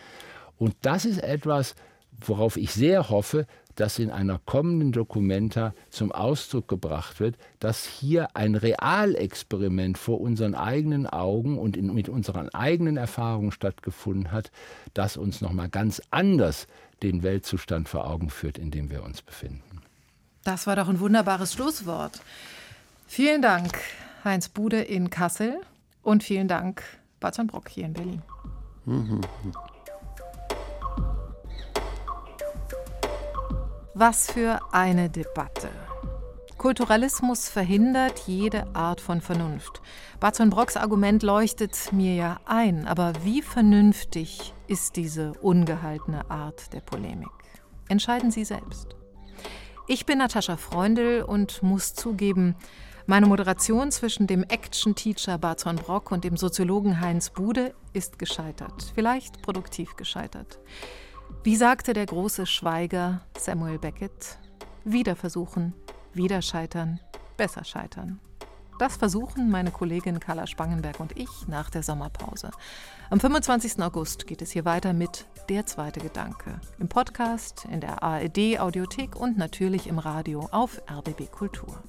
Und 0.57 0.75
das 0.81 1.05
ist 1.05 1.23
etwas, 1.23 1.73
worauf 2.21 2.57
ich 2.57 2.71
sehr 2.71 3.09
hoffe, 3.09 3.47
dass 3.79 3.97
in 3.97 4.11
einer 4.11 4.39
kommenden 4.39 4.91
Dokumenta 4.91 5.73
zum 5.89 6.11
Ausdruck 6.11 6.67
gebracht 6.67 7.21
wird, 7.21 7.37
dass 7.59 7.85
hier 7.85 8.35
ein 8.35 8.55
Realexperiment 8.55 9.97
vor 9.97 10.19
unseren 10.19 10.53
eigenen 10.53 11.07
Augen 11.07 11.57
und 11.57 11.77
in, 11.77 11.93
mit 11.93 12.09
unseren 12.09 12.49
eigenen 12.49 12.97
Erfahrungen 12.97 13.53
stattgefunden 13.53 14.33
hat, 14.33 14.51
das 14.93 15.15
uns 15.15 15.39
noch 15.39 15.53
mal 15.53 15.69
ganz 15.69 16.01
anders 16.11 16.67
den 17.03 17.23
Weltzustand 17.23 17.87
vor 17.87 18.09
Augen 18.09 18.29
führt, 18.29 18.57
in 18.57 18.69
dem 18.69 18.91
wir 18.91 19.01
uns 19.01 19.21
befinden. 19.21 19.81
Das 20.43 20.67
war 20.67 20.75
doch 20.75 20.89
ein 20.89 20.99
wunderbares 20.99 21.53
Schlusswort. 21.53 22.19
Vielen 23.07 23.41
Dank, 23.41 23.79
Heinz 24.25 24.49
Bude 24.49 24.81
in 24.81 25.09
Kassel 25.09 25.61
und 26.03 26.23
vielen 26.23 26.49
Dank, 26.49 26.83
Barzan 27.21 27.47
Brock 27.47 27.69
hier 27.69 27.85
in 27.85 27.93
Berlin. 27.93 28.21
Mhm. 28.85 29.21
Was 34.01 34.31
für 34.31 34.61
eine 34.71 35.09
Debatte. 35.09 35.67
Kulturalismus 36.57 37.49
verhindert 37.49 38.17
jede 38.27 38.73
Art 38.73 39.01
von 39.01 39.19
Vernunft. 39.19 39.81
Barzon 40.21 40.49
Brocks 40.49 40.77
Argument 40.77 41.21
leuchtet 41.21 41.91
mir 41.91 42.15
ja 42.15 42.39
ein, 42.45 42.87
aber 42.87 43.11
wie 43.25 43.41
vernünftig 43.41 44.53
ist 44.67 44.95
diese 44.95 45.33
ungehaltene 45.41 46.31
Art 46.31 46.71
der 46.71 46.79
Polemik? 46.79 47.27
Entscheiden 47.89 48.31
Sie 48.31 48.45
selbst. 48.45 48.95
Ich 49.85 50.05
bin 50.05 50.19
Natascha 50.19 50.55
Freundl 50.55 51.21
und 51.27 51.61
muss 51.61 51.93
zugeben, 51.93 52.55
meine 53.05 53.25
Moderation 53.25 53.91
zwischen 53.91 54.27
dem 54.27 54.43
Action-Teacher 54.43 55.37
Barzon 55.37 55.75
Brock 55.75 56.13
und 56.13 56.23
dem 56.23 56.37
Soziologen 56.37 57.01
Heinz 57.01 57.31
Bude 57.31 57.73
ist 57.91 58.17
gescheitert. 58.17 58.93
Vielleicht 58.95 59.41
produktiv 59.41 59.97
gescheitert. 59.97 60.57
Wie 61.41 61.55
sagte 61.55 61.93
der 61.93 62.05
große 62.05 62.45
Schweiger 62.45 63.21
Samuel 63.37 63.79
Beckett, 63.79 64.37
wieder 64.83 65.15
versuchen, 65.15 65.73
wieder 66.13 66.41
scheitern, 66.41 66.99
besser 67.37 67.63
scheitern. 67.63 68.19
Das 68.77 68.97
versuchen 68.97 69.49
meine 69.49 69.71
Kollegin 69.71 70.19
Carla 70.19 70.47
Spangenberg 70.47 70.99
und 70.99 71.17
ich 71.17 71.47
nach 71.47 71.69
der 71.69 71.81
Sommerpause. 71.81 72.51
Am 73.09 73.21
25. 73.21 73.81
August 73.81 74.27
geht 74.27 74.41
es 74.41 74.51
hier 74.51 74.65
weiter 74.65 74.91
mit 74.91 75.27
Der 75.47 75.65
zweite 75.65 76.01
Gedanke. 76.01 76.59
Im 76.77 76.89
Podcast, 76.89 77.65
in 77.71 77.79
der 77.79 78.03
ARD 78.03 78.59
Audiothek 78.59 79.15
und 79.15 79.37
natürlich 79.37 79.87
im 79.87 79.97
Radio 79.97 80.49
auf 80.51 80.81
RBB 80.91 81.31
Kultur. 81.31 81.81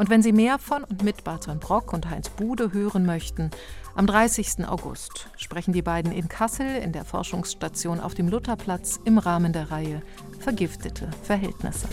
Und 0.00 0.08
wenn 0.08 0.22
Sie 0.22 0.32
mehr 0.32 0.58
von 0.58 0.82
und 0.82 1.02
mit 1.02 1.24
Barton 1.24 1.60
Brock 1.60 1.92
und 1.92 2.08
Heinz 2.08 2.30
Bude 2.30 2.72
hören 2.72 3.04
möchten, 3.04 3.50
am 3.94 4.06
30. 4.06 4.66
August 4.66 5.28
sprechen 5.36 5.74
die 5.74 5.82
beiden 5.82 6.10
in 6.10 6.26
Kassel 6.26 6.76
in 6.76 6.92
der 6.92 7.04
Forschungsstation 7.04 8.00
auf 8.00 8.14
dem 8.14 8.26
Lutherplatz 8.26 8.98
im 9.04 9.18
Rahmen 9.18 9.52
der 9.52 9.70
Reihe 9.70 10.00
Vergiftete 10.38 11.10
Verhältnisse. 11.22 11.86